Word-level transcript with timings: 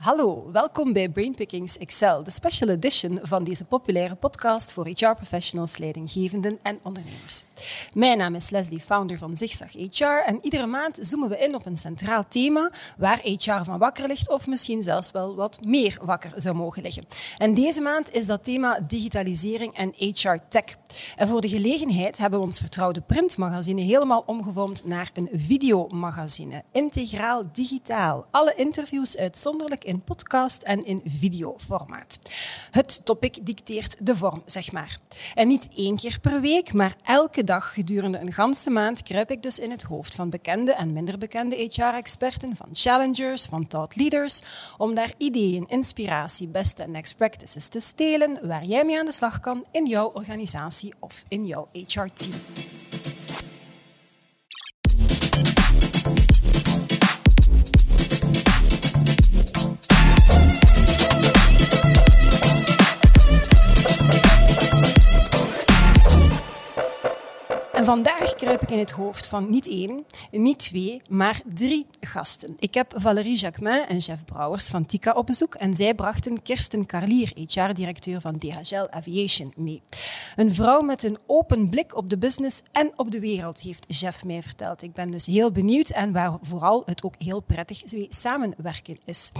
Hallo, 0.00 0.50
welkom 0.52 0.92
bij 0.92 1.08
Brainpickings 1.08 1.78
Excel, 1.78 2.22
de 2.22 2.30
special 2.30 2.68
edition 2.68 3.18
van 3.22 3.44
deze 3.44 3.64
populaire 3.64 4.14
podcast 4.14 4.72
voor 4.72 4.86
HR-professionals, 4.86 5.78
leidinggevenden 5.78 6.58
en 6.62 6.78
ondernemers. 6.82 7.44
Mijn 7.94 8.18
naam 8.18 8.34
is 8.34 8.50
Leslie, 8.50 8.80
founder 8.80 9.18
van 9.18 9.36
Zigzag 9.36 9.72
HR 9.72 10.26
en 10.26 10.38
iedere 10.42 10.66
maand 10.66 10.98
zoomen 11.00 11.28
we 11.28 11.38
in 11.38 11.54
op 11.54 11.66
een 11.66 11.76
centraal 11.76 12.24
thema 12.28 12.70
waar 12.98 13.20
HR 13.22 13.62
van 13.62 13.78
wakker 13.78 14.06
ligt 14.06 14.30
of 14.30 14.46
misschien 14.46 14.82
zelfs 14.82 15.10
wel 15.10 15.34
wat 15.34 15.64
meer 15.64 15.98
wakker 16.02 16.32
zou 16.36 16.56
mogen 16.56 16.82
liggen. 16.82 17.06
En 17.36 17.54
deze 17.54 17.80
maand 17.80 18.12
is 18.12 18.26
dat 18.26 18.44
thema 18.44 18.80
digitalisering 18.80 19.74
en 19.74 19.94
HR 19.96 20.36
tech. 20.48 20.76
En 21.16 21.28
voor 21.28 21.40
de 21.40 21.48
gelegenheid 21.48 22.18
hebben 22.18 22.40
we 22.40 22.46
ons 22.46 22.58
vertrouwde 22.58 23.00
printmagazine 23.00 23.80
helemaal 23.80 24.22
omgevormd 24.26 24.86
naar 24.86 25.10
een 25.14 25.28
videomagazine. 25.32 26.62
Integraal 26.72 27.42
digitaal. 27.52 28.26
Alle 28.30 28.54
interviews 28.54 29.16
uitzonderlijk 29.16 29.88
in 29.90 30.02
podcast 30.04 30.62
en 30.62 30.84
in 30.84 31.00
videoformaat. 31.04 32.18
Het 32.70 33.04
topic 33.04 33.38
dicteert 33.42 34.06
de 34.06 34.16
vorm, 34.16 34.42
zeg 34.46 34.72
maar. 34.72 34.98
En 35.34 35.48
niet 35.48 35.68
één 35.76 35.96
keer 35.96 36.18
per 36.20 36.40
week, 36.40 36.72
maar 36.72 36.96
elke 37.02 37.44
dag 37.44 37.74
gedurende 37.74 38.18
een 38.18 38.32
ganse 38.32 38.70
maand 38.70 39.02
kruip 39.02 39.30
ik 39.30 39.42
dus 39.42 39.58
in 39.58 39.70
het 39.70 39.82
hoofd 39.82 40.14
van 40.14 40.30
bekende 40.30 40.72
en 40.72 40.92
minder 40.92 41.18
bekende 41.18 41.56
HR-experten, 41.56 42.56
van 42.56 42.68
challengers, 42.72 43.44
van 43.46 43.66
thought 43.66 43.96
leaders, 43.96 44.42
om 44.78 44.94
daar 44.94 45.12
ideeën, 45.16 45.64
inspiratie, 45.68 46.48
beste 46.48 46.82
en 46.82 46.90
next 46.90 47.16
practices 47.16 47.68
te 47.68 47.80
stelen 47.80 48.38
waar 48.42 48.64
jij 48.64 48.84
mee 48.84 48.98
aan 48.98 49.04
de 49.04 49.12
slag 49.12 49.40
kan 49.40 49.64
in 49.70 49.86
jouw 49.86 50.10
organisatie 50.12 50.94
of 50.98 51.24
in 51.28 51.46
jouw 51.46 51.68
HR-team. 51.72 52.32
En 67.80 67.86
vandaag 67.86 68.34
kruip 68.34 68.62
ik 68.62 68.70
in 68.70 68.78
het 68.78 68.90
hoofd 68.90 69.26
van 69.26 69.50
niet 69.50 69.68
één, 69.68 70.04
niet 70.30 70.58
twee, 70.58 71.00
maar 71.08 71.40
drie 71.54 71.86
gasten. 72.00 72.56
Ik 72.58 72.74
heb 72.74 72.92
Valérie 72.96 73.36
Jacquemin 73.36 73.84
en 73.88 73.98
Jeff 73.98 74.24
Brouwers 74.24 74.66
van 74.66 74.86
Tika 74.86 75.12
op 75.12 75.26
bezoek 75.26 75.54
en 75.54 75.74
zij 75.74 75.94
brachten 75.94 76.42
Kirsten 76.42 76.86
Carlier, 76.86 77.32
HR-directeur 77.34 78.20
van 78.20 78.38
DHL 78.38 78.86
Aviation, 78.90 79.52
mee. 79.56 79.82
Een 80.36 80.54
vrouw 80.54 80.80
met 80.80 81.02
een 81.02 81.16
open 81.26 81.68
blik 81.68 81.96
op 81.96 82.10
de 82.10 82.18
business 82.18 82.62
en 82.72 82.92
op 82.96 83.10
de 83.10 83.20
wereld, 83.20 83.60
heeft 83.60 83.84
Jeff 83.88 84.24
mij 84.24 84.42
verteld. 84.42 84.82
Ik 84.82 84.92
ben 84.92 85.10
dus 85.10 85.26
heel 85.26 85.52
benieuwd 85.52 85.88
en 85.88 86.12
waar 86.12 86.38
vooral 86.42 86.82
het 86.86 87.02
ook 87.02 87.14
heel 87.18 87.40
prettig 87.40 87.82
samenwerken 88.08 88.98
is. 89.04 89.30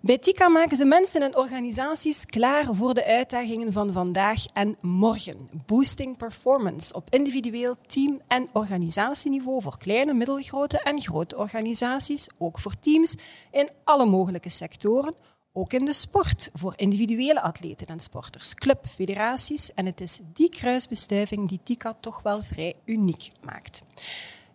Bij 0.00 0.18
TICA 0.18 0.48
maken 0.48 0.76
ze 0.76 0.84
mensen 0.84 1.22
en 1.22 1.36
organisaties 1.36 2.26
klaar 2.26 2.74
voor 2.74 2.94
de 2.94 3.04
uitdagingen 3.04 3.72
van 3.72 3.92
vandaag 3.92 4.46
en 4.52 4.76
morgen. 4.80 5.48
Boosting 5.66 6.16
performance 6.16 6.94
op 6.94 7.14
individueel, 7.14 7.76
team- 7.86 8.20
en 8.28 8.48
organisatieniveau 8.52 9.62
voor 9.62 9.78
kleine, 9.78 10.14
middelgrote 10.14 10.82
en 10.82 11.00
grote 11.00 11.36
organisaties, 11.36 12.28
ook 12.38 12.58
voor 12.58 12.74
teams 12.80 13.14
in 13.50 13.70
alle 13.84 14.06
mogelijke 14.06 14.48
sectoren. 14.50 15.14
Ook 15.52 15.72
in 15.72 15.84
de 15.84 15.92
sport, 15.92 16.50
voor 16.54 16.72
individuele 16.76 17.42
atleten 17.42 17.86
en 17.86 18.00
sporters, 18.00 18.54
club, 18.54 18.86
federaties. 18.86 19.74
En 19.74 19.86
het 19.86 20.00
is 20.00 20.20
die 20.32 20.48
kruisbestuiving 20.48 21.48
die 21.48 21.60
TICA 21.62 21.96
toch 22.00 22.22
wel 22.22 22.42
vrij 22.42 22.74
uniek 22.84 23.28
maakt. 23.44 23.82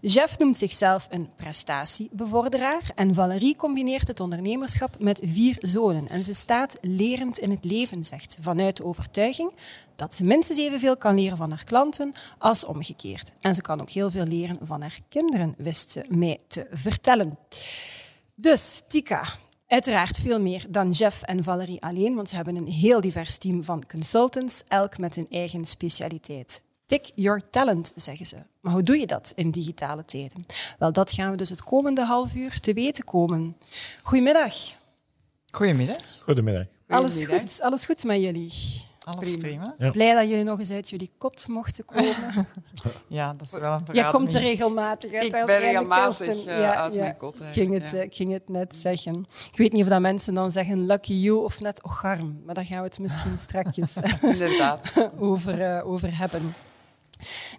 Jeff 0.04 0.38
noemt 0.38 0.58
zichzelf 0.58 1.08
een 1.10 1.30
prestatiebevorderaar 1.36 2.92
en 2.96 3.14
Valerie 3.14 3.56
combineert 3.56 4.08
het 4.08 4.20
ondernemerschap 4.20 5.00
met 5.00 5.20
vier 5.24 5.56
zonen. 5.60 6.10
En 6.10 6.24
ze 6.24 6.34
staat 6.34 6.78
lerend 6.82 7.38
in 7.38 7.52
het 7.52 7.64
leven, 7.64 8.04
zegt 8.04 8.32
ze, 8.32 8.42
vanuit 8.42 8.78
de 8.78 8.86
overtuiging 8.86 9.52
dat 9.96 10.16
ze 10.16 10.24
minstens 10.24 10.60
evenveel 10.60 10.98
kan 10.98 11.16
leren 11.16 11.38
van 11.38 11.50
haar 11.50 11.64
klanten 11.64 12.14
als 12.38 12.66
omgekeerd. 12.66 13.34
En 13.42 13.56
ze 13.56 13.62
kan 13.62 13.82
ook 13.82 13.90
heel 13.90 14.12
veel 14.12 14.26
leren 14.26 14.58
van 14.62 14.82
haar 14.82 15.00
kinderen, 15.10 15.56
wist 15.58 15.92
ze 15.92 16.06
mij 16.10 16.40
te 16.48 16.68
vertellen. 16.72 17.38
Dus, 18.36 18.82
Tika, 18.88 19.24
Uiteraard 19.68 20.20
veel 20.20 20.42
meer 20.42 20.66
dan 20.70 20.90
Jeff 20.90 21.22
en 21.22 21.44
Valerie 21.44 21.82
alleen, 21.82 22.16
want 22.16 22.30
ze 22.30 22.36
hebben 22.36 22.56
een 22.56 22.68
heel 22.68 23.02
divers 23.02 23.38
team 23.38 23.64
van 23.64 23.86
consultants, 23.88 24.64
elk 24.68 24.98
met 24.98 25.16
een 25.18 25.28
eigen 25.30 25.66
specialiteit. 25.66 26.64
Tick 26.92 27.12
your 27.16 27.42
talent, 27.50 27.92
zeggen 27.96 28.26
ze. 28.26 28.36
Maar 28.60 28.74
hoe 28.74 28.84
doe 28.84 28.98
je 28.98 29.08
dat 29.08 29.34
in 29.36 29.52
digitale 29.52 30.06
tijden? 30.06 30.46
Wel, 30.80 30.92
dat 30.92 31.12
gaan 31.12 31.32
we 31.32 31.38
dus 31.38 31.50
het 31.50 31.64
komende 31.64 32.06
half 32.06 32.36
uur 32.36 32.60
te 32.60 32.74
weten 32.74 33.04
komen. 33.04 33.58
Goedemiddag. 34.04 34.54
Goedemiddag. 35.52 35.98
Goedemiddag. 36.22 36.66
Alles 36.88 37.26
goed, 37.26 37.62
alles 37.62 37.86
goed 37.86 38.04
met 38.04 38.22
jullie? 38.22 38.54
Alles 39.04 39.38
prima. 39.38 39.76
Blij 39.92 40.14
dat 40.14 40.30
jullie 40.30 40.44
nog 40.44 40.60
eens 40.60 40.72
uit 40.72 40.90
jullie 40.90 41.12
kot 41.18 41.48
mochten 41.48 41.86
komen. 41.86 42.16
ja, 43.08 43.34
dat 43.34 43.48
is 43.48 43.60
wel 43.60 43.74
een 43.74 43.84
Jij 43.92 44.10
komt 44.10 44.34
er 44.34 44.42
regelmatig 44.42 45.14
uit. 45.14 45.24
Ik 45.24 45.46
ben 45.46 45.60
regelmatig 45.60 46.28
uh, 46.28 46.46
ja, 46.46 46.76
uit 46.76 46.96
mijn 46.96 47.18
kot. 47.18 47.40
Ging 47.52 47.74
het, 47.74 47.92
ja. 47.92 48.04
uh, 48.04 48.08
ging 48.10 48.32
het 48.32 48.50
net 48.50 48.76
zeggen. 48.76 49.26
Ik 49.52 49.58
weet 49.58 49.72
niet 49.72 49.84
of 49.84 49.90
dat 49.90 50.02
mensen 50.02 50.34
dan 50.34 50.52
zeggen 50.52 50.86
lucky 50.86 51.14
you 51.14 51.44
of 51.44 51.60
net 51.60 51.84
ocharm. 51.84 52.42
Maar 52.46 52.56
daar 52.56 52.66
gaan 52.66 52.78
we 52.78 52.84
het 52.84 53.00
misschien 53.00 53.38
strakjes 53.48 53.98
over, 55.20 55.76
uh, 55.76 55.88
over 55.88 56.18
hebben. 56.18 56.56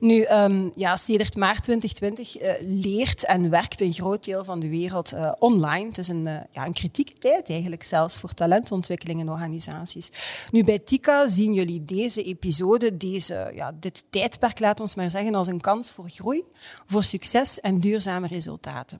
Nu, 0.00 0.26
um, 0.26 0.72
ja, 0.76 0.96
sedert 0.96 1.36
maart 1.36 1.62
2020 1.62 2.42
uh, 2.42 2.52
leert 2.82 3.24
en 3.24 3.50
werkt 3.50 3.80
een 3.80 3.92
groot 3.92 4.24
deel 4.24 4.44
van 4.44 4.60
de 4.60 4.68
wereld 4.68 5.14
uh, 5.14 5.32
online. 5.38 5.86
Het 5.86 5.98
is 5.98 6.08
een, 6.08 6.26
uh, 6.26 6.36
ja, 6.50 6.66
een 6.66 6.72
kritieke 6.72 7.12
tijd 7.18 7.50
eigenlijk 7.50 7.82
zelfs 7.82 8.18
voor 8.18 8.34
talentontwikkeling 8.34 9.20
in 9.20 9.30
organisaties. 9.30 10.10
Nu, 10.50 10.64
bij 10.64 10.78
TICA 10.78 11.26
zien 11.26 11.54
jullie 11.54 11.84
deze 11.84 12.22
episode, 12.22 12.96
deze, 12.96 13.52
ja, 13.54 13.72
dit 13.80 14.04
tijdperk, 14.10 14.60
laat 14.60 14.80
ons 14.80 14.94
maar 14.94 15.10
zeggen, 15.10 15.34
als 15.34 15.46
een 15.46 15.60
kans 15.60 15.90
voor 15.90 16.08
groei, 16.08 16.44
voor 16.86 17.04
succes 17.04 17.60
en 17.60 17.78
duurzame 17.78 18.26
resultaten. 18.26 18.98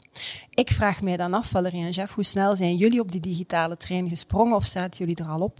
Ik 0.50 0.70
vraag 0.70 1.02
mij 1.02 1.16
dan 1.16 1.34
af, 1.34 1.46
Valerie 1.46 1.84
en 1.84 1.90
Jeff, 1.90 2.14
hoe 2.14 2.24
snel 2.24 2.56
zijn 2.56 2.76
jullie 2.76 3.00
op 3.00 3.12
die 3.12 3.20
digitale 3.20 3.76
trein 3.76 4.08
gesprongen 4.08 4.56
of 4.56 4.64
zaten 4.64 4.98
jullie 4.98 5.24
er 5.24 5.30
al 5.30 5.38
op? 5.38 5.58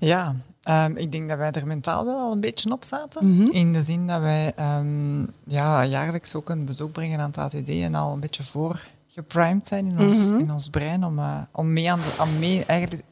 Ja, 0.00 0.36
um, 0.68 0.96
ik 0.96 1.12
denk 1.12 1.28
dat 1.28 1.38
wij 1.38 1.50
er 1.50 1.66
mentaal 1.66 2.04
wel 2.04 2.18
al 2.18 2.32
een 2.32 2.40
beetje 2.40 2.72
op 2.72 2.84
zaten. 2.84 3.26
Mm 3.26 3.38
-hmm. 3.38 3.52
In 3.52 3.72
de 3.72 3.82
zin 3.82 4.06
dat 4.06 4.20
wij 4.20 4.54
um, 4.78 5.30
ja, 5.46 5.84
jaarlijks 5.84 6.34
ook 6.34 6.48
een 6.48 6.64
bezoek 6.64 6.92
brengen 6.92 7.20
aan 7.20 7.30
het 7.30 7.38
ATD 7.38 7.68
en 7.68 7.94
al 7.94 8.12
een 8.12 8.20
beetje 8.20 8.42
voor 8.42 8.88
geprimed 9.08 9.66
zijn 9.66 9.86
in 9.86 10.00
ons, 10.00 10.16
mm 10.16 10.28
-hmm. 10.28 10.38
in 10.38 10.50
ons 10.50 10.68
brein 10.68 11.04
om, 11.04 11.18
uh, 11.18 11.40
om 11.52 11.72
mee, 11.72 11.90
aan 11.90 11.98
de, 11.98 12.22
om 12.22 12.38
mee 12.38 12.64
eigenlijk 12.64 13.02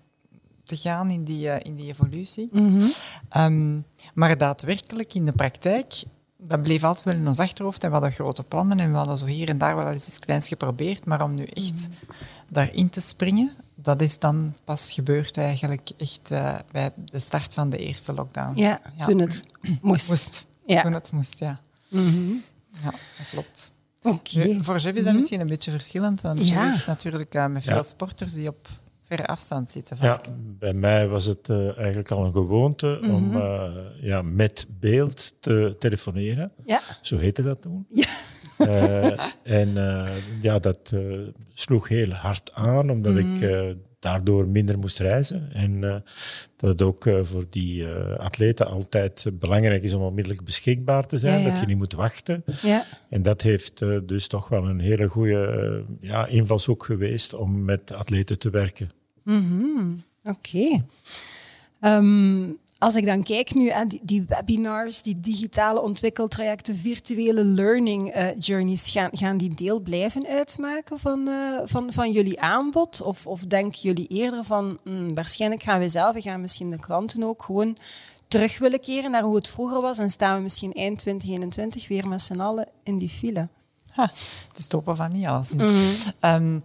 te 0.65 0.77
gaan 0.77 1.11
in 1.11 1.25
die, 1.25 1.47
uh, 1.47 1.57
in 1.63 1.75
die 1.75 1.89
evolutie. 1.89 2.49
Mm 2.53 2.79
-hmm. 2.79 2.91
um, 3.43 3.85
maar 4.15 4.37
daadwerkelijk 4.37 5.15
in 5.15 5.25
de 5.25 5.33
praktijk, 5.33 6.03
dat 6.49 6.63
bleef 6.63 6.85
altijd 6.85 7.05
wel 7.05 7.15
in 7.15 7.27
ons 7.27 7.39
achterhoofd 7.39 7.83
en 7.83 7.89
we 7.89 7.95
hadden 7.95 8.13
grote 8.13 8.43
plannen 8.43 8.81
en 8.81 8.91
we 8.91 8.97
hadden 8.97 9.19
zo 9.19 9.27
hier 9.27 9.49
en 9.49 9.59
daar 9.59 9.77
wel 9.77 9.91
eens 9.91 10.07
iets 10.07 10.19
kleins 10.19 10.49
geprobeerd, 10.49 11.05
maar 11.05 11.23
om 11.23 11.35
nu 11.35 11.45
echt 11.45 11.89
daarin 12.49 12.91
te 12.91 13.01
springen, 13.01 13.53
dat 13.75 14.01
is 14.01 14.19
dan 14.19 14.55
pas 14.65 14.93
gebeurd 14.93 15.37
eigenlijk 15.37 15.91
echt 15.97 16.31
uh, 16.33 16.59
bij 16.73 16.93
de 17.05 17.19
start 17.19 17.55
van 17.55 17.71
de 17.71 17.79
eerste 17.79 18.15
lockdown. 18.15 18.59
Ja, 18.59 18.81
ja. 18.97 19.05
toen 19.05 19.19
het 19.19 19.45
moest. 19.83 20.09
moest. 20.09 20.47
Ja. 20.67 20.83
Toen 20.83 20.93
het 20.93 21.13
moest, 21.13 21.39
ja. 21.39 21.61
Mm 21.89 22.05
-hmm. 22.07 22.43
Ja, 22.83 22.91
dat 22.91 23.29
klopt. 23.31 23.73
Okay. 24.03 24.59
Voor 24.63 24.79
Jeff 24.79 24.87
is 24.87 24.95
dat 24.95 24.95
mm 24.95 25.05
-hmm. 25.05 25.15
misschien 25.17 25.41
een 25.41 25.47
beetje 25.47 25.71
verschillend, 25.71 26.21
want 26.21 26.49
ja. 26.49 26.55
Jeff 26.55 26.73
heeft 26.73 26.87
natuurlijk 26.87 27.35
uh, 27.35 27.47
met 27.47 27.65
veel 27.65 27.75
ja. 27.75 27.83
sporters 27.83 28.33
die 28.33 28.49
op 28.49 28.69
verre 29.09 29.27
afstand 29.27 29.71
zitten. 29.71 29.97
Ja, 30.01 30.21
bij 30.59 30.75
mij 30.75 31.09
was 31.09 31.25
het 31.25 31.49
uh, 31.49 31.79
eigenlijk 31.79 32.11
al 32.11 32.25
een 32.25 32.33
gewoonte 32.33 32.99
mm 33.01 33.09
-hmm. 33.09 33.37
om 33.37 33.43
ja, 34.01 34.23
met 34.23 34.67
beeld 34.81 35.35
te 35.41 35.77
telefoneren. 35.79 36.53
Ja. 36.65 36.81
Zo 37.03 37.19
heette 37.19 37.43
dat 37.43 37.63
toen. 37.63 37.87
Ja. 37.89 38.07
Uh, 38.59 39.21
en 39.43 39.73
ja, 40.41 40.59
dat 40.59 40.95
sloeg 41.53 41.89
heel 41.89 42.11
hard 42.11 42.53
aan, 42.53 42.91
omdat 42.91 43.13
mm. 43.13 43.19
ik 43.35 43.77
daardoor 43.99 44.49
minder 44.49 44.79
moest 44.79 44.99
reizen. 44.99 45.53
En 45.53 45.81
dat 46.57 46.71
het 46.71 46.83
ook 46.83 47.09
voor 47.23 47.45
die 47.51 47.87
atleten 48.17 48.67
altijd 48.67 49.27
belangrijk 49.33 49.83
is 49.83 49.95
om 49.95 50.03
onmiddellijk 50.03 50.45
beschikbaar 50.45 51.07
te 51.07 51.17
zijn, 51.17 51.41
ja, 51.41 51.47
ja. 51.47 51.51
dat 51.51 51.61
je 51.61 51.67
niet 51.67 51.77
moet 51.77 51.93
wachten. 51.93 52.45
Ja. 52.63 52.87
En 53.11 53.23
dat 53.23 53.43
heeft 53.43 53.79
dus 54.09 54.27
toch 54.27 54.49
wel 54.49 54.65
een 54.69 54.81
hele 54.81 55.07
goede 55.07 55.85
ja, 56.01 56.27
invalshoek 56.27 56.85
geweest 56.85 57.35
om 57.35 57.65
met 57.65 57.93
atleten 57.93 58.39
te 58.39 58.51
werken. 58.51 58.91
Mm 59.29 59.49
-hmm. 59.49 60.03
Oké. 60.25 60.39
Okay. 60.39 60.85
Um, 61.97 62.59
als 62.79 62.95
ik 62.95 63.07
dan 63.07 63.23
kijk 63.23 63.55
nu 63.55 63.69
aan 63.69 63.89
die, 63.89 64.01
die, 64.03 64.25
webinars, 64.29 65.03
die 65.03 65.21
digitale 65.21 65.81
ontwikkeltrajecten, 65.81 66.77
virtuele 66.77 67.45
learning 67.45 68.17
uh, 68.17 68.27
journeys, 68.39 68.91
gaan, 68.91 69.11
gaan 69.13 69.37
die 69.37 69.55
deel 69.55 69.81
blijven 69.81 70.27
uitmaken 70.27 70.99
van, 70.99 71.29
uh, 71.29 71.61
van, 71.65 71.93
van 71.93 72.13
jullie 72.13 72.41
aanbod? 72.41 73.03
Of, 73.03 73.27
of 73.27 73.41
denken 73.41 73.81
jullie 73.81 74.07
eerder 74.07 74.45
van, 74.45 74.79
hmm, 74.85 75.15
waarschijnlijk 75.15 75.63
gaan 75.63 75.81
we 75.81 75.89
zelf, 75.89 76.17
gaan 76.19 76.41
misschien 76.41 76.71
de 76.71 76.79
klanten 76.79 77.23
ook 77.23 77.43
gewoon 77.43 77.77
terug 78.29 78.59
willen 78.59 78.81
keren 78.81 79.11
naar 79.11 79.23
hoe 79.23 79.37
het 79.37 79.49
vroeger 79.49 79.81
was 79.81 79.99
en 79.99 80.11
staan 80.11 80.37
we 80.37 80.43
misschien 80.43 80.73
eind 80.73 80.99
2021 80.99 81.89
weer 81.89 82.09
met 82.09 82.23
z'n 82.23 82.41
allen 82.41 82.69
in 82.83 82.99
die 82.99 83.09
file? 83.09 83.49
Ha, 83.91 84.11
het 84.49 84.59
is 84.59 84.67
toppen 84.67 84.97
van 84.97 85.13
niet 85.13 85.27
alles. 85.27 85.53
Mm 85.53 85.61
-hmm. 85.61 85.95
um, 86.21 86.63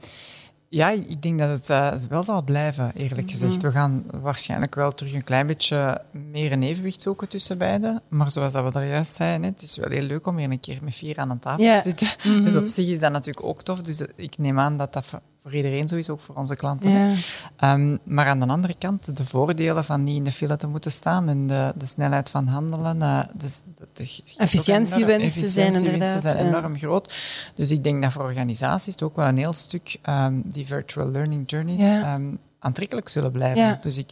Ja, 0.74 0.90
ik 0.90 1.22
denk 1.22 1.40
dat 1.40 1.50
het 1.50 1.70
uh, 1.70 1.94
wel 2.10 2.24
zal 2.24 2.44
blijven, 2.44 2.92
eerlijk 2.96 3.30
gezegd. 3.30 3.62
We 3.62 3.72
gaan 3.72 4.04
waarschijnlijk 4.22 4.76
wel 4.76 4.92
terug 4.92 5.14
een 5.14 5.24
klein 5.24 5.48
beetje 5.48 6.02
meer 6.12 6.52
een 6.52 6.64
evenwicht 6.64 7.02
zoeken 7.02 7.30
tussen 7.30 7.58
beiden. 7.58 8.02
Maar 8.08 8.32
zoals 8.32 8.54
dat 8.54 8.64
we 8.64 8.72
daar 8.72 8.88
juist 8.88 9.16
zeiden, 9.16 9.44
het 9.52 9.62
is 9.62 9.78
wel 9.78 9.90
heel 9.90 10.02
leuk 10.02 10.28
om 10.28 10.38
hier 10.38 10.52
een 10.52 10.60
keer 10.60 10.80
met 10.82 10.96
vier 10.96 11.18
aan 11.18 11.30
een 11.30 11.40
tafel 11.40 11.82
te 11.82 11.90
zitten. 11.90 12.44
Dus 12.44 12.58
op 12.58 12.68
zich 12.68 12.88
is 12.88 13.00
dat 13.00 13.12
natuurlijk 13.12 13.46
ook 13.46 13.62
tof. 13.62 13.82
Dus 13.82 14.02
ik 14.16 14.38
neem 14.38 14.60
aan 14.60 14.78
dat 14.78 14.94
dat 14.94 15.22
voor 15.44 15.56
iedereen 15.56 15.88
is, 15.88 16.10
ook 16.10 16.20
voor 16.20 16.36
onze 16.36 16.56
klanten. 16.56 16.92
Ja. 16.92 17.14
Ehm, 17.58 17.98
maar 18.04 18.26
aan 18.26 18.40
de 18.40 18.48
andere 18.48 18.76
kant, 18.78 19.18
de 19.18 19.26
voordelen 19.26 19.84
van 19.84 20.04
niet 20.04 20.16
in 20.16 20.24
de 20.24 20.32
file 20.32 20.58
te 20.58 20.68
moeten 20.68 20.92
staan 20.92 21.30
en 21.30 21.48
de, 21.48 21.74
de 21.78 21.86
snelheid 21.86 22.30
van 22.30 22.48
handelen. 22.48 22.98
Uh, 22.98 23.20
de, 23.38 23.50
de, 23.94 24.22
efficiëntiewinsten 24.38 25.48
zijn 25.48 25.74
inderdaad 25.74 26.22
zijn 26.22 26.38
enorm 26.38 26.78
groot. 26.78 27.16
Dus 27.56 27.72
ik 27.72 27.84
denk 27.84 28.02
dat 28.02 28.12
voor 28.12 28.24
organisaties 28.24 28.94
het 28.94 29.04
ook 29.04 29.16
wel 29.16 29.28
een 29.28 29.38
heel 29.38 29.54
stuk 29.54 30.00
um, 30.10 30.42
die 30.46 30.66
virtual 30.66 31.10
learning 31.10 31.44
journeys 31.50 31.92
um, 31.92 32.40
aantrekkelijk 32.60 33.10
zullen 33.10 33.32
blijven. 33.32 33.78
Dus 33.82 33.98
ik, 33.98 34.10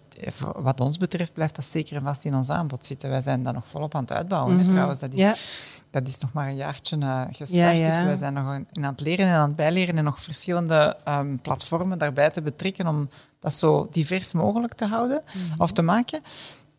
wat 0.56 0.80
ons 0.80 0.98
betreft 0.98 1.34
blijft 1.34 1.56
dat 1.56 1.66
zeker 1.66 1.96
en 1.96 2.02
vast 2.02 2.26
in 2.26 2.36
ons 2.36 2.50
aanbod 2.50 2.86
zitten. 2.86 3.10
Wij 3.10 3.22
zijn 3.22 3.44
dat 3.44 3.54
nog 3.54 3.68
volop 3.68 3.96
aan 3.96 4.02
het 4.02 4.12
uitbouwen. 4.12 4.56
Mm 4.56 4.68
Trouwens, 4.68 5.00
dat 5.00 5.14
is 5.14 5.24
dat 5.92 6.08
is 6.08 6.18
nog 6.18 6.34
maar 6.34 6.48
een 6.48 6.56
jaartje 6.56 6.98
uh, 6.98 7.22
gestart. 7.32 7.86
Dus 7.86 8.02
wij 8.02 8.16
zijn 8.16 8.34
nog 8.34 8.46
aan 8.46 8.66
het 8.72 9.02
leren 9.02 9.28
en 9.28 9.34
aan 9.34 9.48
het 9.48 9.56
bijleren 9.56 9.98
en 9.98 10.04
nog 10.04 10.22
verschillende 10.22 10.98
um, 11.08 11.42
platformen 11.42 11.98
daarbij 11.98 12.30
te 12.30 12.42
betrekken 12.42 12.88
om 12.88 13.10
dat 13.40 13.54
zo 13.54 13.88
divers 13.92 14.34
mogelijk 14.34 14.74
te 14.74 14.86
houden 14.86 15.22
mhm. 15.26 15.62
of 15.62 15.72
te 15.72 15.82
maken. 15.82 16.22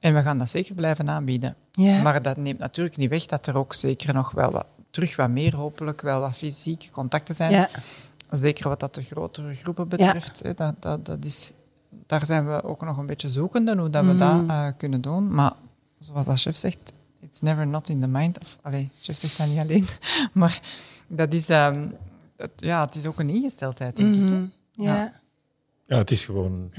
En 0.01 0.15
we 0.15 0.23
gaan 0.23 0.39
dat 0.39 0.51
zeker 0.51 0.75
blijven 0.75 1.11
aanbieden. 1.11 1.57
Maar 2.03 2.23
dat 2.23 2.37
neemt 2.37 2.59
natuurlijk 2.59 2.97
niet 2.97 3.11
weg 3.11 3.27
dat 3.27 3.47
er 3.47 3.57
ook 3.57 3.75
zeker 3.75 4.15
nog 4.15 4.31
wel 4.31 4.51
wat, 4.51 4.67
terug 4.91 5.17
wat 5.17 5.29
meer, 5.29 5.57
hopelijk 5.57 6.01
wel 6.01 6.21
wat 6.21 6.37
fysieke 6.37 6.91
contacten 6.91 7.35
zijn. 7.35 7.69
Zeker 8.31 8.69
wat 8.69 8.81
dat 8.81 8.95
de 8.95 9.03
grotere 9.03 9.55
groepen 9.55 9.89
betreft. 9.89 10.43
Dat, 10.57 10.75
dat, 10.79 11.05
dat 11.05 11.25
is, 11.25 11.53
daar 12.07 12.27
zijn 12.27 12.47
we 12.47 12.63
ook 12.63 12.85
nog 12.85 12.97
een 12.97 13.07
beetje 13.07 13.29
zoekende 13.29 13.77
hoe 13.77 13.91
dat 13.91 14.05
we 14.05 14.17
dat 14.17 14.43
mhm. 14.43 14.51
uh, 14.51 14.67
kunnen 14.77 15.01
doen. 15.01 15.35
Maar 15.35 15.53
zoals 15.99 16.27
dat 16.27 16.41
chef 16.41 16.57
zegt, 16.57 16.93
it's 17.23 17.41
never 17.41 17.67
not 17.67 17.89
in 17.89 18.01
the 18.01 18.07
mind. 18.07 18.41
Of, 18.41 18.59
allee, 18.63 18.91
chef 19.01 19.17
zegt 19.17 19.39
dat 19.39 19.49
niet 19.49 19.61
alleen. 19.61 19.87
maar 20.33 20.61
dat 21.07 21.33
is, 21.33 21.49
um, 21.49 21.93
ja, 22.57 22.85
het 22.85 22.95
is 22.95 23.07
ook 23.07 23.19
een 23.19 23.31
ingesteldheid, 23.31 23.97
denk 23.97 24.15
ik. 24.15 24.21
Hè? 24.21 24.35
Mhm. 24.35 24.47
Ja. 24.73 25.21
ja, 25.83 25.97
het 25.97 26.11
is 26.11 26.25
gewoon 26.25 26.71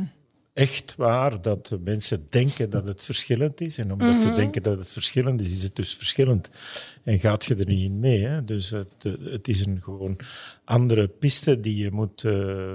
echt 0.53 0.95
waar 0.97 1.41
dat 1.41 1.77
mensen 1.83 2.21
denken 2.29 2.69
dat 2.69 2.87
het 2.87 3.05
verschillend 3.05 3.61
is. 3.61 3.77
En 3.77 3.91
omdat 3.91 4.21
ze 4.21 4.27
mhm. 4.27 4.35
denken 4.35 4.63
dat 4.63 4.77
het 4.77 4.91
verschillend 4.91 5.41
is, 5.41 5.53
is 5.53 5.63
het 5.63 5.75
dus 5.75 5.95
verschillend. 5.95 6.49
En 7.03 7.19
gaat 7.19 7.45
je 7.45 7.55
er 7.55 7.67
niet 7.67 7.85
in 7.85 7.99
mee. 7.99 8.25
Hè? 8.25 8.43
Dus 8.43 8.69
het, 8.69 9.03
het 9.23 9.47
is 9.47 9.65
een 9.65 9.79
gewoon 9.83 10.17
andere 10.65 11.07
piste 11.07 11.59
die 11.59 11.77
je 11.77 11.91
moet 11.91 12.23
uh, 12.23 12.65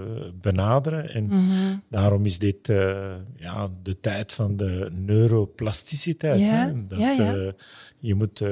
benaderen. 0.41 1.11
En 1.11 1.27
mhm. 1.27 1.77
daarom 1.91 2.25
is 2.25 2.39
dit 2.39 2.69
uh, 2.69 3.15
ja, 3.37 3.71
de 3.83 4.01
tijd 4.01 4.33
van 4.33 4.57
de 4.57 4.91
neuroplasticiteit. 4.93 6.41
Ja. 6.41 6.67
Hè? 6.67 6.83
Dat, 6.83 6.99
ja, 6.99 7.11
ja. 7.11 7.35
Uh, 7.35 7.53
je 7.99 8.15
moet 8.15 8.43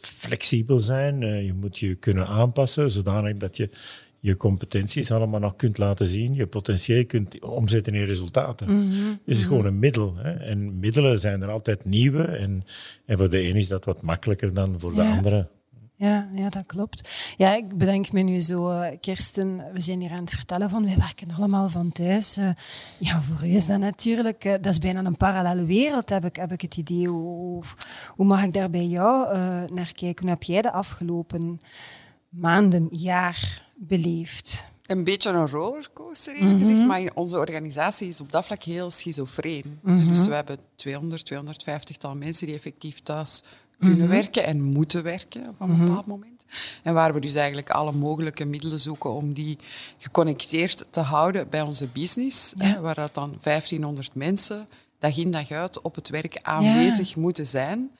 flexibel 0.00 0.78
zijn, 0.78 1.20
je 1.44 1.54
moet 1.54 1.78
je 1.78 1.94
kunnen 1.94 2.26
aanpassen, 2.26 2.90
zodanig 2.90 3.36
dat 3.36 3.56
je 3.56 3.70
je 4.20 4.36
competenties 4.36 5.10
allemaal 5.10 5.40
nog 5.40 5.56
kunt 5.56 5.78
laten 5.78 6.06
zien, 6.06 6.34
je 6.34 6.46
potentieel 6.46 7.06
kunt 7.06 7.40
omzetten 7.40 7.94
in 7.94 8.04
resultaten. 8.04 8.70
Mm 8.70 8.90
-hmm. 8.90 8.90
Dus 8.90 9.18
het 9.24 9.36
is 9.36 9.44
gewoon 9.44 9.66
een 9.66 9.78
middel. 9.78 10.16
Hè. 10.16 10.32
En 10.32 10.78
middelen 10.78 11.18
zijn 11.18 11.42
er 11.42 11.50
altijd 11.50 11.84
nieuwe. 11.84 12.22
En, 12.22 12.64
en 13.06 13.18
voor 13.18 13.28
de 13.28 13.48
een 13.48 13.56
is 13.56 13.68
dat 13.68 13.84
wat 13.84 14.02
makkelijker 14.02 14.54
dan 14.54 14.80
voor 14.80 14.94
de 14.94 15.02
andere. 15.02 15.48
Ja, 16.00 16.28
ja, 16.34 16.48
dat 16.48 16.66
klopt. 16.66 17.10
Ja, 17.36 17.54
ik 17.54 17.78
bedenk 17.78 18.12
me 18.12 18.20
nu 18.20 18.40
zo, 18.40 18.70
uh, 18.70 18.88
Kirsten, 19.00 19.64
we 19.72 19.80
zijn 19.80 20.00
hier 20.00 20.10
aan 20.10 20.20
het 20.20 20.30
vertellen 20.30 20.70
van, 20.70 20.84
we 20.84 20.96
werken 20.96 21.34
allemaal 21.36 21.68
van 21.68 21.92
thuis. 21.92 22.38
Uh, 22.38 22.48
ja, 22.98 23.20
voor 23.20 23.48
u 23.48 23.54
is 23.54 23.66
dat 23.66 23.78
natuurlijk, 23.78 24.44
uh, 24.44 24.52
dat 24.52 24.66
is 24.66 24.78
bijna 24.78 25.04
een 25.04 25.16
parallele 25.16 25.64
wereld, 25.64 26.08
heb 26.08 26.24
ik, 26.24 26.36
heb 26.36 26.52
ik 26.52 26.60
het 26.60 26.76
idee. 26.76 27.06
Hoe, 27.06 27.62
hoe 28.16 28.26
mag 28.26 28.44
ik 28.44 28.52
daar 28.52 28.70
bij 28.70 28.86
jou 28.86 29.36
naar 29.72 29.92
kijken? 29.92 30.22
Hoe 30.22 30.30
heb 30.30 30.42
jij 30.42 30.62
de 30.62 30.72
afgelopen 30.72 31.60
maanden, 32.28 32.88
jaar 32.90 33.69
beleefd? 33.80 34.68
Een 34.86 35.04
beetje 35.04 35.30
een 35.30 35.48
rollercoaster, 35.48 36.34
mm 36.44 36.58
gezegd, 36.58 36.86
maar 36.86 37.02
onze 37.14 37.38
organisatie 37.38 38.08
is 38.08 38.20
op 38.20 38.32
dat 38.32 38.44
vlak 38.44 38.62
heel 38.62 38.90
schizofreen. 38.90 39.78
Mhm. 39.82 40.08
Dus 40.08 40.26
we 40.26 40.34
hebben 40.34 40.58
200, 40.74 41.24
250 41.24 41.96
tal 41.96 42.14
mensen 42.14 42.46
die 42.46 42.56
effectief 42.56 43.00
thuis 43.00 43.42
kunnen 43.78 43.98
mhm. 43.98 44.08
werken 44.08 44.44
en 44.44 44.62
moeten 44.62 45.02
werken 45.02 45.48
op 45.48 45.60
een 45.60 45.70
mhm. 45.70 45.86
bepaald 45.86 46.06
moment. 46.06 46.44
En 46.82 46.94
waar 46.94 47.14
we 47.14 47.20
dus 47.20 47.34
eigenlijk 47.34 47.70
alle 47.70 47.92
mogelijke 47.92 48.44
middelen 48.44 48.80
zoeken 48.80 49.10
om 49.10 49.32
die 49.32 49.58
geconnecteerd 49.98 50.86
te 50.90 51.00
houden 51.00 51.48
bij 51.48 51.60
onze 51.60 51.86
business. 51.86 52.54
Hè, 52.58 52.80
waar 52.80 52.94
dat 52.94 53.14
dan 53.14 53.38
1500 53.42 54.14
mensen 54.14 54.66
dag 55.00 55.16
in 55.16 55.30
dag 55.30 55.50
uit 55.50 55.80
op 55.80 55.94
het 55.94 56.08
werk 56.08 56.38
aanwezig 56.42 57.16
moeten 57.16 57.46
zijn. 57.46 57.90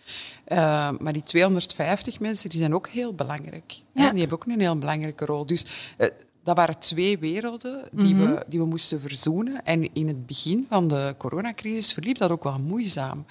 Uh, 0.49 0.91
maar 0.99 1.13
die 1.13 1.23
250 1.23 2.21
mensen 2.21 2.51
die 2.51 2.59
zijn 2.59 2.75
ook 2.75 2.89
heel 2.89 3.15
belangrijk. 3.15 3.83
Ja. 3.93 4.11
Die 4.11 4.21
hebben 4.21 4.39
ook 4.39 4.47
een 4.47 4.61
heel 4.61 4.79
belangrijke 4.79 5.25
rol. 5.25 5.47
Dus 5.47 5.67
uh, 5.99 6.07
dat 6.43 6.57
waren 6.57 6.79
twee 6.79 7.19
werelden 7.19 7.85
die, 7.93 8.15
we, 8.15 8.25
mhm. 8.25 8.41
die 8.47 8.59
we 8.59 8.67
moesten 8.67 9.01
verzoenen. 9.01 9.65
En 9.65 9.95
in 9.95 10.09
het 10.09 10.27
begin 10.27 10.67
van 10.69 10.89
de 10.89 11.15
coronacrisis 11.19 11.93
verliep 11.93 12.19
dat 12.19 12.31
ook 12.31 12.45
wel 12.45 12.59
moeizaam. 12.59 13.25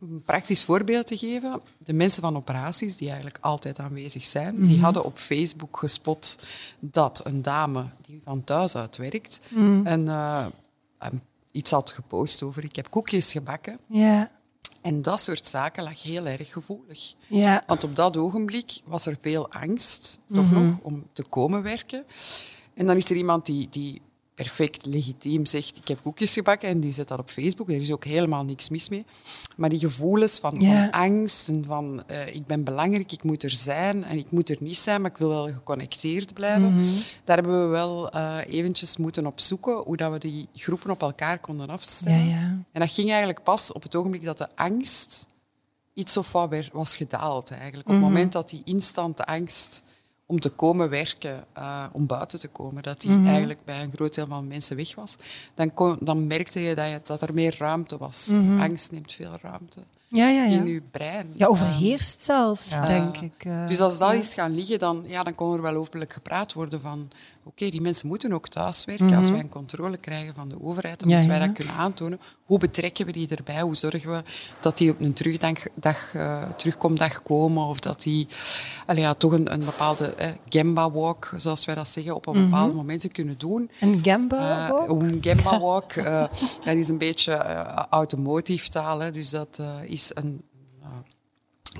Een 0.00 0.22
praktisch 0.24 0.64
voorbeeld 0.64 1.06
te 1.06 1.16
geven. 1.16 1.60
De 1.78 1.92
mensen 1.92 2.22
van 2.22 2.36
operaties, 2.36 2.96
die 2.96 3.08
eigenlijk 3.08 3.38
altijd 3.40 3.78
aanwezig 3.78 4.24
zijn, 4.24 4.56
die 4.56 4.74
mhm. 4.74 4.84
hadden 4.84 5.04
op 5.04 5.18
Facebook 5.18 5.78
gespot 5.78 6.38
dat 6.80 7.20
een 7.24 7.42
dame 7.42 7.84
die 8.06 8.20
van 8.24 8.44
thuis 8.44 8.76
uit 8.76 8.96
werkt, 8.96 9.40
mm. 9.48 9.86
een, 9.86 10.06
uh, 10.06 10.46
een 10.98 11.20
iets 11.54 11.70
had 11.70 11.90
gepost 11.90 12.42
over 12.42 12.64
ik 12.64 12.76
heb 12.76 12.90
koekjes 12.90 13.32
gebakken. 13.32 13.78
Ja. 13.86 14.30
En 14.80 15.02
dat 15.02 15.20
soort 15.20 15.46
zaken 15.46 15.82
lag 15.82 16.02
heel 16.02 16.26
erg 16.26 16.52
gevoelig. 16.52 17.14
Ja. 17.28 17.62
Want 17.66 17.84
op 17.84 17.96
dat 17.96 18.16
ogenblik 18.16 18.80
was 18.84 19.06
er 19.06 19.16
veel 19.20 19.50
angst, 19.50 20.20
toch 20.32 20.50
mhm. 20.50 20.54
nog, 20.54 20.78
om 20.82 21.06
te 21.12 21.22
komen 21.22 21.62
werken. 21.62 22.04
En 22.74 22.86
dan 22.86 22.96
is 22.96 23.10
er 23.10 23.16
iemand 23.16 23.46
die, 23.46 23.68
die 23.70 24.02
perfect 24.34 24.86
legitiem 24.86 25.46
zegt, 25.46 25.76
ik 25.76 25.88
heb 25.88 25.98
koekjes 26.02 26.32
gebakken 26.32 26.68
en 26.68 26.80
die 26.80 26.92
zet 26.92 27.08
dat 27.08 27.18
op 27.18 27.30
Facebook. 27.30 27.70
Er 27.70 27.80
is 27.80 27.92
ook 27.92 28.04
helemaal 28.04 28.44
niks 28.44 28.68
mis 28.68 28.88
mee. 28.88 29.04
Maar 29.56 29.68
die 29.68 29.78
gevoelens 29.78 30.38
van, 30.38 30.60
van 30.60 30.90
angst 30.90 31.48
en 31.48 31.64
van 31.64 32.02
uh, 32.10 32.34
ik 32.34 32.46
ben 32.46 32.64
belangrijk, 32.64 33.12
ik 33.12 33.22
moet 33.22 33.42
er 33.42 33.50
zijn 33.50 34.04
en 34.04 34.18
ik 34.18 34.30
moet 34.30 34.50
er 34.50 34.56
niet 34.60 34.76
zijn, 34.76 35.00
maar 35.00 35.10
ik 35.10 35.16
wil 35.16 35.28
wel 35.28 35.46
geconnecteerd 35.46 36.34
blijven. 36.34 36.74
Mhm. 36.74 36.84
Daar 37.24 37.36
hebben 37.36 37.62
we 37.62 37.66
wel 37.66 38.14
uh, 38.14 38.38
eventjes 38.46 38.96
moeten 38.96 39.26
op 39.26 39.40
zoeken 39.40 39.76
hoe 39.76 39.96
dat 39.96 40.12
we 40.12 40.18
die 40.18 40.48
groepen 40.54 40.90
op 40.90 41.02
elkaar 41.02 41.38
konden 41.38 41.68
afstemmen. 41.68 42.26
Ja, 42.26 42.34
ja. 42.34 42.58
En 42.72 42.80
dat 42.80 42.90
ging 42.90 43.08
eigenlijk 43.08 43.42
pas 43.42 43.72
op 43.72 43.82
het 43.82 43.94
ogenblik 43.94 44.24
dat 44.24 44.38
de 44.38 44.48
angst 44.54 45.26
iets 45.94 46.16
of 46.16 46.32
wat 46.32 46.48
weer 46.48 46.70
was 46.72 46.96
gedaald 46.96 47.50
eigenlijk. 47.50 47.88
Op 47.88 47.94
het 47.94 48.02
mhm. 48.02 48.12
moment 48.12 48.32
dat 48.32 48.50
die 48.50 48.62
instante 48.64 49.24
angst 49.24 49.82
om 50.26 50.40
te 50.40 50.50
komen 50.50 50.88
werken, 50.88 51.44
uh, 51.58 51.84
om 51.92 52.06
buiten 52.06 52.40
te 52.40 52.48
komen. 52.48 52.82
Dat 52.82 53.00
die 53.00 53.10
mhm. 53.10 53.26
eigenlijk 53.26 53.64
bij 53.64 53.82
een 53.82 53.92
groot 53.94 54.14
deel 54.14 54.26
van 54.26 54.46
mensen 54.46 54.76
weg 54.76 54.94
was. 54.94 55.16
Dan, 55.54 55.74
kon, 55.74 55.96
dan 56.00 56.26
merkte 56.26 56.60
je 56.60 56.74
dat, 56.74 56.88
je 56.88 57.00
dat, 57.04 57.22
er 57.22 57.34
meer 57.34 57.54
ruimte 57.58 57.98
was. 57.98 58.26
Mhm. 58.26 58.60
Angst 58.60 58.90
neemt 58.90 59.12
veel 59.12 59.38
ruimte 59.42 59.80
ja, 60.14 60.28
ja, 60.28 60.44
ja. 60.44 60.56
in 60.56 60.66
je 60.66 60.82
brein. 60.90 61.32
Ja, 61.34 61.46
overheerst 61.46 62.22
zelfs, 62.22 62.70
denk 62.86 63.16
ik. 63.16 63.44
Uh, 63.44 63.68
dus 63.68 63.80
als 63.80 63.98
dat 63.98 64.12
is 64.12 64.34
gaan 64.34 64.54
liggen, 64.54 64.78
dan, 64.78 65.04
ja, 65.06 65.22
dan 65.22 65.34
kon 65.34 65.54
er 65.54 65.62
wel 65.62 65.74
openlijk 65.74 66.12
gepraat 66.12 66.52
worden 66.52 66.80
van 66.80 67.10
oké, 67.44 67.68
die 67.68 67.80
mensen 67.80 68.08
moeten 68.08 68.32
ook 68.32 68.48
thuiswerken. 68.48 69.14
Als 69.14 69.24
mhm. 69.24 69.32
wij 69.32 69.40
een 69.40 69.48
controle 69.48 69.96
krijgen 69.96 70.34
van 70.34 70.48
de 70.48 70.62
overheid, 70.62 71.00
dan 71.00 71.08
moeten 71.08 71.28
wij 71.28 71.38
dat 71.38 71.52
kunnen 71.52 71.74
aantonen. 71.74 72.20
Hoe 72.44 72.58
betrekken 72.58 73.06
we 73.06 73.12
die 73.12 73.28
erbij? 73.28 73.60
Hoe 73.60 73.76
zorgen 73.76 74.10
we 74.10 74.22
dat 74.60 74.78
die 74.78 74.90
op 74.90 75.00
een 75.00 75.12
terugdag, 75.12 76.14
uh, 76.14 76.42
terugkomdag 76.56 77.22
komen? 77.22 77.64
Of 77.64 77.80
dat 77.80 78.02
die 78.02 78.28
allee, 78.86 79.02
ja, 79.02 79.14
toch 79.14 79.32
een, 79.32 79.52
een 79.52 79.64
bepaalde 79.64 80.14
eh, 80.14 80.28
Gemba-walk, 80.48 81.32
zoals 81.36 81.64
wij 81.64 81.74
dat 81.74 81.88
zeggen, 81.88 82.14
op 82.14 82.26
een 82.26 82.34
mhm. 82.34 82.44
bepaalde 82.44 82.74
momenten 82.74 83.12
kunnen 83.12 83.38
doen. 83.38 83.70
Een 83.80 84.00
Gemba-walk? 84.02 85.02
Uh, 85.02 85.08
een 85.08 85.18
Gemba-walk. 85.22 85.94
uh, 85.96 86.24
dat 86.64 86.76
is 86.76 86.88
een 86.88 86.98
beetje 86.98 87.36
automotive 87.90 88.68
taal. 88.68 89.00
Hè, 89.00 89.10
dus 89.10 89.30
dat 89.30 89.60
is 89.86 90.10
een 90.14 90.42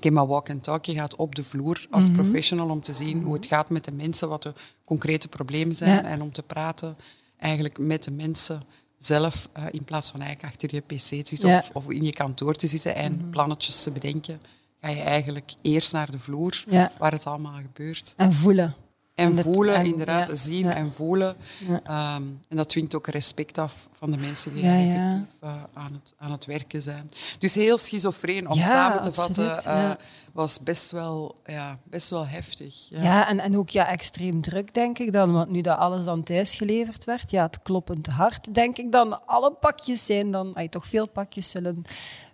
Gemma 0.00 0.26
Walk 0.26 0.50
and 0.50 0.62
Talk. 0.62 0.84
Je 0.84 0.94
gaat 0.94 1.16
op 1.16 1.34
de 1.34 1.44
vloer 1.44 1.86
als 1.90 2.08
mhm. 2.08 2.14
professional 2.22 2.68
om 2.68 2.80
te 2.80 2.92
zien 2.92 3.22
hoe 3.22 3.34
het 3.34 3.46
gaat 3.46 3.70
met 3.70 3.84
de 3.84 3.92
mensen, 3.92 4.28
wat 4.28 4.42
de 4.42 4.52
concrete 4.84 5.28
problemen 5.28 5.74
zijn. 5.74 6.04
En 6.04 6.22
om 6.22 6.32
te 6.32 6.42
praten 6.42 6.96
eigenlijk 7.38 7.78
met 7.78 8.04
de 8.04 8.10
mensen 8.10 8.62
zelf, 8.98 9.48
uh, 9.58 9.64
in 9.70 9.84
plaats 9.84 10.10
van 10.10 10.20
eigenlijk 10.20 10.54
achter 10.54 10.74
je 10.74 10.80
pc 10.80 11.24
te 11.24 11.36
zitten 11.36 11.58
of, 11.58 11.70
of, 11.72 11.90
in 11.90 12.04
je 12.04 12.12
kantoor 12.12 12.54
te 12.54 12.66
zitten 12.66 12.94
en 12.94 13.12
mm 13.12 13.30
plannetjes 13.30 13.82
te 13.82 13.90
bedenken, 13.90 14.40
ga 14.80 14.88
je 14.88 15.00
eigenlijk 15.00 15.52
eerst 15.62 15.92
naar 15.92 16.10
de 16.10 16.18
vloer, 16.18 16.64
waar 16.98 17.12
het 17.12 17.26
allemaal 17.26 17.54
gebeurt. 17.54 18.14
En 18.16 18.32
voelen. 18.32 18.74
En, 19.14 19.36
voelen, 19.36 19.74
en- 19.74 19.86
inderdaad, 19.86 20.30
zien 20.34 20.70
en 20.70 20.92
voelen. 20.92 21.36
Ehm, 21.84 22.22
en 22.48 22.56
dat 22.56 22.68
dwingt 22.68 22.94
ook 22.94 23.06
respect 23.06 23.58
af 23.58 23.88
van 24.04 24.12
de 24.12 24.18
mensen 24.18 24.54
die 24.54 24.64
Ja, 24.64 24.76
effectief 24.78 25.28
eh, 25.40 25.62
aan, 25.74 25.92
het, 25.92 26.14
aan 26.18 26.30
het 26.30 26.44
werken 26.44 26.82
zijn. 26.82 27.10
Dus 27.38 27.54
heel 27.54 27.78
schizofreen 27.78 28.48
om 28.48 28.62
samen 28.62 29.02
te 29.02 29.08
absoluut, 29.08 29.36
vatten, 29.36 29.72
eh, 29.72 29.90
was 30.32 30.60
best 30.60 30.90
wel, 30.90 31.40
ja, 31.44 31.78
best 31.84 32.10
wel 32.10 32.26
heftig. 32.26 32.88
Ja. 32.88 33.28
En, 33.28 33.40
en 33.40 33.58
ook 33.58 33.68
ja, 33.68 33.88
extreem 33.88 34.40
druk, 34.40 34.74
denk 34.74 34.98
ik 34.98 35.12
dan. 35.12 35.32
Want 35.32 35.50
nu 35.50 35.60
dat 35.60 35.78
alles 35.78 36.04
dan 36.04 36.22
thuis 36.22 36.54
geleverd 36.54 37.04
werd, 37.04 37.30
ja, 37.30 37.42
het 37.42 37.62
kloppend 37.62 38.06
hart, 38.06 38.54
denk 38.54 38.78
ik 38.78 38.92
dan. 38.92 39.26
Alle 39.26 39.52
pakjes 39.52 40.06
zijn 40.06 40.30
dan, 40.30 40.54
ay, 40.54 40.68
toch 40.68 40.86
veel 40.86 41.08
pakjes 41.08 41.50
zullen 41.50 41.82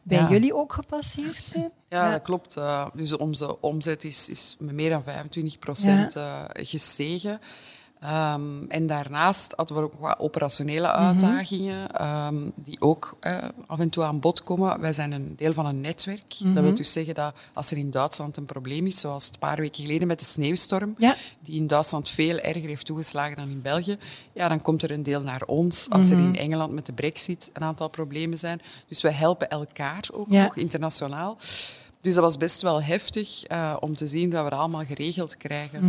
bij 0.03 0.19
Ja. 0.19 0.29
jullie 0.31 0.55
ook 0.55 0.73
gepasseerd 0.73 1.47
zijn. 1.47 1.71
Ja, 1.89 2.11
dat 2.11 2.23
klopt. 2.23 2.57
Eh, 2.57 2.87
dus 2.95 3.17
onze 3.17 3.61
omzet 3.61 4.05
is, 4.05 4.29
is 4.29 4.57
met 4.59 4.75
meer 4.75 4.91
dan 4.91 5.03
25 5.03 5.59
procent 5.59 6.17
gestegen. 6.53 7.41
Ehm, 8.00 8.64
en 8.69 8.87
daarnaast 8.87 9.52
hadden 9.57 9.76
we 9.76 9.83
ook 9.83 9.92
wat 9.99 10.19
operationele 10.19 10.87
Mhm. 10.88 10.97
uitdagingen 10.97 11.90
ehm, 11.92 12.37
die 12.54 12.80
ook 12.80 13.16
eh, 13.21 13.37
af 13.66 13.78
en 13.78 13.90
toe 13.90 14.04
aan 14.04 14.21
bod 14.21 14.42
komen. 14.42 14.80
Wij 14.80 14.92
zijn 14.92 15.12
een 15.12 15.35
deel 15.37 15.52
van 15.52 15.66
een 15.66 15.80
netwerk. 15.80 16.37
Mhm. 16.40 16.54
Dat 16.54 16.62
wil 16.62 16.75
dus 16.75 16.92
zeggen 16.92 17.14
dat 17.14 17.35
als 17.52 17.71
er 17.71 17.76
in 17.76 17.90
Duitsland 17.90 18.37
een 18.37 18.45
probleem 18.45 18.87
is, 18.87 19.00
zoals 19.00 19.26
een 19.33 19.38
paar 19.38 19.57
weken 19.57 19.83
geleden 19.83 20.07
met 20.09 20.19
de 20.19 20.25
sneeuwstorm, 20.25 20.95
Ja. 20.99 21.16
die 21.40 21.57
in 21.57 21.66
Duitsland 21.66 22.09
veel 22.09 22.38
erger 22.38 22.69
heeft 22.69 22.87
toegeslagen 22.87 23.37
dan 23.37 23.49
in 23.49 23.62
België, 23.62 23.97
ja, 24.33 24.49
dan 24.49 24.62
komt 24.62 24.83
er 24.83 24.90
een 24.90 25.02
deel 25.02 25.23
naar 25.23 25.42
ons. 25.47 25.87
Als 25.90 26.11
er 26.11 26.16
Mhm. 26.16 26.26
in 26.26 26.37
Engeland 26.37 26.73
met 26.73 26.87
de 26.87 26.92
brexit 26.92 27.50
een 27.52 27.62
aantal 27.64 27.88
problemen 27.88 28.38
zijn. 28.38 28.61
Dus 28.88 29.00
we 29.02 29.11
helpen 29.11 29.49
elkaar 29.50 30.09
ook 30.12 30.26
Ja. 30.30 30.42
nog 30.42 30.57
internationaal. 30.57 31.37
Dus 32.00 32.14
dat 32.14 32.23
was 32.23 32.37
best 32.37 32.62
wel 32.62 32.83
heftig 32.83 33.42
eh, 33.45 33.76
om 33.80 33.95
te 33.97 34.07
zien 34.07 34.30
dat 34.30 34.45
we 34.49 34.50
allemaal 34.54 34.85
geregeld 34.85 35.37
krijgen. 35.37 35.80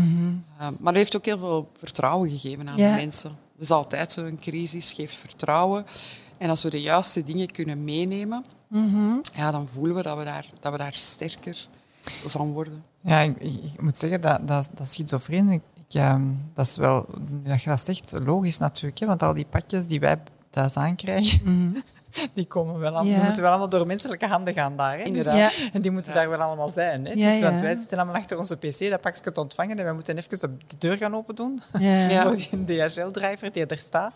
Eh, 0.57 0.59
maar 0.59 0.93
dat 0.93 0.93
heeft 0.95 1.15
ook 1.15 1.25
heel 1.25 1.37
veel 1.37 1.71
vertrouwen 1.77 2.29
gegeven 2.29 2.69
aan 2.69 2.75
Mhm. 2.79 2.89
De 2.89 2.95
mensen. 2.95 3.29
Dat 3.29 3.61
is 3.63 3.71
altijd 3.71 4.11
zo, 4.11 4.25
een 4.25 4.39
crisis 4.39 4.93
geeft 4.93 5.15
vertrouwen. 5.15 5.85
En 6.37 6.49
als 6.49 6.63
we 6.63 6.69
de 6.69 6.81
juiste 6.81 7.23
dingen 7.23 7.51
kunnen 7.51 7.83
meenemen, 7.83 8.45
Mhm. 8.67 9.13
ja, 9.35 9.51
dan 9.51 9.67
voelen 9.67 9.95
we 9.95 10.01
dat 10.01 10.17
we 10.17 10.23
daar, 10.23 10.45
dat 10.59 10.71
we 10.71 10.77
daar 10.77 10.93
sterker 10.93 11.67
van 12.25 12.51
worden. 12.51 12.83
Ja, 13.01 13.19
ik, 13.19 13.81
moet 13.81 13.97
zeggen, 13.97 14.21
dat, 14.21 14.47
dat, 14.47 14.69
dat 14.75 14.89
schizofreen, 14.91 15.49
ik, 15.49 15.61
ehm, 15.89 16.21
dat 16.53 16.65
is 16.65 16.77
wel, 16.77 17.05
dat 17.43 17.61
je 17.63 17.69
dat 17.69 17.81
zegt, 17.81 18.13
logisch 18.23 18.57
natuurlijk. 18.57 18.99
Hè, 18.99 19.05
want 19.05 19.23
al 19.23 19.33
die 19.33 19.45
pakjes 19.49 19.87
die 19.87 19.99
wij 19.99 20.19
thuis 20.49 20.77
aankrijgen, 20.77 21.75
die, 22.33 22.45
komen 22.45 22.79
wel 22.79 22.97
aan. 22.97 23.05
Ja. 23.05 23.15
die 23.15 23.23
moeten 23.23 23.41
wel 23.41 23.51
allemaal 23.51 23.69
door 23.69 23.87
menselijke 23.87 24.27
handen 24.27 24.53
gaan 24.53 24.75
daar. 24.75 24.99
Hè. 24.99 25.11
Dus. 25.11 25.31
Ja. 25.31 25.51
en 25.73 25.81
die 25.81 25.91
moeten 25.91 26.13
daar 26.13 26.29
wel 26.29 26.39
allemaal 26.39 26.69
zijn. 26.69 27.05
Hè. 27.05 27.11
Ja, 27.11 27.29
dus, 27.29 27.41
want 27.41 27.59
ja. 27.59 27.65
wij 27.65 27.75
zitten 27.75 27.97
allemaal 27.97 28.15
achter 28.15 28.37
onze 28.37 28.57
pc, 28.57 28.89
dat 28.89 29.01
pakje 29.01 29.31
te 29.31 29.41
ontvangen 29.41 29.77
en 29.77 29.83
wij 29.83 29.93
moeten 29.93 30.17
even 30.17 30.39
de, 30.39 30.49
de 30.67 30.75
deur 30.77 30.97
gaan 30.97 31.15
open 31.15 31.35
doen 31.35 31.61
Ja. 31.79 32.09
Ja. 32.09 32.21
voor 32.21 32.35
die 32.35 32.65
DHL-driver 32.65 33.51
die 33.51 33.65
er 33.65 33.77
staat. 33.77 34.13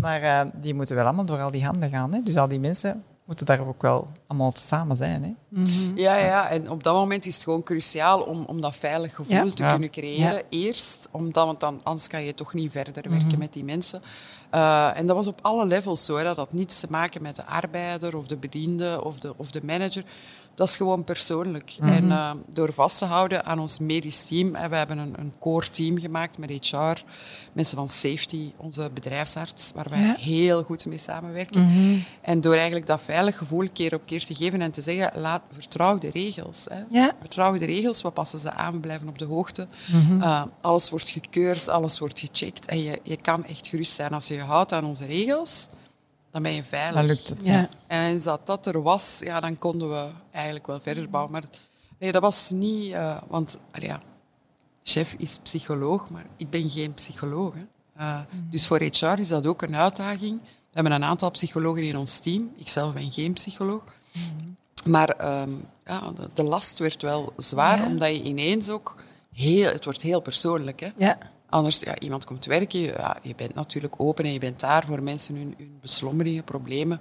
Maar 0.00 0.22
eh, 0.22 0.46
die 0.54 0.74
moeten 0.74 0.96
wel 0.96 1.04
allemaal 1.04 1.24
door 1.24 1.40
al 1.40 1.50
die 1.50 1.64
handen 1.64 1.90
gaan. 1.90 2.12
Hè. 2.12 2.22
Dus 2.22 2.36
al 2.36 2.48
die 2.48 2.60
mensen 2.60 3.04
moeten 3.28 3.46
daar 3.46 3.66
ook 3.66 3.82
wel 3.82 4.08
allemaal 4.26 4.52
samen 4.56 4.96
zijn. 4.96 5.22
Hè. 5.22 5.60
Ja, 5.94 6.16
ja, 6.16 6.48
en 6.48 6.70
op 6.70 6.82
dat 6.82 6.94
moment 6.94 7.26
is 7.26 7.34
het 7.34 7.44
gewoon 7.44 7.62
cruciaal 7.62 8.20
om, 8.20 8.44
om 8.44 8.60
dat 8.60 8.76
veilig 8.76 9.14
gevoel 9.14 9.34
Ja. 9.36 9.42
te 9.50 9.62
Ja. 9.62 9.70
kunnen 9.70 9.90
creëren. 9.90 10.42
Eerst, 10.48 11.08
omdat, 11.10 11.46
want 11.46 11.60
dan, 11.60 11.80
anders 11.82 12.06
kan 12.08 12.22
je 12.22 12.34
toch 12.34 12.54
niet 12.54 12.72
verder 12.72 13.10
werken 13.10 13.38
met 13.38 13.52
die 13.52 13.64
mensen. 13.64 14.02
Eh, 14.50 14.98
en 14.98 15.06
dat 15.06 15.16
was 15.16 15.26
op 15.26 15.38
alle 15.42 15.66
levels 15.66 16.04
zo. 16.04 16.16
Hè. 16.16 16.22
Dat 16.24 16.36
had 16.36 16.52
niets 16.52 16.80
te 16.80 16.86
maken 16.90 17.22
met 17.22 17.36
de 17.36 17.46
arbeider 17.46 18.16
of 18.16 18.26
de 18.26 18.36
bediende 18.36 19.04
of 19.04 19.18
de, 19.18 19.34
of 19.36 19.50
de 19.50 19.60
manager. 19.64 20.04
Dat 20.58 20.68
is 20.68 20.76
gewoon 20.76 21.04
persoonlijk. 21.04 21.76
En 21.80 22.10
eh, 22.12 22.30
door 22.52 22.72
vast 22.72 22.98
te 22.98 23.04
houden 23.04 23.44
aan 23.44 23.58
ons 23.58 23.78
medisch 23.78 24.24
team, 24.24 24.54
hè, 24.54 24.68
we 24.68 24.76
hebben 24.76 24.98
een, 24.98 25.14
een 25.18 25.32
core 25.38 25.70
team 25.70 25.98
gemaakt 25.98 26.38
met 26.38 26.50
HR, 26.66 27.02
mensen 27.52 27.76
van 27.76 27.88
safety, 27.88 28.52
onze 28.56 28.90
bedrijfsarts, 28.94 29.72
waar 29.74 29.86
wij 29.90 30.00
Ja. 30.00 30.14
heel 30.18 30.62
goed 30.62 30.86
mee 30.86 30.98
samenwerken. 30.98 32.04
En 32.20 32.40
door 32.40 32.54
eigenlijk 32.54 32.86
dat 32.86 33.00
veilig 33.00 33.38
gevoel 33.38 33.68
keer 33.72 33.94
op 33.94 34.02
keer 34.06 34.24
te 34.24 34.34
geven 34.34 34.60
en 34.60 34.70
te 34.70 34.80
zeggen, 34.80 35.20
laat, 35.20 35.42
vertrouw 35.52 35.98
de 35.98 36.10
regels. 36.10 36.66
Hè. 36.70 36.80
Ja. 36.90 37.12
Vertrouw 37.20 37.58
de 37.58 37.64
regels, 37.66 38.02
we 38.02 38.10
passen 38.10 38.38
ze 38.38 38.52
aan, 38.52 38.72
we 38.72 38.78
blijven 38.78 39.08
op 39.08 39.18
de 39.18 39.24
hoogte. 39.24 39.66
Uh, 40.10 40.42
alles 40.60 40.90
wordt 40.90 41.08
gekeurd, 41.08 41.68
alles 41.68 41.98
wordt 41.98 42.20
gecheckt. 42.20 42.66
En 42.66 42.82
je, 42.82 43.00
je 43.02 43.16
kan 43.16 43.44
echt 43.44 43.66
gerust 43.66 43.92
zijn. 43.92 44.12
Als 44.12 44.28
je 44.28 44.34
je 44.34 44.40
houdt 44.42 44.72
aan 44.72 44.84
onze 44.84 45.06
regels, 45.06 45.68
dan 46.30 46.42
ben 46.42 46.52
je 46.52 46.64
veilig. 46.64 46.94
Dan 46.94 47.04
lukt 47.06 47.28
het. 47.28 47.44
Ja. 47.44 47.68
En 47.86 48.02
eens 48.04 48.22
dat 48.22 48.46
dat 48.46 48.66
er 48.66 48.82
was, 48.82 49.18
ja, 49.24 49.40
dan 49.40 49.58
konden 49.58 49.90
we 49.90 50.06
eigenlijk 50.30 50.66
wel 50.66 50.80
verder 50.80 51.10
bouwen. 51.10 51.32
Maar 51.32 51.42
nee, 51.98 52.12
dat 52.12 52.22
was 52.22 52.50
niet... 52.50 52.92
eh, 52.92 53.16
want, 53.28 53.58
ja, 53.72 54.00
chef 54.82 55.14
is 55.18 55.38
psycholoog, 55.42 56.10
maar 56.10 56.26
ik 56.36 56.50
ben 56.50 56.70
geen 56.70 56.92
psycholoog. 56.94 57.54
Hè. 57.54 57.62
Uh, 58.04 58.18
Dus 58.50 58.66
voor 58.66 58.78
HR 58.82 59.18
is 59.18 59.28
dat 59.28 59.46
ook 59.46 59.62
een 59.62 59.76
uitdaging. 59.76 60.40
We 60.42 60.74
hebben 60.84 60.92
een 60.92 61.04
aantal 61.04 61.30
psychologen 61.30 61.82
in 61.82 61.96
ons 61.96 62.18
team. 62.18 62.52
Ik 62.56 62.68
zelf 62.68 62.92
ben 62.92 63.12
geen 63.12 63.32
psycholoog. 63.32 63.82
Maar 64.84 65.08
ehm, 65.08 65.50
ja, 65.84 66.12
de, 66.12 66.28
de 66.34 66.42
last 66.42 66.78
werd 66.78 67.02
wel 67.02 67.32
zwaar, 67.36 67.78
Ja. 67.78 67.86
omdat 67.86 68.08
je 68.08 68.22
ineens 68.22 68.68
ook... 68.70 68.94
Heel, 69.34 69.72
het 69.72 69.84
wordt 69.84 70.02
heel 70.02 70.20
persoonlijk. 70.20 70.80
Hè. 70.80 70.88
Ja. 70.96 71.18
Anders, 71.50 71.80
ja, 71.80 71.98
iemand 71.98 72.24
komt 72.24 72.44
werken, 72.44 72.80
ja, 72.80 73.18
je 73.22 73.34
bent 73.34 73.54
natuurlijk 73.54 73.94
open 74.00 74.24
en 74.24 74.32
je 74.32 74.38
bent 74.38 74.60
daar 74.60 74.84
voor 74.86 75.02
mensen 75.02 75.34
hun, 75.34 75.54
hun 75.58 75.78
beslommeringen, 75.80 76.44
problemen 76.44 77.00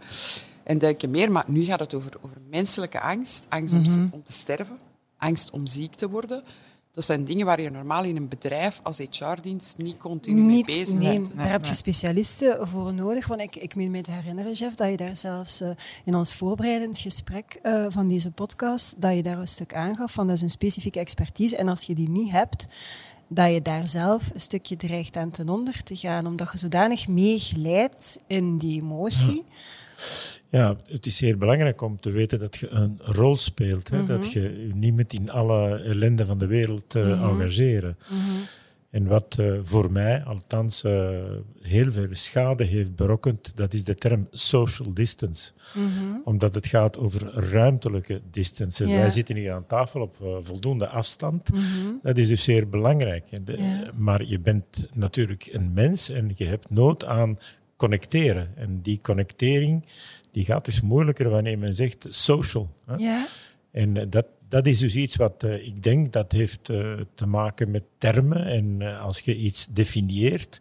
en 0.64 0.78
dergelijke 0.78 1.08
meer. 1.08 1.32
Maar 1.32 1.46
nu 1.48 1.64
gaat 1.64 1.80
het 1.80 1.94
over, 1.94 2.12
over 2.22 2.38
menselijke 2.50 3.00
angst. 3.00 3.46
Angst 3.50 3.74
om, 3.74 4.10
om 4.12 4.24
te 4.24 4.34
sterven, 4.34 4.78
angst 5.18 5.52
om 5.52 5.68
ziek 5.68 5.96
te 5.96 6.10
worden. 6.10 6.44
Dat 6.98 7.06
zijn 7.06 7.26
dingen 7.26 7.46
waar 7.46 7.62
je 7.62 7.70
normaal 7.70 8.04
in 8.04 8.16
een 8.16 8.28
bedrijf 8.28 8.80
als 8.84 8.98
HR-dienst 8.98 9.78
niet 9.78 9.98
continu 9.98 10.42
mee 10.42 10.56
Niet, 10.56 10.66
bezig 10.66 10.94
nee, 10.94 11.20
bent. 11.20 11.36
daar 11.36 11.50
heb 11.50 11.66
je 11.66 11.74
specialisten 11.74 12.68
voor 12.68 12.94
nodig. 12.94 13.28
Want 13.28 13.42
ik, 13.42 13.56
ik 13.56 13.76
meen 13.76 13.92
me 13.92 14.02
te 14.02 14.12
herinneren, 14.12 14.52
Jeff, 14.52 14.76
dat 14.76 14.90
je 14.90 14.98
daar 14.98 15.16
zelfs 15.16 15.62
eh, 15.62 15.70
in 16.06 16.16
ons 16.16 16.36
voorbereidend 16.36 16.98
gesprek 16.98 17.60
eh, 17.62 17.86
van 17.90 18.08
deze 18.08 18.32
podcast, 18.32 19.02
dat 19.02 19.16
je 19.16 19.24
daar 19.24 19.38
een 19.38 19.48
stuk 19.48 19.74
aangaf 19.74 20.12
van 20.12 20.28
dat 20.28 20.36
is 20.36 20.42
een 20.42 20.50
specifieke 20.50 21.00
expertise. 21.00 21.58
En 21.58 21.68
als 21.68 21.82
je 21.82 21.96
die 21.96 22.10
niet 22.10 22.32
hebt, 22.32 22.68
dat 23.28 23.54
je 23.54 23.62
daar 23.62 23.88
zelf 23.88 24.30
een 24.34 24.40
stukje 24.40 24.76
dreigt 24.76 25.18
aan 25.18 25.32
ten 25.32 25.50
onder 25.50 25.84
te 25.84 25.96
gaan, 25.96 26.28
omdat 26.28 26.52
je 26.52 26.58
zodanig 26.58 27.08
meeglijdt 27.08 28.20
in 28.28 28.58
die 28.58 28.82
emotie. 28.82 29.44
Ja, 30.50 30.76
het 30.86 31.06
is 31.06 31.18
zeer 31.18 31.38
belangrijk 31.38 31.82
om 31.82 32.00
te 32.00 32.12
weten 32.12 32.40
dat 32.40 32.56
je 32.56 32.70
een 32.70 33.00
rol 33.02 33.36
speelt. 33.36 33.90
Hè? 33.90 34.06
Dat 34.06 34.32
je 34.32 34.42
je 34.42 34.74
niet 34.76 34.96
met 34.96 35.14
in 35.14 35.30
alle 35.30 35.84
ellende 35.84 36.26
van 36.26 36.38
de 36.38 36.48
wereld 36.48 36.96
eh, 36.96 37.22
engageren. 37.22 37.98
En 38.98 39.08
wat 39.08 39.38
eh, 39.40 39.60
voor 39.64 39.92
mij 39.92 40.24
althans 40.24 40.84
eh, 40.84 41.10
heel 41.62 41.92
veel 41.92 42.08
schade 42.12 42.64
heeft 42.64 42.96
berokkend, 42.96 43.52
dat 43.56 43.74
is 43.74 43.84
de 43.84 43.96
term 43.96 44.28
social 44.32 44.94
distance. 44.94 45.52
Omdat 46.24 46.56
het 46.56 46.68
gaat 46.68 46.98
over 46.98 47.34
ruimtelijke 47.52 48.22
distance. 48.32 48.86
Wij 48.86 49.10
zitten 49.10 49.36
hier 49.36 49.54
aan 49.54 49.66
tafel 49.66 50.02
op 50.02 50.18
eh, 50.22 50.28
voldoende 50.42 50.88
afstand. 50.88 51.50
Dat 52.02 52.18
is 52.18 52.28
dus 52.28 52.44
zeer 52.44 52.70
belangrijk. 52.70 53.46
De-. 53.46 53.92
Maar 53.96 54.24
je 54.24 54.40
bent 54.40 54.88
natuurlijk 54.94 55.50
een 55.52 55.74
mens 55.74 56.10
en 56.10 56.32
je 56.36 56.46
hebt 56.46 56.70
nood 56.70 57.06
aan 57.06 57.40
connecteren. 57.76 58.48
En 58.56 58.82
die 58.82 59.00
connectering 59.02 59.86
die 60.32 60.46
gaat 60.46 60.66
dus 60.66 60.82
moeilijker 60.82 61.30
wanneer 61.30 61.60
men 61.60 61.74
zegt 61.74 62.06
social. 62.10 62.70
Hè? 62.86 62.96
En 63.72 64.10
dat, 64.10 64.26
dat 64.50 64.66
is 64.68 64.80
dus 64.80 64.96
iets 64.96 65.16
wat 65.16 65.44
eh, 65.44 65.68
ik 65.68 65.84
denk 65.84 66.14
dat 66.14 66.32
heeft 66.32 66.70
eh, 66.70 66.94
te 67.16 67.26
maken 67.26 67.72
met 67.72 67.84
termen. 67.98 68.46
En 68.46 68.76
eh, 68.82 69.02
als 69.02 69.20
je 69.20 69.36
iets 69.36 69.68
definieert, 69.68 70.60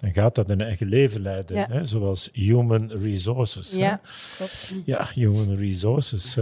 dan 0.00 0.12
gaat 0.12 0.34
dat 0.34 0.50
een 0.50 0.60
eigen 0.60 0.86
leven 0.86 1.20
leiden. 1.20 1.56
Ja. 1.56 1.66
Hè? 1.70 1.84
Zoals 1.84 2.28
human 2.32 2.90
resources. 2.92 3.72
hè. 3.72 3.78
Ja, 3.80 4.00
klopt. 4.36 4.74
Ja, 4.84 5.08
human 5.14 5.54
resources. 5.54 6.34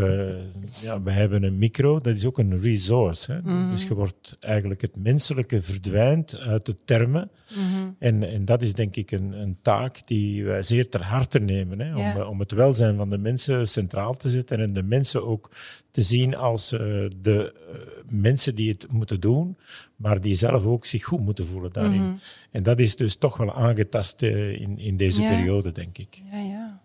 ja, 0.82 1.02
we 1.02 1.10
hebben 1.10 1.42
een 1.42 1.58
micro, 1.58 1.98
dat 1.98 2.16
is 2.16 2.26
ook 2.26 2.38
een 2.38 2.60
resource. 2.60 3.32
Hè? 3.32 3.40
Mhm. 3.42 3.70
Dus 3.70 3.86
je 3.86 3.94
wordt 3.94 4.36
eigenlijk 4.40 4.80
het 4.80 4.96
menselijke 4.96 5.62
verdwijnt 5.62 6.36
uit 6.38 6.66
de 6.66 6.74
termen. 6.84 7.30
Mhm. 7.56 7.90
En, 7.98 8.22
en 8.22 8.44
dat 8.44 8.62
is 8.62 8.74
denk 8.74 8.96
ik 8.96 9.10
een, 9.10 9.32
een 9.32 9.58
taak 9.62 10.06
die 10.06 10.44
wij 10.44 10.62
zeer 10.62 10.88
ter 10.88 11.02
harte 11.02 11.38
nemen. 11.38 11.80
Hè? 11.80 11.94
Om, 11.94 12.00
Ja. 12.00 12.26
om 12.26 12.38
het 12.38 12.52
welzijn 12.52 12.96
van 12.96 13.10
de 13.10 13.18
mensen 13.18 13.68
centraal 13.68 14.16
te 14.16 14.28
zetten 14.28 14.58
en 14.58 14.72
de 14.72 14.82
mensen 14.82 15.26
ook 15.26 15.50
te 15.92 16.02
zien 16.02 16.36
als 16.36 16.72
eh, 16.72 16.78
de 17.20 17.52
eh, 17.52 17.78
mensen 18.08 18.54
die 18.54 18.70
het 18.70 18.86
moeten 18.90 19.20
doen, 19.20 19.56
maar 19.96 20.20
die 20.20 20.34
zelf 20.34 20.64
ook 20.64 20.86
zich 20.86 21.04
goed 21.04 21.20
moeten 21.20 21.46
voelen 21.46 21.70
daarin. 21.70 22.20
En 22.50 22.62
dat 22.62 22.78
is 22.78 22.96
dus 22.96 23.16
toch 23.16 23.36
wel 23.36 23.54
aangetast 23.54 24.22
eh, 24.22 24.60
in, 24.60 24.78
in 24.78 24.96
deze 24.96 25.22
Ja. 25.22 25.28
periode, 25.28 25.72
denk 25.72 25.98
ik. 25.98 26.22
Ja, 26.32 26.38
ja. 26.38 26.81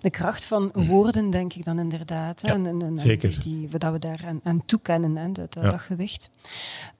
De 0.00 0.10
kracht 0.10 0.44
van 0.44 0.72
woorden, 0.72 1.30
denk 1.30 1.52
ik 1.52 1.64
dan 1.64 1.78
inderdaad. 1.78 2.40
Ja, 2.46 2.52
en, 2.52 2.66
en, 2.66 2.82
en, 2.82 2.98
zeker. 2.98 3.40
Die, 3.40 3.68
dat 3.78 3.92
we 3.92 3.98
daar 3.98 4.24
aan, 4.26 4.40
aan 4.42 4.62
toekennen, 4.66 5.16
hè, 5.16 5.32
dat, 5.32 5.52
dat, 5.52 5.64
dat 5.64 5.80
gewicht. 5.80 6.30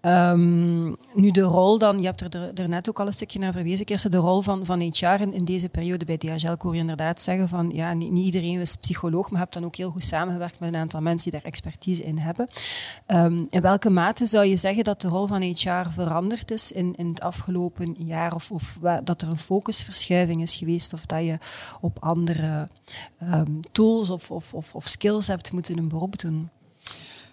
Um, 0.03 0.97
nu 1.15 1.31
de 1.31 1.41
rol 1.41 1.79
dan, 1.79 1.99
je 1.99 2.07
hebt 2.07 2.35
er, 2.35 2.51
er 2.55 2.69
net 2.69 2.89
ook 2.89 3.01
al 3.01 3.07
een 3.07 3.13
stukje 3.13 3.39
naar 3.39 3.53
verwezen, 3.53 3.87
eerst 3.87 4.11
de 4.11 4.17
rol 4.17 4.41
van, 4.41 4.67
van 4.67 4.81
HR 4.81 5.21
in, 5.21 5.33
in 5.33 5.45
deze 5.45 5.69
periode 5.69 6.05
bij 6.05 6.17
DHL 6.17 6.57
kon 6.59 6.73
je 6.73 6.79
inderdaad 6.79 7.21
zeggen 7.21 7.49
van, 7.49 7.71
ja, 7.75 7.93
niet, 7.93 8.11
niet, 8.11 8.25
iedereen 8.25 8.61
is 8.61 8.77
psycholoog, 8.77 9.23
maar 9.23 9.33
je 9.33 9.39
hebt 9.39 9.55
dan 9.55 9.65
ook 9.65 9.77
heel 9.77 9.91
goed 9.91 10.03
samengewerkt 10.03 10.61
met 10.61 10.69
een 10.69 10.81
aantal 10.81 11.01
mensen 11.01 11.31
die 11.31 11.41
daar 11.41 11.51
expertise 11.51 12.05
in 12.05 12.19
hebben. 12.19 12.49
Um, 13.07 13.47
in 13.49 13.61
welke 13.61 13.91
mate 13.91 14.27
zou 14.27 14.47
je 14.47 14.57
zeggen 14.57 14.85
dat 14.85 15.01
de 15.01 15.09
rol 15.09 15.27
van 15.27 15.43
HR 15.43 15.91
veranderd 15.91 16.51
is 16.51 16.73
in, 16.73 16.95
in 16.97 17.09
het 17.09 17.21
afgelopen 17.21 17.97
jaar, 17.99 18.35
of, 18.35 18.51
of 18.51 18.79
dat 19.05 19.23
er 19.23 19.29
een 19.29 19.39
focusverschuiving 19.39 20.43
is 20.43 20.55
geweest, 20.55 20.93
of 20.93 21.07
dat 21.07 21.25
je 21.25 21.39
op 21.81 21.97
andere 22.31 22.69
um, 23.23 23.61
tools 23.73 24.11
of, 24.11 24.31
of, 24.31 24.55
of, 24.55 24.75
of 24.75 24.89
skills 24.89 25.27
hebt 25.27 25.53
moeten 25.53 25.79
een 25.79 25.89
beroep 25.89 26.19
doen? 26.19 26.51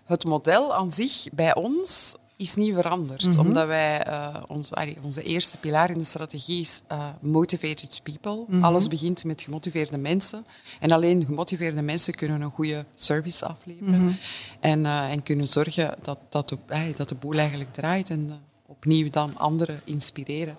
Het 0.06 0.24
model 0.24 0.76
aan 0.76 0.92
zich 0.92 1.28
bij 1.32 1.56
ons 1.56 2.16
is 2.38 2.56
niet 2.56 2.74
veranderd. 2.74 3.26
Mm 3.26 3.32
-hmm. 3.32 3.40
Omdat 3.40 3.68
wij, 3.68 4.08
uh, 4.08 4.36
ons, 4.48 4.74
allee, 4.74 4.98
onze 5.02 5.24
eerste 5.24 5.58
pilaar 5.58 5.90
in 5.90 5.98
de 5.98 6.04
strategie 6.04 6.60
is 6.60 6.82
uh, 6.92 7.08
motivated 7.22 8.00
people. 8.04 8.36
Mm 8.36 8.46
-hmm. 8.50 8.64
Alles 8.64 8.88
begint 8.88 9.24
met 9.24 9.42
gemotiveerde 9.42 9.98
mensen. 9.98 10.46
En 10.80 10.92
alleen 10.92 11.26
gemotiveerde 11.26 11.82
mensen 11.82 12.14
kunnen 12.14 12.42
een 12.42 12.52
goede 12.52 12.86
service 12.94 13.46
afleveren. 13.46 14.00
Mm 14.00 14.00
-hmm. 14.00 14.18
en, 14.60 14.80
uh, 14.80 15.12
en, 15.12 15.24
kunnen 15.24 15.48
zorgen 15.48 15.96
dat, 16.02 16.20
dat, 16.30 16.50
de, 16.50 16.58
dat 16.96 17.10
de 17.10 17.16
boel 17.16 17.38
eigenlijk 17.38 17.74
draait. 17.74 18.10
En 18.10 18.40
opnieuw 18.68 19.10
dan 19.10 19.38
anderen 19.38 19.82
inspireren. 19.84 20.58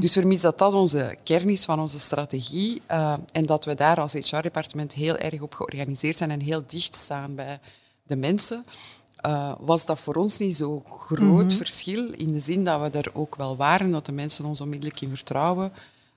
Dus 0.00 0.12
vermits 0.12 0.42
dat 0.42 0.58
dat 0.58 0.74
onze 0.74 1.16
kern 1.22 1.48
is 1.48 1.64
van 1.64 1.80
onze 1.80 2.00
strategie 2.00 2.82
en 3.32 3.42
dat 3.46 3.64
we 3.64 3.74
daar 3.74 4.00
als 4.00 4.12
HR-departement 4.12 4.92
heel 4.92 5.16
erg 5.16 5.40
op 5.40 5.54
georganiseerd 5.54 6.16
zijn 6.16 6.30
en 6.30 6.40
heel 6.40 6.64
dicht 6.66 6.94
staan 6.94 7.34
bij 7.34 7.60
de 8.02 8.16
mensen, 8.16 8.64
uh, 9.26 9.52
was 9.58 9.86
dat 9.86 10.00
voor 10.00 10.14
ons 10.14 10.38
niet 10.38 10.56
zo'n 10.56 10.82
groot 10.84 11.20
mm 11.20 11.38
-hmm. 11.38 11.50
verschil. 11.50 12.12
In 12.12 12.32
de 12.32 12.38
zin 12.38 12.64
dat 12.64 12.80
we 12.80 12.98
er 12.98 13.10
ook 13.12 13.36
wel 13.36 13.56
waren, 13.56 13.90
dat 13.90 14.06
de 14.06 14.12
mensen 14.12 14.44
ons 14.44 14.60
onmiddellijk 14.60 15.00
in 15.00 15.08
vertrouwen 15.08 15.72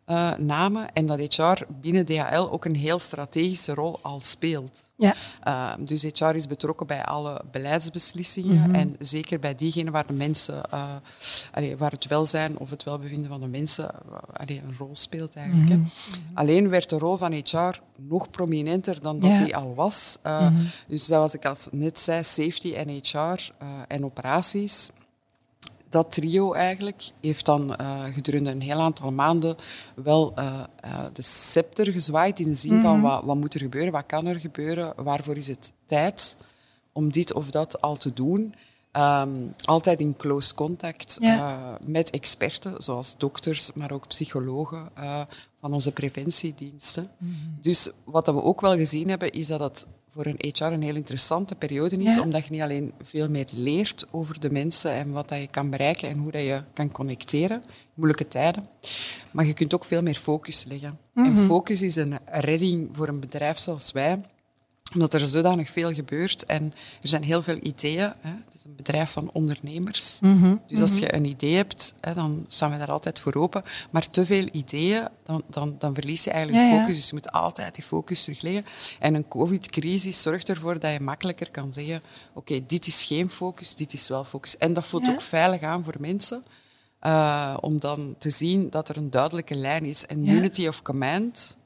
uh, 0.09 0.37
namen. 0.37 0.93
En 0.93 1.05
dat 1.05 1.35
HR 1.35 1.63
binnen 1.81 2.05
DHL 2.05 2.51
ook 2.51 2.65
een 2.65 2.75
heel 2.75 2.99
strategische 2.99 3.73
rol 3.73 3.99
al 4.01 4.19
speelt. 4.19 4.91
Ja. 4.95 5.15
Uh, 5.47 5.73
dus 5.79 6.03
HR 6.03 6.35
is 6.35 6.47
betrokken 6.47 6.87
bij 6.87 7.03
alle 7.03 7.41
beleidsbeslissingen. 7.51 8.57
Mm 8.57 8.63
-hmm. 8.63 8.75
En 8.75 8.95
zeker 8.99 9.39
bij 9.39 9.55
diegenen 9.55 9.93
waar 9.93 10.07
de 10.07 10.13
mensen, 10.13 10.63
allee, 11.51 11.77
waar 11.77 11.91
het 11.91 12.07
welzijn 12.07 12.57
of 12.57 12.69
het 12.69 12.83
welbevinden 12.83 13.27
van 13.27 13.39
de 13.39 13.47
mensen 13.47 13.91
allee, 14.33 14.61
een 14.67 14.75
rol 14.77 14.95
speelt 14.95 15.35
eigenlijk. 15.35 15.69
Mm 15.69 15.75
-hmm. 15.75 16.21
Alleen 16.33 16.69
werd 16.69 16.89
de 16.89 16.97
rol 16.97 17.17
van 17.17 17.33
HR 17.33 17.79
nog 17.97 18.29
prominenter 18.29 19.01
dan 19.01 19.19
dat 19.19 19.29
ja. 19.29 19.43
die 19.43 19.55
al 19.55 19.75
was. 19.75 20.17
Mm 20.23 20.31
-hmm. 20.31 20.67
Dus 20.87 21.07
dat 21.07 21.19
was 21.19 21.33
ik 21.33 21.45
als 21.45 21.67
net 21.71 21.99
zei, 21.99 22.23
safety 22.23 22.73
en 22.73 22.89
HR 22.89 23.51
en 23.87 24.05
operaties. 24.05 24.89
Dat 25.89 26.11
trio 26.11 26.53
eigenlijk 26.53 27.11
heeft 27.21 27.45
dan 27.45 27.75
uh, 27.81 28.03
gedurende 28.03 28.49
een 28.49 28.61
heel 28.61 28.79
aantal 28.79 29.11
maanden 29.11 29.55
wel 29.95 30.33
de 31.13 31.21
scepter 31.21 31.91
gezwaaid 31.91 32.39
in 32.39 32.47
de 32.47 32.55
zin 32.55 32.73
mm 32.73 32.83
-hmm. 32.83 32.85
van 32.85 33.01
wat, 33.01 33.23
wat 33.23 33.35
moet 33.35 33.53
er 33.53 33.59
gebeuren, 33.59 33.91
wat 33.91 34.05
kan 34.05 34.25
er 34.25 34.39
gebeuren, 34.39 34.93
waarvoor 34.95 35.37
is 35.37 35.47
het 35.47 35.71
tijd 35.85 36.37
om 36.91 37.11
dit 37.11 37.33
of 37.33 37.51
dat 37.51 37.81
al 37.81 37.95
te 37.95 38.13
doen. 38.13 38.55
Um, 38.91 39.53
altijd 39.61 39.99
in 39.99 40.15
close 40.17 40.55
contact 40.55 41.17
ja. 41.19 41.77
met 41.85 42.09
experten, 42.09 42.83
zoals 42.83 43.17
dokters, 43.17 43.73
maar 43.73 43.91
ook 43.91 44.07
psychologen 44.07 44.89
van 45.61 45.73
onze 45.73 45.91
preventiediensten. 45.91 47.11
Mm 47.17 47.29
-hmm. 47.29 47.57
Dus 47.61 47.91
wat 48.03 48.25
we 48.25 48.43
ook 48.43 48.61
wel 48.61 48.75
gezien 48.75 49.09
hebben, 49.09 49.31
is 49.31 49.47
dat 49.47 49.59
het 49.59 49.85
voor 50.13 50.25
een 50.25 50.39
HR 50.39 50.63
een 50.63 50.81
heel 50.81 50.95
interessante 50.95 51.55
periode 51.55 51.97
is, 51.97 52.15
ja. 52.15 52.21
omdat 52.21 52.45
je 52.45 52.51
niet 52.51 52.61
alleen 52.61 52.93
veel 53.03 53.29
meer 53.29 53.47
leert 53.51 54.07
over 54.11 54.39
de 54.39 54.51
mensen 54.51 54.91
en 54.91 55.11
wat 55.11 55.29
dat 55.29 55.39
je 55.39 55.47
kan 55.47 55.69
bereiken 55.69 56.09
en 56.09 56.17
hoe 56.17 56.31
dat 56.31 56.41
je 56.41 56.61
kan 56.73 56.91
connecteren 56.91 57.61
in 57.61 57.67
moeilijke 57.93 58.27
tijden, 58.27 58.63
maar 59.31 59.45
je 59.45 59.53
kunt 59.53 59.73
ook 59.73 59.85
veel 59.85 60.01
meer 60.01 60.15
focus 60.15 60.65
leggen. 60.65 60.99
Mm 61.13 61.25
-hmm. 61.25 61.37
En 61.37 61.45
focus 61.45 61.81
is 61.81 61.95
een 61.95 62.17
redding 62.25 62.89
voor 62.91 63.07
een 63.07 63.19
bedrijf 63.19 63.59
zoals 63.59 63.91
wij, 63.91 64.21
omdat 64.93 65.13
er 65.13 65.25
zodanig 65.25 65.69
veel 65.69 65.93
gebeurt 65.93 66.45
en 66.45 66.73
er 67.01 67.09
zijn 67.09 67.23
heel 67.23 67.43
veel 67.43 67.57
ideeën. 67.61 68.13
Hè. 68.19 68.29
Het 68.29 68.55
is 68.55 68.63
een 68.63 68.75
bedrijf 68.75 69.11
van 69.11 69.29
ondernemers. 69.33 70.19
Mhm, 70.21 70.33
Mm 70.33 70.41
-hmm. 70.41 70.61
Dus 70.67 70.81
als 70.81 70.97
je 70.97 71.15
een 71.15 71.25
idee 71.25 71.55
hebt, 71.55 71.95
hè, 72.01 72.13
dan 72.13 72.45
staan 72.47 72.71
we 72.71 72.77
daar 72.77 72.91
altijd 72.91 73.19
voor 73.19 73.33
open. 73.35 73.63
Maar 73.89 74.09
te 74.09 74.25
veel 74.25 74.47
ideeën, 74.51 75.07
dan, 75.23 75.43
dan, 75.49 75.75
dan 75.79 75.93
verlies 75.93 76.23
je 76.23 76.31
eigenlijk 76.31 76.63
ja, 76.65 76.71
ja. 76.73 76.79
focus. 76.79 76.95
Dus 76.95 77.07
je 77.07 77.13
moet 77.13 77.31
altijd 77.31 77.75
die 77.75 77.83
focus 77.83 78.23
terugleggen. 78.23 78.63
En 78.99 79.13
een 79.13 79.27
covid-crisis 79.27 80.21
zorgt 80.21 80.49
ervoor 80.49 80.79
dat 80.79 80.91
je 80.91 80.99
makkelijker 80.99 81.51
kan 81.51 81.73
zeggen 81.73 81.95
oké, 81.95 82.03
okay, 82.33 82.63
dit 82.67 82.87
is 82.87 83.03
geen 83.05 83.29
focus, 83.29 83.75
dit 83.75 83.93
is 83.93 84.07
wel 84.07 84.23
focus. 84.23 84.57
En 84.57 84.73
dat 84.73 84.85
voelt 84.85 85.05
Ja. 85.05 85.11
ook 85.11 85.21
veilig 85.21 85.61
aan 85.61 85.83
voor 85.83 85.95
mensen. 85.99 86.43
Uh, 87.05 87.57
om 87.61 87.79
dan 87.79 88.15
te 88.17 88.29
zien 88.29 88.69
dat 88.69 88.89
er 88.89 88.97
een 88.97 89.09
duidelijke 89.09 89.55
lijn 89.55 89.85
is. 89.85 90.05
En 90.05 90.27
unity 90.29 90.67
of 90.67 90.81
command 90.81 91.57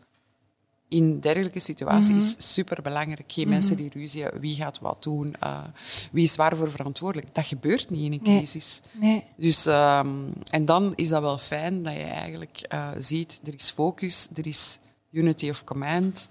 in 0.94 1.20
dergelijke 1.20 1.60
situaties 1.60 2.10
Mhm. 2.10 2.18
is 2.18 2.54
superbelangrijk. 2.54 3.32
Geen 3.32 3.50
mensen 3.50 3.78
die 3.78 3.90
ruzie 3.94 4.26
wie 4.40 4.56
gaat 4.56 4.80
wat 4.80 5.04
doen, 5.04 5.36
uh, 5.44 5.64
wie 6.12 6.24
is 6.24 6.36
waarvoor 6.36 6.72
verantwoordelijk. 6.72 7.36
Dat 7.36 7.46
gebeurt 7.46 7.90
niet 7.90 8.06
in 8.06 8.14
een 8.14 8.20
Nee. 8.24 8.38
crisis. 8.38 8.82
Nee. 8.92 9.24
Dus, 9.38 9.66
um, 9.66 10.34
en 10.52 10.66
dan 10.66 10.94
is 10.96 11.08
dat 11.10 11.22
wel 11.22 11.38
fijn 11.38 11.84
dat 11.84 11.94
je 11.94 12.00
eigenlijk 12.04 12.68
uh, 12.74 12.90
ziet, 12.98 13.42
er 13.44 13.54
is 13.54 13.70
focus, 13.72 14.28
er 14.36 14.48
is 14.48 14.80
unity 15.12 15.50
of 15.50 15.64
command 15.64 16.30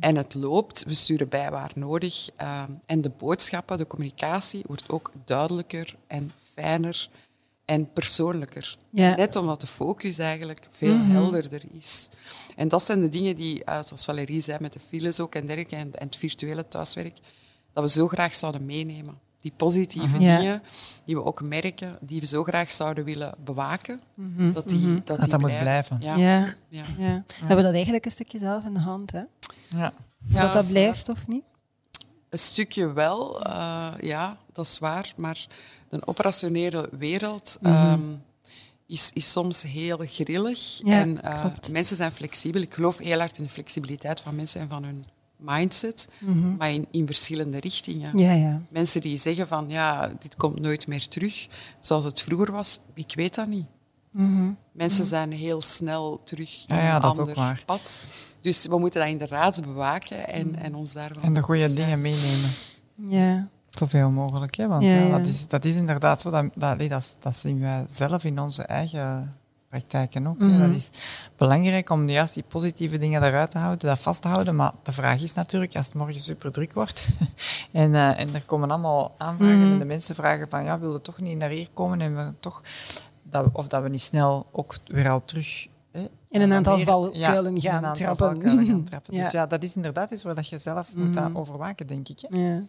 en 0.00 0.16
het 0.16 0.34
loopt. 0.34 0.84
We 0.84 0.94
sturen 0.94 1.28
bij 1.28 1.50
waar 1.50 1.70
nodig. 1.74 2.28
Um, 2.42 2.80
en 2.86 3.00
de 3.02 3.10
boodschappen, 3.18 3.78
de 3.78 3.86
communicatie 3.86 4.62
wordt 4.66 4.88
ook 4.88 5.10
duidelijker 5.24 5.94
en 6.06 6.32
fijner 6.54 7.08
en 7.64 7.92
persoonlijker. 7.92 8.76
Ja. 8.90 9.14
Net 9.14 9.36
omdat 9.36 9.60
de 9.60 9.66
focus 9.66 10.18
eigenlijk 10.18 10.68
veel 10.70 10.94
Mhm. 10.96 11.10
helderder 11.10 11.62
is. 11.72 12.08
En 12.56 12.68
dat 12.68 12.82
zijn 12.82 13.00
de 13.00 13.08
dingen 13.08 13.36
die, 13.36 13.54
uh, 13.68 13.78
zoals 13.84 14.04
Valerie 14.04 14.40
zei, 14.40 14.58
met 14.60 14.72
de 14.72 14.80
files 14.88 15.20
ook 15.20 15.34
en 15.34 15.46
dergelijke, 15.46 15.76
en, 15.76 15.90
en 15.98 16.06
het 16.06 16.16
virtuele 16.16 16.68
thuiswerk, 16.68 17.18
dat 17.72 17.84
we 17.84 17.90
zo 17.90 18.08
graag 18.08 18.34
zouden 18.34 18.66
meenemen. 18.66 19.18
Die 19.40 19.52
positieve 19.56 20.20
Ja. 20.20 20.36
dingen 20.38 20.60
die 21.04 21.14
we 21.14 21.24
ook 21.24 21.42
merken, 21.42 21.98
die 22.00 22.20
we 22.20 22.26
zo 22.26 22.42
graag 22.42 22.72
zouden 22.72 23.04
willen 23.04 23.34
bewaken, 23.44 24.00
Mhm, 24.14 24.52
dat 24.52 24.68
die, 24.68 24.78
mhm. 24.78 24.94
dat 24.94 25.06
Dat 25.06 25.20
die 25.20 25.28
dat 25.28 25.40
moet 25.40 25.58
blijven. 25.58 25.96
Ja. 26.00 26.16
Ja. 26.16 26.54
Ja. 26.68 26.82
Ja. 26.98 27.24
We 27.40 27.46
hebben 27.46 27.64
dat 27.64 27.74
eigenlijk 27.74 28.04
een 28.04 28.10
stukje 28.10 28.38
zelf 28.38 28.64
in 28.64 28.74
de 28.74 28.80
hand, 28.80 29.12
hè? 29.12 29.22
Ja. 29.68 29.92
Ja, 30.28 30.42
dat 30.42 30.52
dat 30.52 30.68
blijft 30.68 31.08
of 31.08 31.26
niet? 31.26 31.42
Een 32.28 32.38
stukje 32.38 32.92
wel, 32.92 33.46
uh, 33.46 33.88
ja, 34.00 34.36
dat 34.52 34.64
is 34.66 34.78
waar. 34.78 35.12
Maar 35.16 35.46
de 35.98 36.06
operationele 36.06 36.88
wereld 36.98 37.58
Mhm. 37.60 37.92
um, 37.92 38.22
is, 38.86 39.10
is 39.14 39.32
soms 39.32 39.62
heel 39.62 39.98
grillig. 40.04 40.80
Ja, 40.84 40.92
en 41.00 41.18
uh, 41.24 41.40
klopt. 41.40 41.72
mensen 41.72 41.96
zijn 41.96 42.12
flexibel. 42.12 42.60
Ik 42.60 42.74
geloof 42.74 42.98
heel 42.98 43.18
hard 43.18 43.38
in 43.38 43.44
de 43.44 43.50
flexibiliteit 43.50 44.20
van 44.20 44.34
mensen 44.34 44.60
en 44.60 44.68
van 44.68 44.84
hun 44.84 45.04
mindset. 45.36 46.08
Mhm. 46.18 46.56
Maar 46.56 46.72
in, 46.72 46.86
in 46.90 47.06
verschillende 47.06 47.60
richtingen. 47.60 48.18
Ja, 48.18 48.32
ja. 48.32 48.60
Mensen 48.68 49.00
die 49.00 49.16
zeggen 49.16 49.48
van, 49.48 49.64
ja, 49.68 50.12
dit 50.18 50.36
komt 50.36 50.60
nooit 50.60 50.86
meer 50.86 51.08
terug 51.08 51.46
zoals 51.78 52.04
het 52.04 52.20
vroeger 52.20 52.52
was. 52.52 52.78
Ik 52.94 53.12
weet 53.14 53.34
dat 53.34 53.46
niet. 53.46 53.66
Mhm. 54.10 54.50
Mensen 54.72 55.04
zijn 55.04 55.32
heel 55.32 55.60
snel 55.60 56.20
terug 56.24 56.64
in 56.66 56.76
ja, 56.76 56.96
een 56.96 57.02
ander 57.02 57.62
pad. 57.66 58.04
Dus 58.40 58.66
we 58.66 58.78
moeten 58.78 59.00
dat 59.00 59.08
inderdaad 59.08 59.62
bewaken 59.62 60.28
en, 60.28 60.56
en 60.56 60.74
ons 60.74 60.92
daarvan 60.92 61.22
En 61.22 61.34
de 61.34 61.40
goede 61.42 61.74
dingen 61.74 62.00
meenemen. 62.00 62.50
Ja. 63.08 63.48
Zoveel 63.74 64.10
mogelijk. 64.10 64.54
Hè? 64.56 64.68
Want 64.68 64.82
Ja. 64.82 65.08
Dat, 65.08 65.26
is, 65.26 65.48
dat 65.48 65.64
is 65.64 65.76
inderdaad 65.76 66.20
zo. 66.20 66.30
Dat, 66.30 67.16
dat, 67.20 67.36
zien 67.36 67.60
wij 67.60 67.84
zelf 67.86 68.24
in 68.24 68.38
onze 68.40 68.62
eigen 68.62 69.34
praktijken 69.68 70.26
ook. 70.26 70.38
Mhm. 70.38 70.58
Dat 70.58 70.70
is 70.70 70.90
belangrijk 71.36 71.90
om 71.90 72.08
juist 72.08 72.34
die 72.34 72.44
positieve 72.48 72.98
dingen 72.98 73.22
eruit 73.22 73.50
te 73.50 73.58
houden, 73.58 73.88
dat 73.88 73.98
vast 73.98 74.22
te 74.22 74.28
houden. 74.28 74.56
Maar 74.56 74.72
de 74.82 74.92
vraag 74.92 75.22
is 75.22 75.34
natuurlijk, 75.34 75.76
als 75.76 75.86
het 75.86 75.94
morgen 75.94 76.20
super 76.20 76.52
druk 76.52 76.72
wordt 76.72 77.08
en, 77.72 77.94
eh, 77.94 78.20
en 78.20 78.34
er 78.34 78.42
komen 78.46 78.70
allemaal 78.70 79.14
aanvragen 79.18 79.58
Mhm. 79.60 79.72
en 79.72 79.78
de 79.78 79.84
mensen 79.84 80.14
vragen 80.14 80.48
van 80.48 80.64
ja, 80.64 80.78
wil 80.78 80.92
je 80.92 81.00
toch 81.00 81.18
niet 81.20 81.38
naar 81.38 81.48
hier 81.48 81.68
komen 81.74 82.00
en 82.00 82.16
we 82.16 82.34
toch... 82.40 82.62
Dat, 83.22 83.46
of 83.52 83.68
dat 83.68 83.82
we 83.82 83.88
niet 83.88 84.02
snel 84.02 84.46
ook 84.52 84.76
weer 84.86 85.08
al 85.10 85.22
terug... 85.24 85.66
In 86.28 86.40
een 86.40 86.52
aantal 86.52 86.78
valkuilen 86.78 87.60
gaan 87.60 87.72
gaan 88.66 88.84
trappen. 88.84 89.14
Dus 89.22 89.30
ja, 89.30 89.46
dat 89.46 89.62
is 89.62 89.76
inderdaad 89.76 90.10
iets 90.10 90.22
waar 90.22 90.34
dat 90.34 90.48
je 90.48 90.58
zelf 90.58 90.94
moet 90.94 91.16
aan 91.16 91.30
Mhm. 91.30 91.40
overwaken, 91.40 91.86
denk 91.86 92.08
ik. 92.08 92.20
Hè? 92.28 92.38
Ja. 92.40 92.60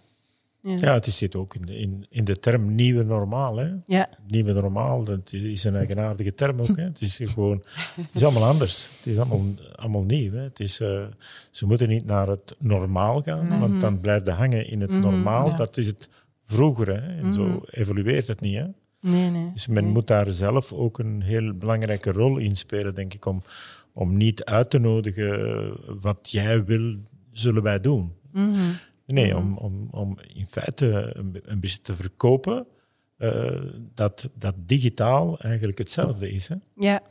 Ja. 0.65 0.77
Ja, 0.79 0.93
het 0.93 1.05
zit 1.05 1.35
ook 1.35 1.55
in 1.55 1.61
de, 1.61 1.77
in, 1.77 2.05
in 2.09 2.23
de 2.23 2.39
term 2.39 2.75
nieuwe 2.75 3.03
normaal. 3.03 3.57
Hè. 3.57 3.71
Ja. 3.85 4.09
Nieuwe 4.27 4.53
normaal, 4.53 5.03
dat 5.03 5.33
is 5.33 5.63
een 5.63 5.75
eigenaardige 5.75 6.33
term 6.33 6.61
ook. 6.61 6.77
Hè. 6.77 6.83
Het 6.83 7.01
is 7.01 7.19
gewoon, 7.23 7.63
het 7.95 8.05
is 8.13 8.23
allemaal 8.23 8.43
anders. 8.49 8.89
Het 8.97 9.05
is 9.05 9.17
allemaal, 9.17 9.41
allemaal 9.75 10.03
nieuw. 10.03 10.31
Hè. 10.31 10.41
Het 10.41 10.59
is, 10.59 10.79
eh, 10.79 11.03
ze 11.51 11.65
moeten 11.65 11.87
niet 11.89 12.05
naar 12.05 12.27
het 12.27 12.55
normaal 12.59 13.21
gaan, 13.21 13.59
want 13.59 13.81
dan 13.81 13.99
blijft 14.01 14.25
het 14.25 14.35
hangen 14.35 14.67
in 14.67 14.81
het 14.81 14.89
Mhm. 14.89 14.99
normaal. 14.99 15.47
Ja. 15.49 15.55
Dat 15.55 15.77
is 15.77 15.87
het 15.87 16.09
vroeger. 16.43 16.87
Hè. 16.87 17.17
En 17.17 17.25
Mhm. 17.25 17.33
zo 17.33 17.61
evolueert 17.69 18.27
het 18.27 18.41
niet. 18.41 18.55
Hè. 18.57 18.65
Nee, 19.01 19.29
nee. 19.29 19.51
Dus 19.53 19.67
men 19.67 19.83
nee. 19.83 19.93
moet 19.93 20.07
daar 20.07 20.33
zelf 20.33 20.73
ook 20.73 20.99
een 20.99 21.21
heel 21.21 21.53
belangrijke 21.53 22.11
rol 22.11 22.37
in 22.37 22.55
spelen, 22.55 22.95
denk 22.95 23.13
ik, 23.13 23.25
om, 23.25 23.41
om 23.93 24.17
niet 24.17 24.43
uit 24.43 24.69
te 24.69 24.79
nodigen 24.79 25.73
wat 26.01 26.31
jij 26.31 26.63
wil, 26.63 26.95
zullen 27.31 27.63
wij 27.63 27.79
doen. 27.79 28.11
Nee, 29.05 29.37
om, 29.37 29.57
om, 29.57 29.87
om 29.91 30.17
in 30.33 30.47
feite 30.49 31.11
een, 31.13 31.41
een 31.43 31.59
beetje 31.59 31.81
te 31.81 31.95
verkopen 31.95 32.67
uh, 33.17 33.61
dat, 33.93 34.29
dat 34.33 34.55
digitaal 34.57 35.39
eigenlijk 35.39 35.77
hetzelfde 35.77 36.31
is. 36.31 36.47
Hè? 36.47 36.55
Ja, 36.75 37.01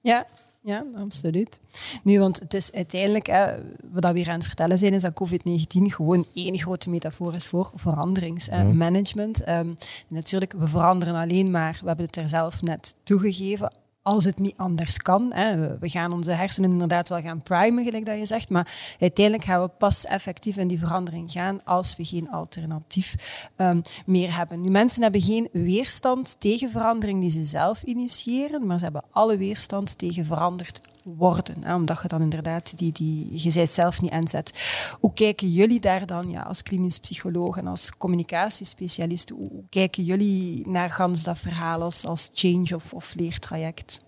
ja. 0.00 0.26
Ja, 0.60 0.84
absoluut. 0.94 1.60
Nu, 2.04 2.18
want 2.18 2.38
het 2.38 2.54
is 2.54 2.72
uiteindelijk, 2.72 3.26
hè, 3.26 3.56
wat 3.92 4.12
we 4.12 4.18
hier 4.18 4.28
aan 4.28 4.34
het 4.34 4.44
vertellen 4.44 4.78
zijn, 4.78 4.92
is 4.92 5.02
dat 5.02 5.12
COVID-19 5.22 5.82
gewoon 5.82 6.26
één 6.34 6.58
grote 6.58 6.90
metafoor 6.90 7.34
is 7.34 7.46
voor 7.46 7.70
veranderingsmanagement. 7.74 9.46
Mhm. 9.46 9.50
Um, 9.50 9.74
natuurlijk, 10.08 10.52
we 10.52 10.68
veranderen 10.68 11.14
alleen 11.14 11.50
maar, 11.50 11.78
we 11.80 11.86
hebben 11.86 12.06
het 12.06 12.16
er 12.16 12.28
zelf 12.28 12.62
net 12.62 12.94
toegegeven, 13.02 13.72
als 14.02 14.24
het 14.24 14.38
niet 14.38 14.56
anders 14.56 14.96
kan. 14.98 15.32
Hè. 15.32 15.78
We 15.78 15.88
gaan 15.88 16.12
onze 16.12 16.30
hersenen 16.30 16.70
inderdaad 16.70 17.08
wel 17.08 17.20
gaan 17.20 17.42
primen, 17.42 17.84
gelijk 17.84 18.06
dat 18.06 18.18
je 18.18 18.26
zegt, 18.26 18.48
maar 18.48 18.96
uiteindelijk 19.00 19.46
gaan 19.46 19.60
we 19.60 19.68
pas 19.68 20.04
effectief 20.04 20.56
in 20.56 20.68
die 20.68 20.78
verandering 20.78 21.30
gaan 21.30 21.64
als 21.64 21.96
we 21.96 22.04
geen 22.04 22.30
alternatief 22.30 23.14
um, 23.56 23.80
meer 24.06 24.36
hebben. 24.36 24.60
Nu, 24.60 24.70
mensen 24.70 25.02
hebben 25.02 25.20
geen 25.20 25.48
weerstand 25.52 26.36
tegen 26.38 26.70
verandering 26.70 27.20
die 27.20 27.30
ze 27.30 27.44
zelf 27.44 27.82
initiëren, 27.82 28.66
maar 28.66 28.78
ze 28.78 28.84
hebben 28.84 29.04
alle 29.10 29.36
weerstand 29.36 29.98
tegen 29.98 30.24
veranderd 30.24 30.80
worden. 31.16 31.64
Hè, 31.64 31.74
omdat 31.74 32.02
je 32.02 32.08
dan 32.08 32.22
inderdaad 32.22 32.78
die, 32.78 32.92
die, 32.92 33.42
je 33.42 33.66
zelf 33.66 34.00
niet 34.00 34.12
inzet. 34.12 34.52
Hoe 35.00 35.12
kijken 35.12 35.48
jullie 35.48 35.80
daar 35.80 36.06
dan 36.06 36.30
ja, 36.30 36.42
als 36.42 36.62
klinisch 36.62 36.98
psycholoog 36.98 37.56
en 37.56 37.66
als 37.66 37.90
communicatiespecialist? 37.98 39.30
Hoe, 39.30 39.50
kijken 39.68 40.04
jullie 40.04 40.68
naar 40.68 40.90
gans 40.90 41.22
dat 41.22 41.38
verhaal 41.38 41.82
als, 41.82 42.06
als 42.06 42.30
change 42.34 42.74
of, 42.74 42.92
of 42.92 43.14
leertraject? 43.14 44.00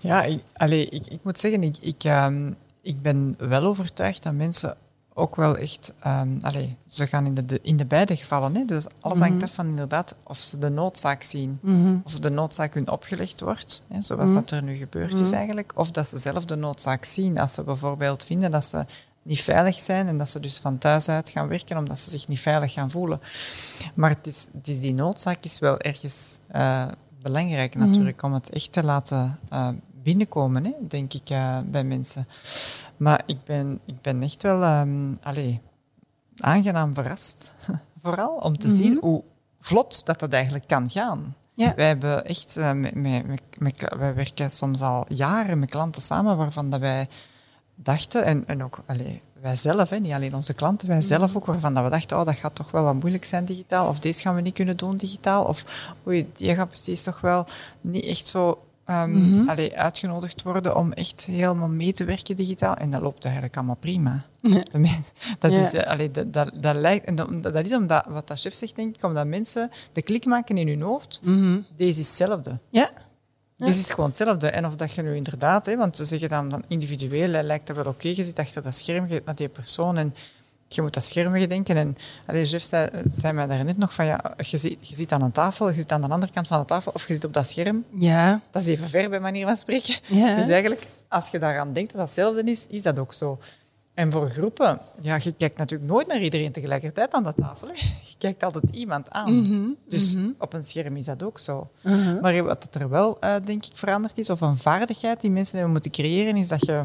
Ja, 0.00 0.22
ik, 0.22 0.42
ik, 0.90 1.06
ik 1.06 1.20
moet 1.22 1.38
zeggen, 1.38 1.62
ik, 1.62 1.76
ik, 1.80 2.04
um, 2.04 2.56
ik 2.82 3.02
ben 3.02 3.34
wel 3.38 3.62
overtuigd 3.62 4.22
dat 4.22 4.32
mensen 4.32 4.76
ook 5.18 5.36
wel 5.36 5.56
echt, 5.56 5.92
um, 6.06 6.38
allez, 6.40 6.68
ze 6.86 7.06
gaan 7.06 7.26
in 7.26 7.46
de, 7.46 7.58
in 7.62 7.76
de 7.76 7.84
beide 7.84 8.16
gevallen. 8.16 8.56
Hè? 8.56 8.64
Dus 8.64 8.86
alles 9.00 9.18
hangt 9.18 9.34
mhm. 9.34 9.44
af 9.44 9.54
van 9.54 9.66
inderdaad 9.66 10.16
of 10.22 10.36
ze 10.36 10.58
de 10.58 10.68
noodzaak 10.68 11.22
zien. 11.22 11.58
Mm 11.60 12.00
Of 12.04 12.18
de 12.18 12.30
noodzaak 12.30 12.74
hun 12.74 12.90
opgelegd 12.90 13.40
wordt, 13.40 13.84
hè, 13.88 14.02
zoals 14.02 14.30
mhm. 14.30 14.38
dat 14.38 14.50
er 14.50 14.62
nu 14.62 14.76
gebeurd 14.76 15.12
is 15.12 15.28
mhm. 15.28 15.36
eigenlijk. 15.36 15.72
Of 15.74 15.90
dat 15.90 16.08
ze 16.08 16.18
zelf 16.18 16.44
de 16.44 16.56
noodzaak 16.56 17.04
zien. 17.04 17.38
Als 17.38 17.54
ze 17.54 17.62
bijvoorbeeld 17.62 18.24
vinden 18.24 18.50
dat 18.50 18.64
ze 18.64 18.84
niet 19.22 19.42
veilig 19.42 19.78
zijn 19.78 20.08
en 20.08 20.18
dat 20.18 20.28
ze 20.28 20.40
dus 20.40 20.58
van 20.58 20.78
thuis 20.78 21.08
uit 21.08 21.30
gaan 21.30 21.48
werken 21.48 21.76
omdat 21.76 21.98
ze 21.98 22.10
zich 22.10 22.28
niet 22.28 22.40
veilig 22.40 22.72
gaan 22.72 22.90
voelen. 22.90 23.20
Maar 23.94 24.10
het 24.10 24.26
is, 24.26 24.48
het 24.52 24.68
is 24.68 24.80
die 24.80 24.94
noodzaak 24.94 25.44
is 25.44 25.58
wel 25.58 25.78
ergens 25.78 26.38
uh, 26.54 26.86
belangrijk 27.22 27.74
natuurlijk 27.74 28.22
om 28.22 28.34
het 28.34 28.50
echt 28.50 28.72
te 28.72 28.84
laten 28.84 29.38
uh, 29.52 29.68
binnenkomen, 30.02 30.64
hè, 30.64 30.72
denk 30.88 31.14
ik, 31.14 31.30
uh, 31.30 31.58
bij 31.64 31.84
mensen. 31.84 32.26
Maar 32.96 33.22
ik 33.26 33.44
ben, 33.44 33.80
ik 33.84 34.00
ben 34.00 34.22
echt 34.22 34.42
wel 34.42 34.80
um, 34.80 35.18
allez, 35.22 35.56
aangenaam 36.36 36.94
verrast. 36.94 37.54
Vooral 38.02 38.34
om 38.34 38.58
te 38.58 38.74
zien 38.74 38.92
mhm. 38.92 39.04
hoe 39.04 39.22
vlot 39.60 40.06
dat 40.06 40.18
dat 40.18 40.32
eigenlijk 40.32 40.66
kan 40.66 40.90
gaan. 40.90 41.34
Ja. 41.54 41.74
Wij 41.74 41.86
hebben 41.86 42.24
echt, 42.24 42.56
uh, 42.58 42.72
met, 42.72 42.94
met, 42.94 43.40
met, 43.58 43.94
wij 43.98 44.14
werken 44.14 44.50
soms 44.50 44.80
al 44.80 45.04
jaren 45.08 45.58
met 45.58 45.70
klanten 45.70 46.02
samen 46.02 46.36
waarvan 46.36 46.70
dat 46.70 46.80
wij 46.80 47.08
dachten, 47.74 48.24
en, 48.24 48.44
en 48.46 48.64
ook 48.64 48.78
allez, 48.86 49.18
wij 49.40 49.56
zelf, 49.56 49.90
hè, 49.90 49.98
niet 49.98 50.12
alleen 50.12 50.34
onze 50.34 50.54
klanten, 50.54 50.88
wij 50.88 51.00
zelf 51.00 51.28
mhm. 51.28 51.36
ook, 51.36 51.46
waarvan 51.46 51.74
dat 51.74 51.84
we 51.84 51.90
dachten, 51.90 52.18
oh, 52.18 52.24
dat 52.24 52.34
gaat 52.36 52.54
toch 52.54 52.70
wel 52.70 52.82
wat 52.82 52.94
moeilijk 52.94 53.24
zijn 53.24 53.44
digitaal, 53.44 53.88
of 53.88 53.98
deze 53.98 54.20
gaan 54.20 54.34
we 54.34 54.40
niet 54.40 54.54
kunnen 54.54 54.76
doen 54.76 54.96
digitaal, 54.96 55.44
of 55.44 55.64
oei, 56.06 56.30
die 56.32 56.54
gaat 56.54 56.68
precies 56.68 57.02
toch 57.02 57.20
wel 57.20 57.46
niet 57.80 58.04
echt 58.04 58.26
zo 58.26 58.65
um, 58.90 59.50
uitgenodigd 59.74 60.42
worden 60.42 60.76
om 60.76 60.92
echt 60.92 61.26
helemaal 61.26 61.68
mee 61.68 61.92
te 61.92 62.04
werken 62.04 62.36
digitaal. 62.36 62.74
En 62.74 62.90
dat 62.90 63.02
loopt 63.02 63.24
eigenlijk 63.24 63.56
allemaal 63.56 63.76
prima. 63.76 64.24
Dat, 65.38 65.52
is, 65.52 65.74
allee, 65.74 66.10
dat, 66.10 66.32
dat, 66.32 66.50
dat, 66.54 66.76
lijkt, 66.76 67.04
en 67.04 67.14
dat, 67.14 67.42
dat, 67.42 67.64
is 67.64 67.72
omdat, 67.72 68.04
wat 68.08 68.26
dat 68.26 68.40
chef 68.40 68.54
zegt, 68.54 68.76
denk 68.76 68.96
ik, 68.96 69.04
omdat 69.04 69.26
mensen 69.26 69.70
de 69.92 70.02
klik 70.02 70.24
maken 70.24 70.58
in 70.58 70.68
hun 70.68 70.80
hoofd. 70.80 71.20
Mhm. 71.22 71.60
Deze 71.76 72.00
is 72.00 72.06
hetzelfde. 72.06 72.58
Ja. 72.70 72.90
Deze 73.56 73.78
is 73.78 73.90
gewoon 73.90 74.08
hetzelfde. 74.08 74.50
En 74.50 74.64
of 74.64 74.76
dat 74.76 74.92
je 74.92 75.02
nu 75.02 75.16
inderdaad, 75.16 75.66
hè, 75.66 75.76
want 75.76 75.96
ze 75.96 76.04
zeggen 76.04 76.28
dan, 76.28 76.48
dan 76.48 76.62
individueel, 76.68 77.42
lijkt 77.42 77.66
dat 77.66 77.76
wel 77.76 77.86
oké, 77.86 78.08
je 78.08 78.24
zit 78.24 78.38
achter 78.38 78.62
dat 78.62 78.74
scherm, 78.74 79.06
je 79.06 79.22
naar 79.24 79.34
die 79.34 79.48
persoon 79.48 79.96
en 79.96 80.14
je 80.68 80.82
moet 80.82 80.94
dat 80.94 81.04
scherm 81.04 81.32
gedenken. 81.32 81.76
En 81.76 81.96
allee, 82.26 82.44
Jeff 82.44 82.64
zei, 82.64 82.90
zei 83.10 83.32
mij 83.32 83.46
daar 83.46 83.64
net 83.64 83.78
nog 83.78 83.94
van, 83.94 84.06
ja, 84.06 84.34
je, 84.36 84.56
zit, 84.56 84.76
je 84.80 84.94
zit 84.94 85.12
aan 85.12 85.22
een 85.22 85.32
tafel, 85.32 85.68
je 85.68 85.74
zit 85.74 85.92
aan 85.92 86.00
de 86.00 86.08
andere 86.08 86.32
kant 86.32 86.46
van 86.46 86.60
de 86.60 86.66
tafel, 86.66 86.92
of 86.92 87.08
je 87.08 87.14
zit 87.14 87.24
op 87.24 87.32
dat 87.32 87.48
scherm. 87.48 87.84
Ja. 87.98 88.40
Dat 88.50 88.62
is 88.62 88.68
even 88.68 88.88
ver 88.88 89.10
bij 89.10 89.20
manier 89.20 89.46
van 89.46 89.56
spreken. 89.56 89.94
Ja. 90.06 90.34
Dus 90.34 90.48
eigenlijk, 90.48 90.86
als 91.08 91.28
je 91.28 91.38
daaraan 91.38 91.72
denkt 91.72 91.90
dat 91.90 91.98
dat 91.98 92.06
hetzelfde 92.06 92.50
is, 92.50 92.66
is 92.66 92.82
dat 92.82 92.98
ook 92.98 93.12
zo. 93.12 93.38
En 93.94 94.12
voor 94.12 94.28
groepen, 94.28 94.80
ja, 95.00 95.18
je 95.22 95.32
kijkt 95.32 95.58
natuurlijk 95.58 95.90
nooit 95.90 96.06
naar 96.06 96.20
iedereen 96.20 96.52
tegelijkertijd 96.52 97.12
aan 97.12 97.22
de 97.22 97.34
tafel. 97.34 97.68
Hè. 97.68 97.74
Je 97.74 98.14
kijkt 98.18 98.42
altijd 98.42 98.64
iemand 98.70 99.10
aan. 99.10 99.34
Mhm, 99.34 99.68
dus 99.88 100.14
mhm. 100.14 100.28
op 100.38 100.52
een 100.52 100.64
scherm 100.64 100.96
is 100.96 101.04
dat 101.04 101.22
ook 101.22 101.38
zo. 101.38 101.70
Uh 101.82 102.20
Maar 102.20 102.42
wat 102.42 102.66
er 102.70 102.88
wel, 102.88 103.16
uh, 103.24 103.34
denk 103.44 103.66
ik, 103.66 103.70
veranderd 103.74 104.18
is, 104.18 104.30
of 104.30 104.40
een 104.40 104.56
vaardigheid 104.56 105.20
die 105.20 105.30
mensen 105.30 105.54
hebben 105.54 105.72
moeten 105.72 105.90
creëren, 105.90 106.36
is 106.36 106.48
dat 106.48 106.66
je 106.66 106.84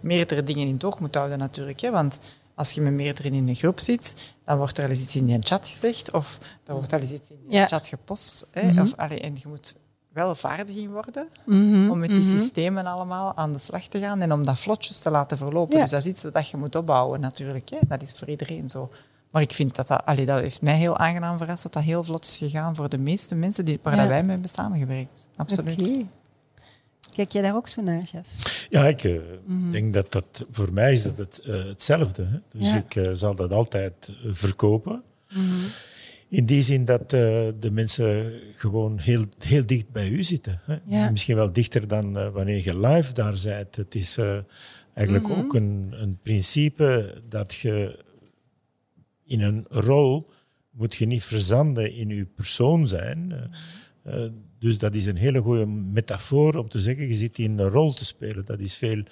meerdere 0.00 0.42
dingen 0.42 0.66
in 0.66 0.74
het 0.74 0.84
oog 0.84 1.00
moet 1.00 1.14
houden 1.14 1.38
natuurlijk. 1.38 1.80
Hè. 1.80 1.90
Want 1.90 2.20
als 2.58 2.70
je 2.70 2.80
met 2.80 2.92
meerdere 2.92 3.28
in 3.28 3.48
een 3.48 3.54
groep 3.54 3.80
zit, 3.80 4.34
dan 4.44 4.58
wordt 4.58 4.78
er 4.78 4.84
al 4.84 4.90
eens 4.90 5.02
iets 5.02 5.16
in 5.16 5.26
die 5.26 5.38
chat 5.40 5.68
gezegd 5.68 6.12
of 6.12 6.38
er 6.64 6.74
wordt 6.74 6.92
al 6.92 6.98
eens 6.98 7.12
iets 7.12 7.30
in 7.30 7.36
die 7.48 7.66
chat 7.66 7.86
gepost. 7.86 8.46
Hè, 8.50 8.70
mhm. 8.70 8.80
of, 8.80 8.94
allee, 8.96 9.20
en 9.20 9.34
je 9.34 9.48
moet 9.48 9.76
wel 10.12 10.34
vaardig 10.34 10.76
in 10.76 10.90
worden 10.92 11.28
mhm. 11.44 11.90
om 11.90 11.98
met 11.98 12.08
die 12.08 12.18
mhm. 12.18 12.38
systemen 12.38 12.86
allemaal 12.86 13.36
aan 13.36 13.52
de 13.52 13.58
slag 13.58 13.86
te 13.86 13.98
gaan 13.98 14.20
en 14.20 14.32
om 14.32 14.44
dat 14.44 14.58
vlotjes 14.58 14.98
te 14.98 15.10
laten 15.10 15.36
verlopen. 15.36 15.80
Dus 15.80 15.90
dat 15.90 16.00
is 16.00 16.06
iets 16.06 16.22
dat 16.22 16.48
je 16.48 16.56
moet 16.56 16.74
opbouwen 16.74 17.20
natuurlijk. 17.20 17.68
Hè. 17.68 17.78
Dat 17.88 18.02
is 18.02 18.12
voor 18.12 18.28
iedereen 18.28 18.68
zo. 18.68 18.90
Maar 19.30 19.42
ik 19.42 19.52
vind 19.52 19.76
dat 19.76 19.86
dat, 19.86 20.04
allee, 20.04 20.26
dat 20.26 20.40
heeft 20.40 20.62
mij 20.62 20.76
heel 20.76 20.96
aangenaam 20.96 21.38
verrast 21.38 21.62
dat 21.62 21.72
dat 21.72 21.82
heel 21.82 22.04
vlot 22.04 22.24
is 22.24 22.36
gegaan 22.36 22.74
voor 22.74 22.88
de 22.88 22.98
meeste 22.98 23.34
mensen 23.34 23.64
die, 23.64 23.78
waar 23.82 24.06
wij 24.06 24.22
mee 24.22 24.30
hebben 24.30 24.50
samengewerkt. 24.50 25.28
Absoluut. 25.36 26.06
Kijk 27.18 27.32
jij 27.32 27.42
daar 27.42 27.56
ook 27.56 27.68
zo 27.68 27.82
naar, 27.82 28.06
chef? 28.06 28.26
Ja, 28.70 28.86
ik 28.86 29.04
uh, 29.04 29.20
denk 29.72 29.92
dat 29.92 30.12
dat 30.12 30.46
voor 30.50 30.72
mij 30.72 30.92
is 30.92 31.02
dat 31.02 31.18
het, 31.18 31.40
uh, 31.46 31.64
hetzelfde. 31.64 32.24
Hè? 32.24 32.58
Dus 32.58 32.74
ik 32.74 32.94
uh, 32.94 33.08
zal 33.12 33.34
dat 33.34 33.52
altijd 33.52 34.12
verkopen. 34.24 35.02
Mm 35.30 35.48
-hmm. 35.48 35.64
In 36.28 36.46
die 36.46 36.62
zin 36.62 36.84
dat 36.84 37.10
de 37.10 37.70
mensen 37.72 38.32
gewoon 38.54 38.98
heel, 38.98 39.24
heel 39.38 39.66
dicht 39.66 39.90
bij 39.90 40.08
u 40.08 40.22
zitten. 40.22 40.60
Hè? 40.64 40.76
Ja. 40.84 41.10
Misschien 41.10 41.36
wel 41.36 41.52
dichter 41.52 41.88
dan 41.88 42.32
wanneer 42.32 42.64
je 42.64 42.78
live 42.78 43.12
daar 43.12 43.40
bent. 43.44 43.76
Het 43.76 43.94
is 43.94 44.18
eigenlijk 44.94 45.26
mm 45.26 45.32
-hmm. 45.32 45.42
ook 45.44 45.54
een, 45.54 45.88
een 45.90 46.18
principe 46.22 47.14
dat 47.28 47.54
je 47.54 48.04
in 49.24 49.40
een 49.40 49.66
rol 49.68 50.30
moet 50.70 50.94
je 50.94 51.06
niet 51.06 51.24
verzanden 51.24 51.94
in 51.94 52.08
je 52.08 52.26
persoon 52.26 52.88
zijn. 52.88 53.50
Uh, 54.08 54.30
dus 54.58 54.78
dat 54.78 54.94
is 54.94 55.06
een 55.06 55.16
hele 55.16 55.40
goede 55.40 55.66
metafoor 55.66 56.54
om 56.54 56.68
te 56.68 56.78
zeggen, 56.78 57.06
je 57.06 57.14
zit 57.14 57.38
in 57.38 57.58
een 57.58 57.68
rol 57.68 57.92
te 57.92 58.04
spelen. 58.04 58.44
Dat 58.44 58.58
is 58.58 58.76
veel 58.76 59.02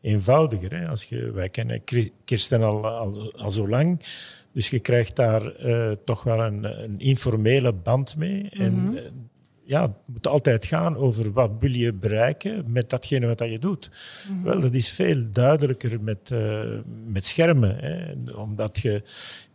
eenvoudiger. 0.00 0.78
Hè? 0.78 0.88
Als 0.88 1.04
je, 1.04 1.30
wij 1.30 1.48
kennen 1.48 1.82
Kirsten 2.24 2.62
al, 2.62 2.86
al, 2.86 3.32
al 3.32 3.50
zo 3.50 3.68
lang, 3.68 4.04
dus 4.52 4.70
je 4.70 4.80
krijgt 4.80 5.16
daar 5.16 5.66
uh, 5.66 5.90
toch 6.04 6.22
wel 6.22 6.40
een, 6.40 6.82
een, 6.82 6.98
informele 6.98 7.72
band 7.72 8.16
mee. 8.16 8.48
En 8.50 8.72
mm 8.72 8.86
-hmm. 8.86 9.28
ja, 9.64 9.82
het 9.82 9.92
moet 10.06 10.26
altijd 10.26 10.66
gaan 10.66 10.96
over 10.96 11.32
wat 11.32 11.50
wil 11.60 11.72
je 11.72 11.92
bereiken 11.92 12.64
met 12.66 12.90
datgene 12.90 13.26
wat 13.26 13.38
dat 13.38 13.50
je 13.50 13.58
doet. 13.58 13.90
Mm 14.28 14.34
-hmm. 14.34 14.44
Wel, 14.44 14.60
dat 14.60 14.74
is 14.74 14.90
veel 14.90 15.24
duidelijker 15.32 16.02
met, 16.02 16.30
uh, 16.32 16.78
met 17.06 17.26
schermen. 17.26 17.76
Hè? 17.76 18.14
Omdat 18.34 18.78
je 18.78 19.02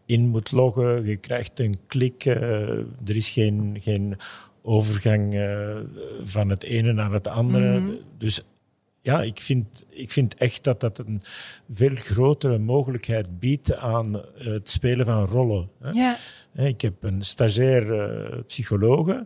in 0.05 0.27
moet 0.27 0.51
loggen, 0.51 1.05
je 1.05 1.15
krijgt 1.15 1.59
een 1.59 1.75
klik, 1.87 2.25
uh, 2.25 2.35
er 3.05 3.15
is 3.15 3.29
geen, 3.29 3.77
geen 3.79 4.17
overgang 4.67 5.33
uh, 5.33 5.77
van 6.23 6.49
het 6.49 6.63
ene 6.63 6.93
naar 6.93 7.11
het 7.11 7.27
andere. 7.27 7.79
Mm 7.79 7.85
-hmm. 7.85 7.97
Dus 8.17 8.41
ja, 9.01 9.21
ik 9.21 9.41
vind, 9.41 9.85
ik 9.89 10.11
vind 10.11 10.35
echt 10.35 10.63
dat 10.63 10.79
dat 10.79 10.97
een 10.97 11.21
veel 11.71 11.95
grotere 11.95 12.57
mogelijkheid 12.57 13.39
biedt 13.39 13.75
aan 13.75 14.21
het 14.35 14.69
spelen 14.69 15.05
van 15.05 15.25
rollen. 15.25 15.69
Hè. 15.79 15.89
Ja. 15.89 16.15
Ik 16.55 16.81
heb 16.81 17.03
een 17.03 17.21
stagiair 17.21 17.85
uh, 17.85 18.39
psychologe 18.47 19.25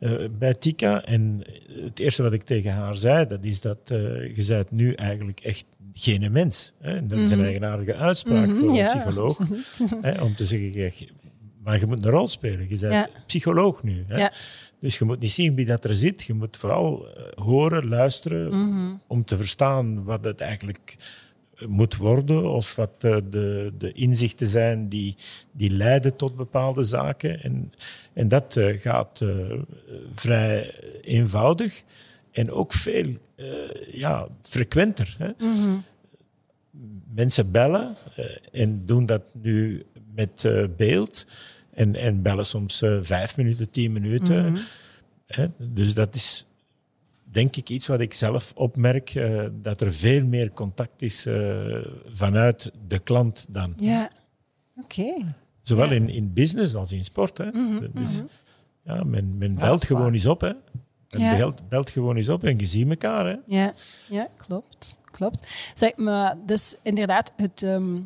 uh, 0.00 0.28
bij 0.38 0.54
Tika 0.54 1.04
en 1.04 1.42
het 1.84 1.98
eerste 1.98 2.22
wat 2.22 2.32
ik 2.32 2.42
tegen 2.42 2.72
haar 2.72 2.96
zei, 2.96 3.26
dat 3.26 3.44
is 3.44 3.60
dat 3.60 3.78
je 3.84 4.44
bent 4.48 4.70
nu 4.70 4.92
eigenlijk 4.92 5.40
echt 5.40 5.64
geen 5.92 6.32
mens. 6.32 6.72
Hè. 6.80 7.06
Dat 7.06 7.18
is 7.18 7.30
een 7.30 7.36
mhm. 7.36 7.46
eigenaardige 7.46 7.94
uitspraak 7.94 8.46
mm 8.46 8.50
-hmm, 8.50 8.58
voor 8.58 8.68
een 8.68 8.74
ja, 8.74 8.86
psycholoog. 8.86 9.38
Hè, 10.00 10.22
om 10.22 10.34
te 10.34 10.46
zeggen, 10.46 10.72
maar 11.66 11.78
je 11.78 11.86
moet 11.86 12.04
een 12.04 12.10
rol 12.10 12.26
spelen. 12.26 12.68
Je 12.68 12.78
bent 12.78 12.92
ja. 12.92 13.08
psycholoog 13.26 13.82
nu. 13.82 14.04
Hè. 14.06 14.16
Ja. 14.16 14.32
Dus 14.80 14.98
je 14.98 15.04
moet 15.04 15.20
niet 15.20 15.32
zien 15.32 15.54
wie 15.54 15.66
dat 15.66 15.84
er 15.84 15.96
zit. 15.96 16.24
Je 16.24 16.34
moet 16.34 16.56
vooral 16.56 17.06
uh, 17.06 17.44
horen, 17.44 17.88
luisteren, 17.88 18.46
mm 18.46 18.72
-hmm. 18.72 19.00
om 19.06 19.24
te 19.24 19.36
verstaan 19.36 20.04
wat 20.04 20.24
het 20.24 20.40
eigenlijk 20.40 20.96
eh, 21.56 21.66
moet 21.66 21.96
worden 21.96 22.50
of 22.50 22.76
wat 22.76 23.04
uh, 23.04 23.16
de, 23.30 23.72
de 23.78 23.92
inzichten 23.92 24.48
zijn 24.48 24.88
die, 24.88 25.16
die 25.52 25.70
leiden 25.70 26.16
tot 26.16 26.36
bepaalde 26.36 26.82
zaken. 26.82 27.42
En, 27.42 27.72
en 28.12 28.28
dat 28.28 28.56
uh, 28.56 28.80
gaat 28.80 29.24
vrij 30.14 30.74
eenvoudig. 31.02 31.82
en 32.32 32.50
ook 32.50 32.72
veel 32.72 33.16
eh, 33.36 33.92
ja, 33.92 34.28
frequenter. 34.40 35.16
Hè. 35.18 35.30
Mensen 37.14 37.50
bellen 37.50 37.96
eh, 38.16 38.24
en 38.62 38.82
doen 38.86 39.06
dat 39.06 39.22
nu 39.32 39.82
met 40.14 40.44
eh, 40.44 40.64
beeld. 40.76 41.26
En, 41.76 41.94
en 41.94 42.22
bellen 42.22 42.46
soms 42.46 42.82
eh, 42.82 42.98
vijf 43.00 43.36
minuten, 43.36 43.70
tien 43.70 43.92
minuten. 43.92 44.58
Hè. 45.26 45.46
Dus 45.58 45.94
dat 45.94 46.14
is 46.14 46.46
denk 47.24 47.56
ik 47.56 47.68
iets 47.68 47.86
wat 47.86 48.00
ik 48.00 48.14
zelf 48.14 48.52
opmerk, 48.54 49.14
eh, 49.14 49.46
dat 49.52 49.80
er 49.80 49.92
veel 49.92 50.24
meer 50.24 50.50
contact 50.50 51.02
is 51.02 51.26
eh, 51.26 51.86
vanuit 52.06 52.72
de 52.88 52.98
klant 52.98 53.46
dan. 53.48 53.74
Ja. 53.78 54.10
Oké. 54.76 55.34
Zowel 55.62 55.90
in, 55.92 56.08
in 56.08 56.32
business 56.32 56.74
als 56.74 56.92
in 56.92 57.04
sport. 57.04 57.38
Hè. 57.38 57.50
Dus, 57.92 58.22
ja, 58.82 59.04
men 59.04 59.38
men 59.38 59.52
belt 59.52 59.84
gewoon 59.84 60.02
waar. 60.02 60.12
eens 60.12 60.26
op. 60.26 60.40
Hè. 60.40 60.52
Men 61.10 61.20
Ja. 61.20 61.36
belt, 61.36 61.68
belt 61.68 61.90
gewoon 61.90 62.16
eens 62.16 62.28
op 62.28 62.44
en 62.44 62.58
je 62.58 62.66
ziet 62.66 62.88
elkaar. 62.88 63.26
Hè. 63.26 63.36
Ja, 63.46 63.72
ja 64.08 64.28
klopt. 64.36 65.00
klopt. 65.10 65.48
Zeg, 65.74 65.96
maar 65.96 66.36
dus 66.46 66.76
inderdaad, 66.82 67.32
het, 67.36 67.62
ehm, 67.62 67.96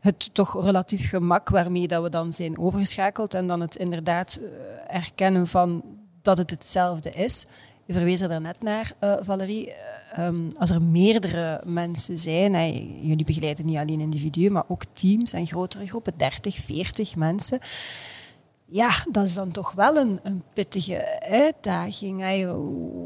het 0.00 0.34
toch 0.34 0.64
relatief 0.64 1.08
gemak 1.08 1.48
waarmee 1.48 1.88
dat 1.88 2.02
we 2.02 2.08
dan 2.08 2.32
zijn 2.32 2.58
overgeschakeld 2.58 3.34
en 3.34 3.46
dan 3.46 3.60
het 3.60 3.76
inderdaad 3.76 4.40
eh, 4.42 4.96
erkennen 4.96 5.46
van 5.46 5.82
dat 6.22 6.38
het 6.38 6.50
hetzelfde 6.50 7.10
is. 7.10 7.46
Je 7.84 7.92
verwees 7.92 8.20
er 8.20 8.28
daarnet 8.28 8.62
naar, 8.62 8.92
eh, 8.98 9.16
Valerie. 9.20 9.72
Eh, 9.72 10.26
ehm, 10.26 10.50
als 10.58 10.70
er 10.70 10.82
meerdere 10.82 11.60
mensen 11.64 12.18
zijn, 12.18 12.52
jullie 13.06 13.24
begeleiden 13.24 13.66
niet 13.66 13.76
alleen 13.76 14.00
individuen, 14.00 14.52
maar 14.52 14.64
ook 14.68 14.82
teams 14.92 15.32
en 15.32 15.46
grotere 15.46 15.86
groepen, 15.86 16.12
30, 16.16 16.54
40 16.54 17.16
mensen. 17.16 17.58
Ja, 18.72 18.90
dat 19.10 19.24
is 19.24 19.34
dan 19.34 19.50
toch 19.50 19.72
wel 19.72 19.96
een, 19.96 20.20
een 20.22 20.42
pittige 20.52 21.20
uitdaging. 21.30 22.44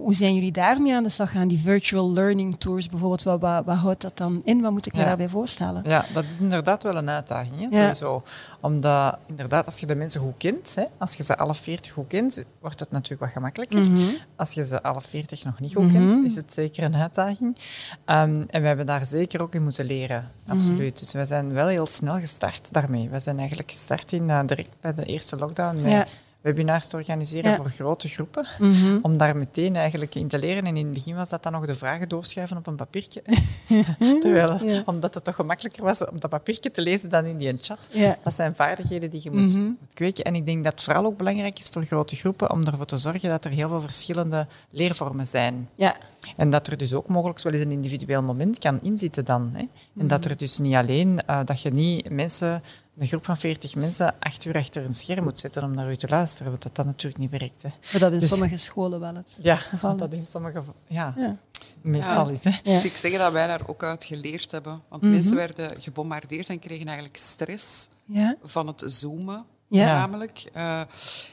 Hoe 0.03 0.15
zijn 0.15 0.35
jullie 0.35 0.53
daarmee 0.53 0.95
aan 0.95 1.03
de 1.03 1.09
slag 1.09 1.31
gaan? 1.31 1.49
Die 1.49 1.59
virtual 1.59 2.13
learning 2.13 2.57
tours 2.59 2.89
bijvoorbeeld, 2.89 3.23
wat, 3.23 3.41
wat, 3.41 3.65
wat 3.65 3.77
houdt 3.77 4.03
dat 4.03 4.17
dan 4.17 4.41
in? 4.45 4.61
Wat 4.61 4.73
moet 4.73 4.87
ik 4.87 4.93
me 4.93 4.99
Ja. 4.99 5.05
daarbij 5.05 5.29
voorstellen? 5.29 5.83
Ja, 5.87 6.05
dat 6.13 6.25
is 6.25 6.41
inderdaad 6.41 6.83
wel 6.83 6.97
een 6.97 7.09
uitdaging, 7.11 7.61
hè, 7.61 7.77
sowieso. 7.77 8.23
Omdat, 8.65 9.19
inderdaad, 9.27 9.67
als 9.67 9.81
je 9.81 9.87
de 9.87 9.95
mensen 9.95 10.21
goed 10.21 10.37
kent, 10.37 10.75
hè, 10.75 10.85
als 10.99 11.15
je 11.15 11.23
ze 11.23 11.37
alle 11.37 11.55
40 11.55 11.93
goed 11.93 12.07
kent, 12.07 12.45
wordt 12.61 12.81
het 12.81 12.91
natuurlijk 12.91 13.21
wat 13.21 13.31
gemakkelijker. 13.31 13.81
Mhm. 13.81 14.01
Als 14.37 14.53
je 14.53 14.65
ze 14.65 14.83
alle 14.83 15.01
40 15.01 15.45
nog 15.45 15.61
niet 15.61 15.75
goed 15.75 15.93
kent, 15.93 16.25
is 16.25 16.35
het 16.37 16.53
zeker 16.53 16.85
een 16.85 16.97
uitdaging. 16.97 17.57
Ehm, 18.05 18.43
en 18.47 18.61
we 18.61 18.67
hebben 18.67 18.87
daar 18.87 19.07
zeker 19.07 19.43
ook 19.43 19.55
in 19.55 19.63
moeten 19.63 19.85
leren, 19.85 20.31
absoluut. 20.49 20.99
Dus 20.99 21.13
we 21.13 21.25
zijn 21.25 21.53
wel 21.53 21.67
heel 21.67 21.87
snel 21.87 22.19
gestart 22.21 22.73
daarmee. 22.73 23.09
We 23.09 23.21
zijn 23.21 23.39
eigenlijk 23.39 23.71
gestart 23.71 24.13
in, 24.13 24.31
eh, 24.31 24.41
direct 24.47 24.77
bij 24.81 24.95
de 24.95 25.05
eerste 25.05 25.37
lockdown 25.37 25.83
met 25.83 25.93
Ja. 25.93 26.07
Webinars 26.45 26.89
te 26.89 26.97
organiseren 26.97 27.51
Ja. 27.51 27.57
voor 27.57 27.71
grote 27.71 28.09
groepen. 28.09 28.47
Mhm. 28.59 28.99
Om 29.03 29.17
daar 29.17 29.37
meteen 29.37 29.77
eigenlijk 29.77 30.15
in 30.15 30.29
te 30.29 30.39
leren. 30.39 30.65
En 30.67 30.77
in 30.77 30.85
het 30.85 30.95
begin 30.95 31.15
was 31.15 31.29
dat 31.29 31.43
dan 31.43 31.53
nog 31.53 31.67
de 31.67 31.75
vragen 31.75 32.09
doorschuiven 32.09 32.57
op 32.57 32.67
een 32.67 32.77
papiertje. 32.77 33.23
Terwijl, 34.21 34.65
Ja. 34.65 34.83
omdat 34.87 35.15
het 35.15 35.25
toch 35.25 35.35
gemakkelijker 35.35 35.85
was 35.85 36.05
om 36.09 36.21
dat 36.21 36.31
papiertje 36.31 36.71
te 36.71 36.83
lezen 36.83 37.11
dan 37.11 37.25
in 37.25 37.37
die 37.37 37.57
chat. 37.61 37.89
Ja. 37.93 38.17
Dat 38.23 38.35
zijn 38.35 38.55
vaardigheden 38.55 39.11
die 39.11 39.21
je 39.23 39.31
moet, 39.31 39.57
Mhm. 39.57 39.65
moet 39.65 39.95
kweken. 39.95 40.25
En 40.25 40.35
ik 40.35 40.47
denk 40.47 40.65
dat 40.65 40.73
het 40.73 40.83
vooral 40.83 41.05
ook 41.05 41.17
belangrijk 41.17 41.59
is 41.59 41.69
voor 41.73 41.85
grote 41.85 42.17
groepen 42.17 42.51
om 42.51 42.63
ervoor 42.65 42.87
te 42.87 42.97
zorgen 42.97 43.31
dat 43.31 43.45
er 43.45 43.51
heel 43.51 43.69
veel 43.69 43.81
verschillende 43.81 44.47
leervormen 44.71 45.27
zijn. 45.27 45.69
Ja. 45.75 45.97
En 46.37 46.51
dat 46.51 46.67
er 46.67 46.77
dus 46.77 46.93
ook 46.95 47.09
mogelijk 47.09 47.43
wel 47.43 47.53
eens 47.53 47.63
een 47.63 47.71
individueel 47.71 48.23
moment 48.23 48.59
kan 48.59 48.79
inzitten 48.83 49.25
dan. 49.25 49.51
Hè. 49.55 49.65
En 50.01 50.07
dat 50.07 50.25
er 50.25 50.37
dus 50.37 50.59
niet 50.59 50.75
alleen, 50.75 51.21
eh, 51.27 51.41
dat 51.45 51.61
je 51.63 51.71
niet 51.71 52.11
mensen, 52.11 52.63
een 52.99 53.07
groep 53.07 53.25
van 53.25 53.37
40 53.37 53.75
mensen, 53.75 54.15
acht 54.21 54.45
uur 54.45 54.57
achter 54.57 54.85
een 54.85 54.93
scherm 54.93 55.25
moet 55.25 55.41
zetten 55.41 55.63
om 55.65 55.75
naar 55.75 55.91
u 55.91 55.97
te 55.97 56.09
luisteren, 56.09 56.51
want 56.51 56.63
dat 56.63 56.75
dat 56.75 56.87
natuurlijk 56.87 57.19
niet 57.19 57.31
werkt. 57.41 57.63
Hè. 57.63 57.69
Maar 57.93 58.01
dat 58.01 58.13
in 58.13 58.19
Dus- 58.19 58.29
sommige 58.29 58.57
scholen 58.57 59.01
wel 59.01 59.15
het 59.15 59.39
Ja, 59.43 59.57
geval 59.57 59.97
dat 59.97 60.13
in 60.13 60.25
sommige... 60.31 60.63
Ja, 60.87 61.15
Ja. 61.17 61.37
meestal 61.81 62.27
Ja. 62.27 62.33
is. 62.33 62.45
Hè. 62.45 62.51
Ja. 62.63 62.81
Ik 62.83 62.97
zeg 62.97 63.19
dat 63.19 63.33
wij 63.33 63.47
daar 63.47 63.61
ook 63.67 63.83
uit 63.85 64.05
geleerd 64.05 64.51
hebben. 64.51 64.83
Want 64.89 65.03
mensen 65.03 65.37
werden 65.37 65.81
gebombardeerd 65.81 66.49
en 66.49 66.59
kregen 66.59 66.87
eigenlijk 66.87 67.17
stress 67.17 67.89
Ja. 68.05 68.37
van 68.43 68.67
het 68.67 68.83
zoomen. 68.87 69.45
Ja. 69.69 69.85
Namelijk. 69.99 70.49
Eh, 70.53 70.81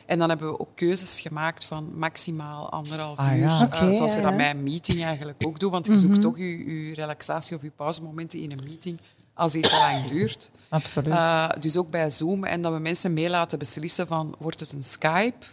en 0.06 0.20
dan 0.20 0.30
hebben 0.30 0.48
we 0.52 0.60
ook 0.60 0.76
keuzes 0.76 1.22
gemaakt 1.22 1.66
van 1.66 1.98
maximaal 1.98 2.70
anderhalf 2.72 3.18
Ah, 3.18 3.32
uur. 3.32 3.38
ja. 3.40 3.70
Eh, 3.72 3.80
zoals 3.80 4.14
je 4.14 4.20
ja, 4.20 4.24
dat 4.24 4.32
ja. 4.32 4.36
bij 4.38 4.50
een 4.50 4.64
meeting 4.64 5.04
eigenlijk 5.04 5.46
ook 5.46 5.60
doet. 5.60 5.72
Want 5.72 5.86
je 5.86 5.98
zoekt 5.98 6.22
toch 6.22 6.38
je, 6.38 6.88
je 6.88 6.94
relaxatie 6.94 7.56
of 7.56 7.62
je 7.62 7.70
pauzemomenten 7.76 8.40
in 8.40 8.52
een 8.52 8.60
meeting 8.68 9.00
als 9.34 9.52
die 9.52 9.62
te 9.62 9.76
lang 9.76 10.08
duurt. 10.08 10.52
Absoluut. 10.70 11.14
Eh, 11.14 11.50
dus 11.60 11.78
ook 11.78 11.90
bij 11.90 12.10
Zoom. 12.10 12.44
En 12.44 12.62
dat 12.62 12.74
we 12.74 12.80
mensen 12.80 13.14
mee 13.14 13.30
laten 13.30 13.60
beslissen 13.60 14.08
van, 14.08 14.36
wordt 14.40 14.60
het 14.60 14.72
een 14.72 14.84
Skype, 14.84 15.46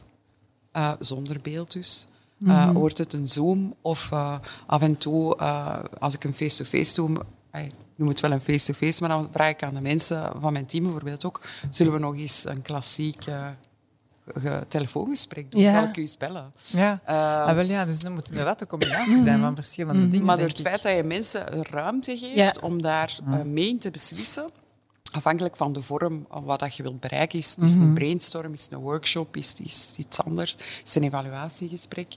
eh, 0.73 0.93
zonder 0.99 1.39
beeld 1.43 1.73
dus, 1.73 2.07
Eh, 2.47 2.71
wordt 2.71 2.99
het 2.99 3.13
een 3.13 3.29
Zoom 3.29 3.75
of 3.83 4.13
af 4.67 4.83
en 4.83 4.97
toe, 4.97 5.37
als 5.99 6.15
ik 6.15 6.25
een 6.25 6.35
face-to-face 6.35 6.95
doe, 6.95 7.11
ik 7.53 7.73
noem 7.95 8.09
het 8.09 8.21
wel 8.21 8.31
een 8.31 8.41
face-to-face, 8.41 9.01
maar 9.01 9.09
dan 9.09 9.29
vraag 9.33 9.51
ik 9.51 9.63
aan 9.63 9.75
de 9.75 9.81
mensen 9.81 10.33
van 10.41 10.53
mijn 10.53 10.67
team 10.67 10.83
bijvoorbeeld 10.83 11.25
ook, 11.25 11.41
zullen 11.71 11.93
we 11.93 11.99
nog 11.99 12.17
eens 12.17 12.47
een 12.47 12.63
klassiek 12.63 13.25
telefoongesprek 14.69 15.51
doen? 15.51 15.61
Ja. 15.61 15.71
Zal 15.71 15.83
ik 15.89 15.97
u 15.97 16.01
eens 16.01 16.17
bellen? 16.17 16.53
ja. 16.63 17.01
Eh, 17.05 17.15
Ah, 17.47 17.55
wel, 17.55 17.65
ja, 17.65 17.85
dus 17.85 17.99
dat 17.99 18.13
moet 18.13 18.31
inderdaad 18.31 18.61
een 18.61 18.67
combinatie 18.67 19.23
zijn 19.23 19.41
van 19.41 19.55
verschillende 19.55 20.09
dingen. 20.09 20.27
maar 20.27 20.37
door 20.37 20.49
het 20.49 20.59
ik. 20.59 20.67
feit 20.67 20.83
dat 20.83 20.93
je 20.97 21.03
mensen 21.03 21.47
ruimte 21.71 22.17
geeft 22.17 22.35
Ja. 22.35 22.55
om 22.61 22.83
daar 22.83 23.19
eh, 23.27 23.43
mee 23.43 23.69
in 23.69 23.79
te 23.79 23.91
beslissen, 23.91 24.51
afhankelijk 25.13 25.57
van 25.57 25.73
de 25.73 25.83
vorm 25.83 26.27
van 26.31 26.45
wat 26.45 26.59
dat 26.59 26.77
je 26.77 26.83
wilt 26.83 27.01
bereiken, 27.01 27.39
is, 27.39 27.57
is 27.61 27.71
het 27.73 27.81
een 27.81 27.95
brainstorm, 27.95 28.53
is 28.53 28.63
het 28.65 28.73
een 28.73 28.79
workshop, 28.79 29.37
is 29.37 29.49
het 29.49 29.61
is 29.61 29.95
iets 29.97 30.23
anders, 30.23 30.55
is 30.57 30.95
het 30.95 30.97
een 30.97 31.03
evaluatiegesprek, 31.09 32.15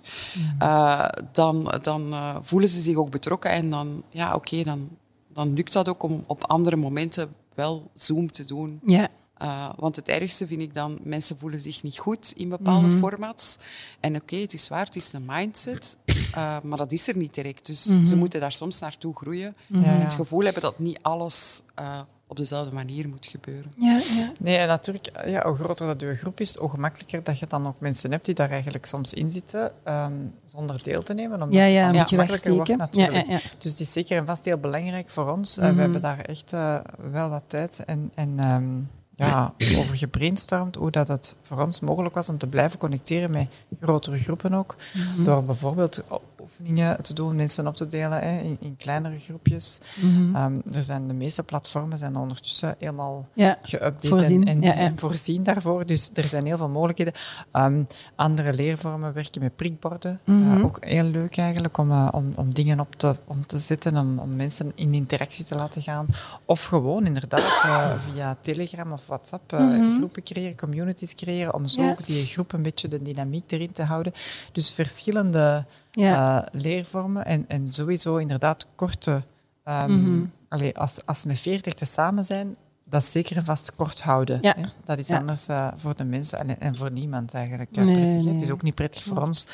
eh, 0.60 1.06
dan, 1.32 1.74
dan 1.82 2.12
eh, 2.14 2.36
voelen 2.42 2.70
ze 2.70 2.82
zich 2.82 2.96
ook 2.96 3.10
betrokken 3.10 3.52
en 3.52 3.70
dan, 3.70 4.04
ja, 4.10 4.36
oké, 4.36 4.64
dan, 4.64 4.90
dan 5.34 5.54
lukt 5.54 5.74
dat 5.74 5.88
ook 5.90 6.04
om 6.04 6.24
op 6.28 6.44
andere 6.48 6.76
momenten 6.76 7.34
wel 7.56 7.90
Zoom 7.94 8.32
te 8.32 8.46
doen. 8.46 8.80
Ja. 8.86 9.10
Uh, 9.42 9.70
want 9.76 9.96
het 9.96 10.10
ergste 10.10 10.48
vind 10.48 10.62
ik 10.62 10.74
dan, 10.74 11.00
mensen 11.04 11.38
voelen 11.38 11.60
zich 11.60 11.84
niet 11.84 11.98
goed 11.98 12.34
in 12.36 12.50
bepaalde 12.50 12.90
formats. 12.90 13.58
En 14.00 14.16
oké, 14.16 14.36
het 14.36 14.54
is 14.54 14.68
waar, 14.68 14.86
het 14.86 14.96
is 14.96 15.14
een 15.14 15.24
mindset, 15.26 15.98
uh, 16.06 16.62
maar 16.62 16.78
dat 16.78 16.92
is 16.92 17.08
er 17.08 17.18
niet 17.18 17.34
direct. 17.34 17.66
Dus 17.66 17.84
ze 17.84 18.16
moeten 18.16 18.40
daar 18.40 18.52
soms 18.52 18.80
naartoe 18.80 19.16
groeien. 19.16 19.56
Ja, 19.68 19.84
En 19.84 19.98
ja. 19.98 20.04
het 20.04 20.14
gevoel 20.14 20.44
hebben 20.44 20.62
dat 20.62 20.80
niet 20.80 21.00
alles 21.02 21.62
uh, 21.80 22.00
op 22.28 22.38
dezelfde 22.38 22.74
manier 22.74 23.10
moet 23.10 23.26
gebeuren. 23.26 23.72
Ja, 23.78 24.00
ja. 24.16 24.32
Nee, 24.40 24.58
en 24.58 24.68
natuurlijk, 24.68 25.12
ja, 25.26 25.48
hoe 25.48 25.56
groter 25.56 25.88
dat 25.88 26.02
je 26.02 26.16
groep 26.16 26.40
is, 26.40 26.56
hoe 26.56 26.70
gemakkelijker 26.70 27.24
dat 27.24 27.40
je 27.40 27.46
dan 27.48 27.68
ook 27.68 27.80
mensen 27.80 28.12
hebt 28.12 28.26
die 28.26 28.36
daar 28.36 28.50
eigenlijk 28.50 28.86
soms 28.86 29.14
in 29.14 29.32
zitten, 29.32 29.72
um, 29.88 30.34
zonder 30.46 30.84
deel 30.84 31.04
te 31.04 31.14
nemen. 31.14 31.42
Omdat 31.42 31.54
Ja, 31.54 31.66
ja, 31.66 31.86
het 31.86 31.94
dan 31.94 32.06
je 32.10 32.16
makkelijker 32.16 32.54
wordt 32.54 32.78
natuurlijk. 32.78 33.28
Ja, 33.28 33.34
ja, 33.34 33.40
ja. 33.44 33.50
Dus 33.58 33.72
het 33.72 33.80
is 33.80 33.92
zeker 33.92 34.18
en 34.18 34.26
vast 34.26 34.46
heel 34.46 34.58
belangrijk 34.58 35.10
voor 35.10 35.32
ons. 35.32 35.58
Uh, 35.58 35.74
we 35.74 35.82
hebben 35.82 36.02
daar 36.02 36.20
echt 36.20 36.54
uh, 36.54 36.80
wel 37.12 37.30
wat 37.30 37.44
tijd 37.48 37.84
en, 37.86 38.12
en 38.16 38.40
um, 38.40 38.90
ja, 39.16 39.54
over 39.78 39.98
gebrainstormd 39.98 40.76
hoe 40.76 40.92
dat 40.92 41.08
het 41.08 41.36
voor 41.42 41.62
ons 41.62 41.80
mogelijk 41.80 42.16
was 42.16 42.30
om 42.30 42.38
te 42.38 42.48
blijven 42.48 42.80
connecteren 42.80 43.32
met 43.32 43.48
grotere 43.82 44.18
groepen 44.18 44.54
ook. 44.54 44.76
Mm 44.94 45.02
-hmm. 45.02 45.24
Door 45.24 45.44
bijvoorbeeld 45.44 46.04
oefeningen 46.42 47.04
te 47.04 47.14
doen, 47.14 47.36
mensen 47.36 47.68
op 47.68 47.76
te 47.76 47.88
delen 47.88 48.20
hè, 48.20 48.40
in, 48.40 48.58
in, 48.60 48.78
kleinere 48.78 49.18
groepjes. 49.18 49.80
Mm 49.96 50.16
-hmm. 50.16 50.36
um, 50.36 50.62
er 50.74 50.84
zijn 50.84 51.08
de 51.08 51.14
meeste 51.14 51.44
platformen 51.44 51.98
zijn 51.98 52.16
ondertussen 52.16 52.76
helemaal 52.80 53.28
ja, 53.34 53.58
geüpdate. 53.62 54.26
En, 54.26 54.48
en, 54.48 54.62
ja, 54.62 54.74
ja. 54.74 54.80
en, 54.80 55.00
voorzien 55.00 55.44
daarvoor. 55.44 55.86
Dus 55.86 56.12
er 56.14 56.24
zijn 56.24 56.46
heel 56.46 56.58
veel 56.58 56.70
mogelijkheden. 56.70 57.14
Um, 57.54 57.88
andere 58.16 58.54
leervormen 58.54 59.14
werken 59.14 59.42
met 59.42 59.56
prikborden. 59.56 60.20
Mm 60.26 60.40
Mhm. 60.42 60.50
-hmm. 60.50 60.58
uh, 60.58 60.66
ook 60.66 60.78
heel 60.80 61.04
leuk 61.04 61.38
eigenlijk 61.38 61.78
om, 61.78 61.92
uh, 61.92 62.08
om, 62.12 62.34
om 62.36 62.54
dingen 62.54 62.80
op 62.80 62.96
te, 62.96 63.16
om 63.26 63.46
te 63.46 63.60
zetten, 63.60 63.98
om, 63.98 64.20
om 64.20 64.36
mensen 64.36 64.72
in 64.76 64.94
interactie 64.94 65.46
te 65.46 65.56
laten 65.56 65.82
gaan. 65.82 66.06
Of 66.46 66.64
gewoon 66.64 67.06
inderdaad 67.06 67.64
uh, 67.66 67.98
via 67.98 68.38
Telegram 68.42 68.92
of 68.92 69.06
WhatsApp 69.08 69.52
Mhm. 69.52 69.62
-hmm. 69.62 69.98
groepen 69.98 70.24
creëren, 70.24 70.56
communities 70.56 71.16
creëren, 71.16 71.54
om 71.54 71.68
zo 71.68 71.90
ook 71.90 72.06
die 72.06 72.26
groep 72.26 72.54
een 72.54 72.62
beetje 72.62 72.88
de 72.88 73.02
dynamiek 73.02 73.52
erin 73.52 73.72
te 73.72 73.84
houden. 73.84 74.14
Dus 74.52 74.74
verschillende 74.74 75.66
ja. 75.92 76.42
uh, 76.42 76.62
leervormen 76.62 77.26
en, 77.26 77.46
en 77.48 77.74
sowieso 77.74 78.16
inderdaad 78.18 78.68
korte. 78.76 79.12
Um. 79.12 79.24
-hmm. 79.64 80.32
allee, 80.48 80.78
als, 80.78 81.06
als 81.06 81.26
met 81.26 81.40
veertig 81.40 81.74
te 81.74 81.86
samen 81.86 82.26
zijn, 82.26 82.56
dat 82.92 83.06
zeker 83.06 83.38
en 83.38 83.46
vast 83.46 83.76
kort 83.76 84.02
houden. 84.02 84.38
Ja. 84.42 84.56
Hè? 84.60 84.64
Dat 84.86 84.98
is 84.98 85.12
anders 85.12 85.48
uh, 85.50 85.68
voor 85.76 85.96
de 85.96 86.04
mensen 86.04 86.40
en, 86.40 86.60
en, 86.60 86.76
voor 86.76 86.92
niemand 86.92 87.34
eigenlijk 87.34 87.72
nee, 87.72 87.86
prettig. 87.86 88.24
Nee. 88.24 88.34
Het 88.34 88.42
is 88.42 88.52
ook 88.52 88.62
niet 88.62 88.76
prettig 88.76 89.04
voor 89.04 89.22
ons 89.22 89.48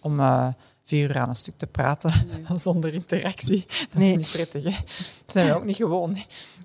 om 0.00 0.20
uh, 0.20 0.48
vier 0.84 1.08
uur 1.08 1.18
aan 1.18 1.28
een 1.28 1.34
stuk 1.34 1.58
te 1.58 1.66
praten 1.66 2.26
nee. 2.48 2.58
zonder 2.68 2.94
interactie. 2.94 3.64
Dat 3.90 3.98
nee. 3.98 4.10
is 4.10 4.16
niet 4.16 4.30
prettig. 4.32 4.62
Hè? 4.62 4.70
Dat 5.24 5.32
zijn 5.32 5.46
we 5.46 5.54
ook 5.54 5.64
niet 5.64 5.76
gewoon. 5.76 6.14
Hè? 6.14 6.22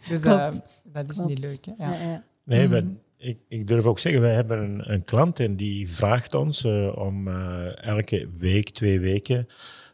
Dus 0.08 0.24
uh, 0.24 0.50
dat 0.84 1.10
is 1.10 1.16
Klopt. 1.16 1.30
niet 1.30 1.40
leuk. 1.40 1.66
Hè? 1.66 1.74
Ja. 1.78 1.92
Ja, 1.92 2.10
ja. 2.10 2.24
Nee, 2.44 2.68
mm 2.68 2.74
-hmm. 2.74 3.00
Ik, 3.20 3.38
ik, 3.48 3.68
durf 3.68 3.86
ook 3.86 4.00
zeggen, 4.00 4.22
wij 4.22 4.34
hebben 4.34 4.60
een, 4.60 4.92
een 4.92 5.04
klant 5.04 5.40
en 5.40 5.56
die 5.56 5.90
vraagt 5.90 6.36
ons 6.36 6.66
uh, 6.66 6.98
om 6.98 7.28
uh, 7.28 7.84
elke 7.84 8.30
week, 8.38 8.70
twee 8.70 9.00
weken 9.00 9.48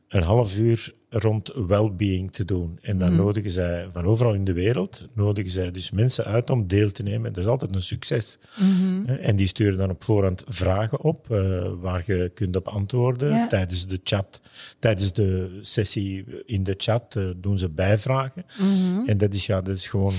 een 0.08 0.24
half 0.24 0.58
uur 0.58 0.94
rond 1.10 1.52
well-being 1.68 2.32
te 2.32 2.46
doen. 2.46 2.80
En 2.82 2.98
dan 2.98 3.16
nodigen 3.16 3.52
zij 3.52 3.90
van 3.94 4.06
overal 4.06 4.34
in 4.34 4.44
de 4.44 4.54
wereld, 4.54 5.02
nodigen 5.14 5.52
zij 5.52 5.72
dus 5.72 5.92
mensen 5.92 6.26
uit 6.26 6.50
om 6.50 6.68
deel 6.68 6.92
te 6.92 7.04
nemen. 7.04 7.34
Dat 7.34 7.44
is 7.44 7.50
altijd 7.50 7.76
een 7.76 7.82
succes. 7.82 8.40
Hè, 9.06 9.16
En 9.16 9.36
die 9.36 9.48
sturen 9.48 9.78
dan 9.78 9.90
op 9.90 10.04
voorhand 10.04 10.44
vragen 10.48 11.02
op, 11.02 11.32
eh, 11.32 11.72
waar 11.80 12.04
je 12.06 12.32
kunt 12.34 12.56
op 12.56 12.68
antwoorden. 12.68 13.30
Ja. 13.30 13.48
Tijdens 13.48 13.88
de 13.88 14.00
chat, 14.04 14.42
tijdens 14.80 15.14
de 15.14 15.58
sessie 15.62 16.26
in 16.46 16.64
de 16.64 16.76
chat 16.78 17.16
eh, 17.16 17.24
doen 17.38 17.58
ze 17.58 17.70
bijvragen. 17.70 18.46
En 19.06 19.18
dat 19.18 19.34
is, 19.34 19.46
ja, 19.46 19.62
dat 19.62 19.76
is 19.76 19.88
gewoon 19.88 20.16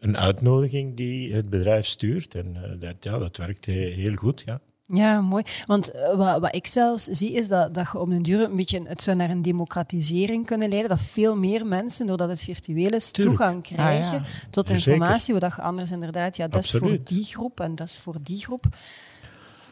een 0.00 0.16
uitnodiging 0.16 0.96
die 0.96 1.34
het 1.34 1.50
bedrijf 1.50 1.86
stuurt. 1.86 2.34
En 2.34 2.56
eh, 2.56 2.80
dat, 2.80 2.94
ja, 3.00 3.18
dat 3.18 3.36
werkt 3.36 3.66
he- 3.66 3.72
heel 3.72 4.14
goed, 4.14 4.42
ja. 4.46 4.60
Ja, 4.92 5.20
mooi. 5.20 5.44
Want 5.66 5.90
eh, 5.90 6.16
wat, 6.16 6.40
wat 6.40 6.54
ik 6.54 6.66
zelfs 6.66 7.04
zie, 7.04 7.32
is 7.32 7.48
dat, 7.48 7.74
dat 7.74 7.88
je 7.92 7.98
op 7.98 8.08
den 8.08 8.22
duur 8.22 8.44
een 8.44 8.56
beetje, 8.56 8.82
het 8.84 9.02
zou 9.02 9.16
naar 9.16 9.30
een 9.30 9.42
democratisering 9.42 10.46
kunnen 10.46 10.68
leiden, 10.68 10.88
dat 10.88 11.00
veel 11.00 11.34
meer 11.34 11.66
mensen, 11.66 12.06
doordat 12.06 12.28
het 12.28 12.42
virtueel 12.42 12.90
is, 12.92 13.10
Tuurlijk. 13.10 13.36
toegang 13.36 13.62
krijgen 13.62 14.18
ja. 14.18 14.24
tot 14.50 14.70
informatie, 14.70 15.32
waar 15.32 15.42
dat 15.42 15.56
je 15.56 15.62
anders 15.62 15.90
inderdaad, 15.90 16.36
ja, 16.36 16.48
dat 16.48 16.64
is 16.64 16.70
voor 16.70 16.98
die 17.04 17.24
groep 17.24 17.60
en 17.60 17.74
dat 17.74 17.86
is 17.86 17.98
voor 17.98 18.16
die 18.22 18.38
groep. 18.38 18.64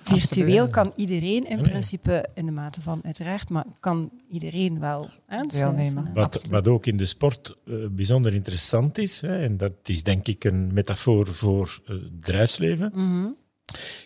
Virtueel 0.08 0.70
kan 0.70 0.92
iedereen 0.96 1.48
in 1.48 1.58
principe, 1.58 2.28
in 2.34 2.46
de 2.46 2.52
mate 2.52 2.80
van 2.80 3.00
uiteraard, 3.04 3.50
maar 3.50 3.64
kan 3.80 4.10
iedereen 4.30 4.80
wel 4.80 5.10
aansluiten. 5.26 6.10
Wat, 6.14 6.44
wat 6.50 6.68
ook 6.68 6.86
in 6.86 6.96
de 6.96 7.06
sport 7.06 7.54
eh, 7.66 7.74
bijzonder 7.90 8.34
interessant 8.34 8.98
is, 8.98 9.20
hè, 9.20 9.38
en 9.42 9.56
dat 9.56 9.72
is 9.84 10.02
denk 10.02 10.28
ik 10.28 10.44
een 10.44 10.72
metafoor 10.72 11.26
voor 11.26 11.80
het 11.84 12.20
bedrijfsleven. 12.20 12.90
Mhm. 12.94 13.28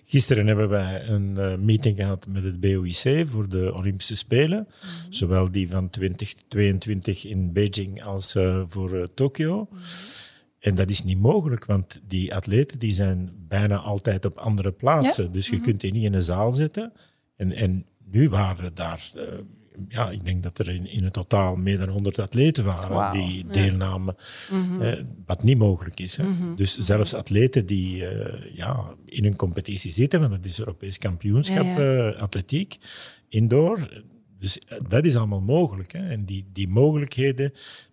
Gisteren 0.05 0.47
hebben 0.47 0.69
wij 0.69 1.09
een 1.09 1.37
eh, 1.37 1.57
meeting 1.57 1.97
gehad 1.97 2.27
met 2.29 2.45
het 2.45 2.61
BOIC 2.61 3.27
voor 3.29 3.49
de 3.49 3.75
Olympische 3.77 4.17
Spelen. 4.17 4.69
Zowel 5.09 5.51
die 5.51 5.69
van 5.69 5.91
2022 5.91 7.27
in 7.27 7.53
Beijing 7.53 8.03
als 8.03 8.35
eh, 8.35 8.63
voor 8.69 9.07
Tokio. 9.15 9.69
En 10.63 10.75
dat 10.75 10.91
is 10.91 11.05
niet 11.05 11.19
mogelijk, 11.21 11.65
want 11.65 12.01
die 12.09 12.35
atleten 12.35 12.79
die 12.79 12.95
zijn 12.95 13.31
bijna 13.49 13.77
altijd 13.77 14.25
op 14.25 14.37
andere 14.37 14.73
plaatsen. 14.73 15.33
Dus 15.33 15.49
je 15.49 15.61
kunt 15.61 15.81
die 15.81 15.93
niet 15.93 16.05
in 16.05 16.15
een 16.15 16.23
zaal 16.23 16.53
zetten. 16.53 16.93
En, 17.37 17.53
en 17.53 17.87
nu 18.05 18.29
waren 18.29 18.75
daar, 18.75 19.11
eh, 19.15 19.23
ja, 19.89 20.11
ik 20.11 20.25
denk 20.25 20.43
dat 20.43 20.59
er 20.59 20.69
in, 20.69 20.87
in 20.87 21.05
het 21.05 21.13
totaal 21.13 21.57
meer 21.57 21.79
dan 21.79 21.89
100 21.89 22.19
atleten 22.19 22.65
waren 22.65 23.13
die 23.13 23.45
ja. 23.47 23.53
deelnamen. 23.53 24.17
eh, 24.81 24.93
wat 25.27 25.43
niet 25.43 25.59
mogelijk 25.59 26.01
is. 26.01 26.17
Hè. 26.17 26.25
Dus 26.57 26.77
zelfs 26.77 27.15
atleten 27.15 27.67
die 27.67 28.07
eh, 28.07 28.57
ja, 28.57 28.95
in 29.05 29.25
een 29.25 29.37
competitie 29.37 29.93
zitten, 29.93 30.21
want 30.21 30.33
dat 30.33 30.45
is 30.45 30.59
Europees 30.59 30.99
kampioenschap 30.99 31.65
Ja, 31.65 32.11
eh, 32.11 32.21
atletiek, 32.21 32.77
indoor. 33.29 34.03
Dus 34.39 34.59
dat 34.89 35.05
is 35.05 35.17
allemaal 35.17 35.41
mogelijk. 35.41 35.93
Hè. 35.93 36.09
En 36.09 36.25
die, 36.25 36.47
die 36.53 36.69
mogelijkheden, 36.69 37.53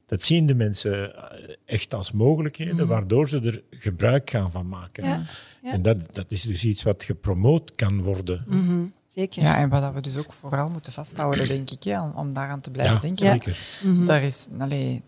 dat 0.09 0.21
zien 0.23 0.45
de 0.45 0.53
mensen 0.55 1.15
eh, 1.15 1.55
echt 1.65 1.93
als 1.93 2.11
mogelijkheden, 2.11 2.87
waardoor 2.87 3.29
ze 3.29 3.39
er 3.41 3.63
gebruik 3.79 4.29
gaan 4.29 4.51
van 4.51 4.67
maken. 4.67 5.03
Ja, 5.03 5.23
ja. 5.63 5.71
En 5.71 5.81
dat, 5.81 5.97
dat 6.15 6.25
is 6.31 6.41
dus 6.41 6.63
iets 6.65 6.83
wat 6.83 7.03
gepromoot 7.03 7.71
kan 7.75 8.01
worden. 8.03 8.43
Mhm. 8.47 8.83
Zeker. 9.07 9.41
Ja, 9.43 9.57
en 9.57 9.69
wat 9.69 9.81
dat 9.81 9.93
we 9.93 10.01
dus 10.01 10.17
ook 10.17 10.33
vooral 10.33 10.69
moeten 10.69 10.91
vasthouden, 10.91 11.47
denk 11.47 11.69
ik, 11.69 11.83
hè, 11.83 12.01
om, 12.01 12.11
om 12.15 12.33
daaraan 12.33 12.59
te 12.61 12.71
blijven 12.71 12.95
Ja, 12.95 13.01
denken. 13.01 13.25
Ja. 13.25 13.31
zeker. 13.31 13.57
Mhm. 13.83 14.05
Daar 14.05 14.23
is, 14.23 14.47
allee, 14.59 15.01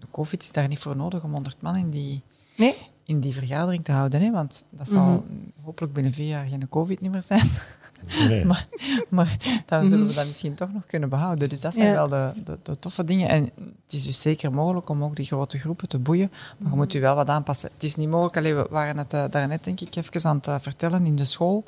de 0.00 0.06
COVID 0.10 0.42
is 0.42 0.52
daar 0.52 0.68
niet 0.68 0.78
voor 0.78 0.96
nodig 0.96 1.22
om 1.24 1.32
100 1.32 1.60
man 1.62 1.76
in 1.76 1.90
die, 1.90 2.22
Nee? 2.56 2.74
in 3.04 3.20
die 3.20 3.32
vergadering 3.32 3.84
te 3.84 3.92
houden. 3.92 4.20
Hè, 4.20 4.30
want 4.30 4.64
dat 4.70 4.88
zal 4.88 5.04
Mhm. 5.10 5.22
hopelijk 5.62 5.92
binnen 5.92 6.12
vier 6.12 6.26
jaar 6.28 6.46
geen 6.46 6.68
COVID 6.68 7.00
niet 7.00 7.10
meer 7.10 7.22
zijn. 7.22 7.50
Nee. 8.28 8.44
maar, 8.50 8.66
maar 9.08 9.36
dan 9.66 9.86
zullen 9.86 10.06
we 10.06 10.14
dat 10.14 10.26
misschien 10.26 10.54
toch 10.54 10.72
nog 10.72 10.86
kunnen 10.86 11.08
behouden. 11.08 11.48
Dus 11.48 11.60
dat 11.60 11.74
zijn 11.74 11.88
Ja. 11.88 11.92
wel 11.94 12.08
de, 12.08 12.30
de, 12.44 12.58
de 12.62 12.78
toffe 12.78 13.04
dingen. 13.04 13.28
En 13.28 13.42
het 13.84 13.92
is 13.92 14.04
dus 14.04 14.20
zeker 14.20 14.52
mogelijk 14.52 14.88
om 14.88 15.04
ook 15.04 15.16
die 15.16 15.26
grote 15.26 15.58
groepen 15.58 15.88
te 15.88 15.98
boeien. 15.98 16.30
Maar 16.58 16.70
je 16.70 16.76
moet 16.76 16.92
je 16.92 17.00
wel 17.00 17.14
wat 17.14 17.28
aanpassen. 17.28 17.70
Het 17.74 17.82
is 17.82 17.94
niet 17.94 18.08
mogelijk. 18.08 18.36
Allee, 18.36 18.54
we 18.54 18.66
waren 18.70 18.98
het 18.98 19.14
uh, 19.14 19.24
daarnet, 19.30 19.64
denk 19.64 19.80
ik, 19.80 19.96
even 19.96 20.30
aan 20.30 20.36
het 20.36 20.46
uh, 20.46 20.54
vertellen 20.60 21.06
in 21.06 21.16
de 21.16 21.24
school. 21.24 21.64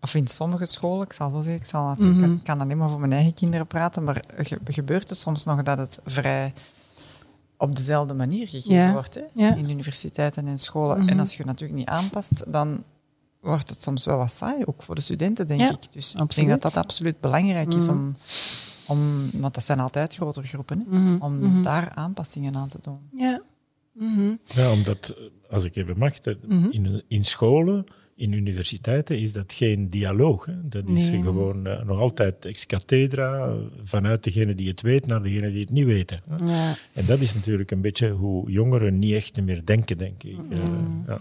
Of 0.00 0.14
in 0.14 0.26
sommige 0.26 0.66
scholen, 0.66 1.04
ik 1.06 1.12
zal 1.12 1.30
zo 1.30 1.40
zeggen, 1.40 1.60
ik 1.62 1.68
zal 1.68 1.84
natuurlijk, 1.84 2.16
mm 2.18 2.24
-hmm. 2.24 2.34
ik 2.34 2.44
kan 2.44 2.60
alleen 2.60 2.76
maar 2.78 2.88
voor 2.88 3.00
mijn 3.00 3.12
eigen 3.12 3.34
kinderen 3.34 3.66
praten, 3.66 4.04
maar 4.04 4.22
ge 4.36 4.58
gebeurt 4.64 5.08
het 5.08 5.18
soms 5.18 5.44
nog 5.44 5.62
dat 5.62 5.78
het 5.78 6.00
vrij 6.04 6.52
op 7.56 7.76
dezelfde 7.76 8.14
manier 8.14 8.48
gegeven 8.48 8.74
Ja. 8.74 8.92
wordt 8.92 9.14
hè? 9.14 9.22
Ja. 9.32 9.54
in 9.54 9.70
universiteiten 9.70 10.46
en 10.46 10.58
scholen. 10.58 10.98
Mhm. 10.98 11.08
En 11.08 11.20
als 11.20 11.30
je 11.30 11.36
het 11.36 11.46
natuurlijk 11.46 11.78
niet 11.78 11.88
aanpast, 11.88 12.42
dan 12.52 12.82
wordt 13.40 13.68
het 13.68 13.82
soms 13.82 14.04
wel 14.04 14.16
wat 14.16 14.32
saai, 14.32 14.64
ook 14.64 14.82
voor 14.82 14.94
de 14.94 15.00
studenten, 15.00 15.46
denk 15.46 15.60
Ja, 15.60 15.70
ik. 15.70 15.92
Dus 15.92 16.14
ik 16.14 16.34
denk 16.34 16.48
dat 16.48 16.62
dat 16.62 16.76
absoluut 16.76 17.20
belangrijk 17.20 17.74
is 17.74 17.86
Mhm. 17.88 17.96
om, 17.98 18.16
om, 18.86 19.30
want 19.34 19.54
dat 19.54 19.64
zijn 19.64 19.80
altijd 19.80 20.14
grotere 20.14 20.46
groepen, 20.46 20.86
hè, 20.90 20.98
Mhm. 20.98 21.22
om 21.22 21.38
Mhm. 21.38 21.62
daar 21.62 21.90
aanpassingen 21.94 22.56
aan 22.56 22.68
te 22.68 22.78
doen. 22.82 22.98
Ja. 23.12 23.42
Mhm. 23.92 24.34
Ja, 24.44 24.72
omdat, 24.72 25.14
eh, 25.18 25.24
als 25.54 25.64
ik 25.64 25.76
even 25.76 25.98
mag, 25.98 26.20
dat 26.20 26.36
in, 26.70 27.02
in 27.08 27.24
scholen, 27.24 27.84
in 28.16 28.32
universiteiten 28.32 29.18
is 29.20 29.32
dat 29.32 29.52
geen 29.52 29.90
dialoog. 29.90 30.44
Hè. 30.46 30.68
Dat 30.68 30.88
is 30.88 31.10
Nee. 31.10 31.22
gewoon 31.22 31.66
eh, 31.66 31.82
nog 31.84 31.98
altijd 32.00 32.44
ex 32.44 32.66
cathedra, 32.66 33.46
eh, 33.46 33.52
vanuit 33.82 34.24
degene 34.24 34.54
die 34.54 34.68
het 34.68 34.80
weet 34.80 35.06
naar 35.06 35.22
degene 35.22 35.50
die 35.50 35.60
het 35.60 35.70
niet 35.70 35.84
weten. 35.84 36.22
hè. 36.28 36.50
Ja. 36.52 36.76
En 36.92 37.06
dat 37.06 37.20
is 37.20 37.34
natuurlijk 37.34 37.70
een 37.70 37.80
beetje 37.80 38.10
hoe 38.10 38.50
jongeren 38.50 38.98
niet 38.98 39.14
echt 39.14 39.42
meer 39.42 39.64
denken, 39.64 39.98
denk 39.98 40.22
ik. 40.22 40.36
Ja. 41.06 41.20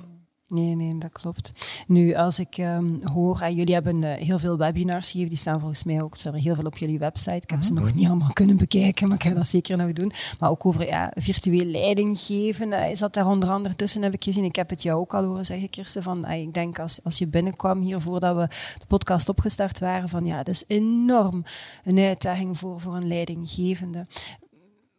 Nee, 0.50 0.76
nee, 0.76 0.98
dat 0.98 1.12
klopt. 1.12 1.52
Nu, 1.88 2.14
als 2.16 2.40
ik 2.40 2.58
ehm, 2.58 2.88
hoor, 3.14 3.42
ah, 3.42 3.56
jullie 3.56 3.74
hebben 3.74 4.04
eh, 4.04 4.26
heel 4.26 4.40
veel 4.40 4.58
webinars 4.58 5.08
gegeven, 5.10 5.30
die 5.30 5.38
staan 5.38 5.60
volgens 5.60 5.84
mij 5.84 6.02
ook, 6.02 6.18
er 6.18 6.34
heel 6.34 6.56
veel 6.56 6.66
op 6.66 6.78
jullie 6.78 7.00
website. 7.00 7.36
Ik 7.36 7.50
heb 7.50 7.64
ze 7.64 7.74
nog 7.74 7.94
niet 7.94 8.08
allemaal 8.08 8.34
kunnen 8.34 8.58
bekijken, 8.58 9.08
maar 9.08 9.18
ik 9.18 9.24
ga 9.24 9.34
dat 9.34 9.48
zeker 9.48 9.78
nog 9.78 9.94
doen. 9.94 10.12
Maar 10.40 10.50
ook 10.50 10.66
over 10.66 10.88
ja, 10.88 11.12
virtueel 11.16 11.66
leiding 11.66 12.20
geven, 12.20 12.74
eh, 12.74 12.92
is 12.92 13.00
dat 13.00 13.14
daar 13.14 13.28
onder 13.28 13.50
andere 13.50 13.76
tussen, 13.76 14.02
heb 14.02 14.14
ik 14.14 14.24
gezien. 14.24 14.44
Ik 14.44 14.56
heb 14.56 14.70
het 14.70 14.84
jou 14.84 15.00
ook 15.00 15.14
al 15.14 15.24
horen 15.24 15.46
zeggen, 15.46 15.70
Kirsten, 15.70 16.04
van, 16.04 16.26
ah, 16.26 16.42
ik 16.42 16.54
denk 16.54 16.80
als, 16.80 17.04
als 17.04 17.18
je 17.18 17.28
binnenkwam 17.28 17.82
hier 17.82 18.02
voordat 18.02 18.36
we 18.36 18.48
de 18.80 18.86
podcast 18.88 19.30
opgestart 19.30 19.80
waren, 19.80 20.10
van 20.10 20.26
ja, 20.26 20.38
het 20.38 20.48
is 20.48 20.64
enorm 20.68 21.44
een 21.84 22.00
uitdaging 22.00 22.58
voor, 22.58 22.80
voor 22.80 22.96
een 22.96 23.08
leidinggevende. 23.08 24.06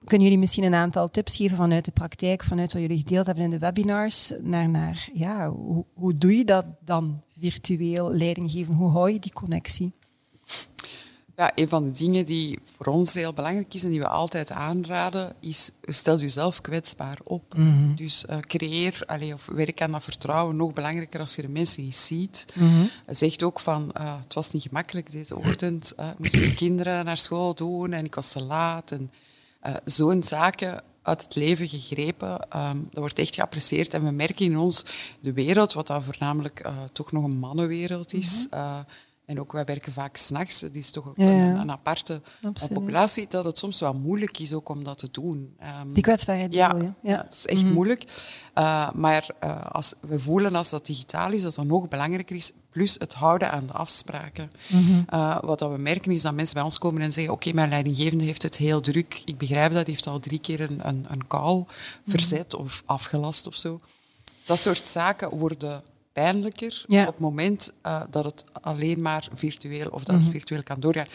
Kunnen 0.05 0.27
jullie 0.27 0.39
misschien 0.39 0.65
een 0.65 0.75
aantal 0.75 1.11
tips 1.11 1.37
geven 1.37 1.57
vanuit 1.57 1.85
de 1.85 1.91
praktijk, 1.91 2.45
vanuit 2.45 2.73
wat 2.73 2.83
jullie 2.83 2.99
gedeeld 2.99 3.27
hebben 3.27 3.45
in 3.45 3.51
de 3.51 3.59
webinars, 3.59 4.33
naar, 4.41 4.69
naar 4.69 5.09
ja, 5.13 5.51
hoe, 5.51 5.85
hoe 5.95 6.19
doe 6.19 6.37
je 6.37 6.45
dat 6.45 6.65
dan 6.85 7.23
virtueel 7.39 8.13
leidinggeven? 8.13 8.75
Hoe 8.75 8.91
hou 8.91 9.13
je 9.13 9.19
die 9.19 9.33
connectie? 9.33 9.93
Ja, 11.37 11.53
een 11.55 11.69
van 11.69 11.85
de 11.85 11.91
dingen 11.91 12.25
die 12.25 12.59
voor 12.65 12.87
ons 12.87 13.15
heel 13.15 13.33
belangrijk 13.33 13.75
is 13.75 13.85
en 13.85 13.91
die 13.91 14.01
we 14.01 14.09
altijd 14.09 14.51
aanraden, 14.51 15.35
is 15.41 15.71
stel 15.83 16.19
jezelf 16.19 16.61
kwetsbaar 16.61 17.19
op. 17.25 17.55
Mhm. 17.57 17.95
Dus 17.95 18.25
uh, 18.31 18.39
creëer 18.39 19.03
allee, 19.07 19.35
of 19.35 19.47
werk 19.47 19.83
aan 19.83 19.93
dat 19.93 20.05
vertrouwen. 20.05 20.57
Nog 20.57 20.73
belangrijker 20.73 21.21
als 21.21 21.35
je 21.35 21.43
de 21.43 21.49
mensen 21.49 21.85
niet 21.85 21.97
ziet. 21.97 22.47
Mhm. 22.55 22.85
Zegt 23.07 23.43
ook 23.43 23.61
van, 23.61 23.91
uh, 23.97 24.21
het 24.21 24.35
was 24.35 24.53
niet 24.53 24.63
gemakkelijk 24.63 25.11
deze 25.11 25.37
ochtend. 25.37 25.93
Uh, 26.01 26.09
moest 26.19 26.39
mijn 26.39 26.55
kinderen 26.55 27.05
naar 27.05 27.19
school 27.19 27.55
doen 27.55 27.93
en 27.93 28.05
ik 28.05 28.15
was 28.15 28.33
te 28.33 28.43
laat. 28.43 28.91
En, 28.91 29.11
uh, 29.66 29.75
zo'n 29.85 30.23
zaken 30.23 30.83
uit 31.03 31.23
het 31.23 31.35
leven 31.35 31.68
gegrepen. 31.68 32.31
Um, 32.57 32.88
dat 32.90 32.99
wordt 32.99 33.18
echt 33.18 33.35
geapprecieerd. 33.35 33.94
En 33.94 34.05
we 34.05 34.11
merken 34.11 34.44
in 34.44 34.59
ons 34.59 34.85
de 35.20 35.33
wereld, 35.33 35.73
wat 35.73 35.87
dan 35.87 36.03
voornamelijk 36.03 36.66
uh, 36.66 36.73
toch 36.92 37.12
nog 37.12 37.25
een 37.25 37.38
mannenwereld 37.38 38.12
is. 38.12 38.46
Mm 38.51 38.59
-hmm. 38.59 38.85
En 39.31 39.40
ook 39.40 39.53
wij 39.53 39.64
werken 39.64 39.93
vaak 39.93 40.16
s'nachts. 40.16 40.61
Het 40.61 40.77
is 40.77 40.90
toch 40.90 41.09
ook 41.09 41.16
ja, 41.16 41.25
ja. 41.25 41.31
Een, 41.31 41.57
een, 41.57 41.71
aparte 41.71 42.23
Absoluut. 42.43 42.75
populatie. 42.75 43.27
Dat 43.29 43.45
het 43.45 43.59
soms 43.59 43.81
wel 43.81 43.93
moeilijk 43.93 44.38
is 44.38 44.53
ook 44.53 44.69
om 44.69 44.85
dat 44.85 44.99
te 44.99 45.09
doen. 45.11 45.57
Um, 45.83 45.93
Die 45.93 46.03
kwetsbaarheid 46.03 46.55
ja, 46.55 46.77
ja, 47.03 47.16
dat 47.16 47.33
is 47.33 47.47
echt 47.47 47.59
mm 47.59 47.64
-hmm. 47.64 47.75
moeilijk. 47.75 48.05
Uh, 48.59 48.90
maar 48.93 49.27
als 49.73 49.95
we 50.01 50.21
voelen 50.21 50.55
als 50.55 50.71
dat 50.71 50.87
digitaal 50.87 51.33
is, 51.33 51.43
dat 51.43 51.55
dat 51.55 51.64
nog 51.64 51.88
belangrijker 51.88 52.37
is. 52.37 52.53
Plus 52.71 52.97
het 52.99 53.14
houden 53.14 53.51
aan 53.51 53.66
de 53.66 53.73
afspraken. 53.73 54.51
Mm 54.69 54.87
-hmm. 54.87 55.05
uh, 55.14 55.38
wat 55.43 55.59
dat 55.59 55.71
we 55.77 55.83
merken 55.83 56.12
is 56.12 56.23
dat 56.23 56.35
mensen 56.35 56.55
bij 56.55 56.64
ons 56.64 56.79
komen 56.79 57.03
en 57.03 57.12
zeggen: 57.12 57.33
Oké, 57.33 57.43
okay, 57.43 57.59
mijn 57.59 57.69
leidinggevende 57.69 58.25
heeft 58.25 58.43
het 58.43 58.57
heel 58.57 58.81
druk. 58.81 59.23
Ik 59.25 59.38
begrijp 59.38 59.73
dat, 59.73 59.87
heeft 59.87 60.07
al 60.07 60.19
drie 60.19 60.40
keer 60.40 60.61
een, 60.61 60.88
een, 60.88 61.07
een 61.09 61.27
call 61.27 61.57
mm 61.57 61.66
-hmm. 61.66 62.12
verzet 62.12 62.55
of 62.55 62.83
afgelast 62.87 63.47
of 63.47 63.55
zo. 63.55 63.81
Dat 64.45 64.59
soort 64.59 64.87
zaken 64.87 65.38
worden 65.38 65.83
pijnlijker 66.22 66.85
ja. 66.87 67.00
op 67.00 67.06
het 67.12 67.18
moment 67.18 67.72
uh, 67.87 68.02
dat 68.11 68.24
het 68.24 68.44
alleen 68.52 69.00
maar 69.02 69.28
virtueel 69.35 69.88
of 69.90 70.04
dat 70.04 70.14
het 70.14 70.24
Mhm. 70.24 70.30
virtueel 70.30 70.62
kan 70.62 70.80
doorgaan. 70.80 71.06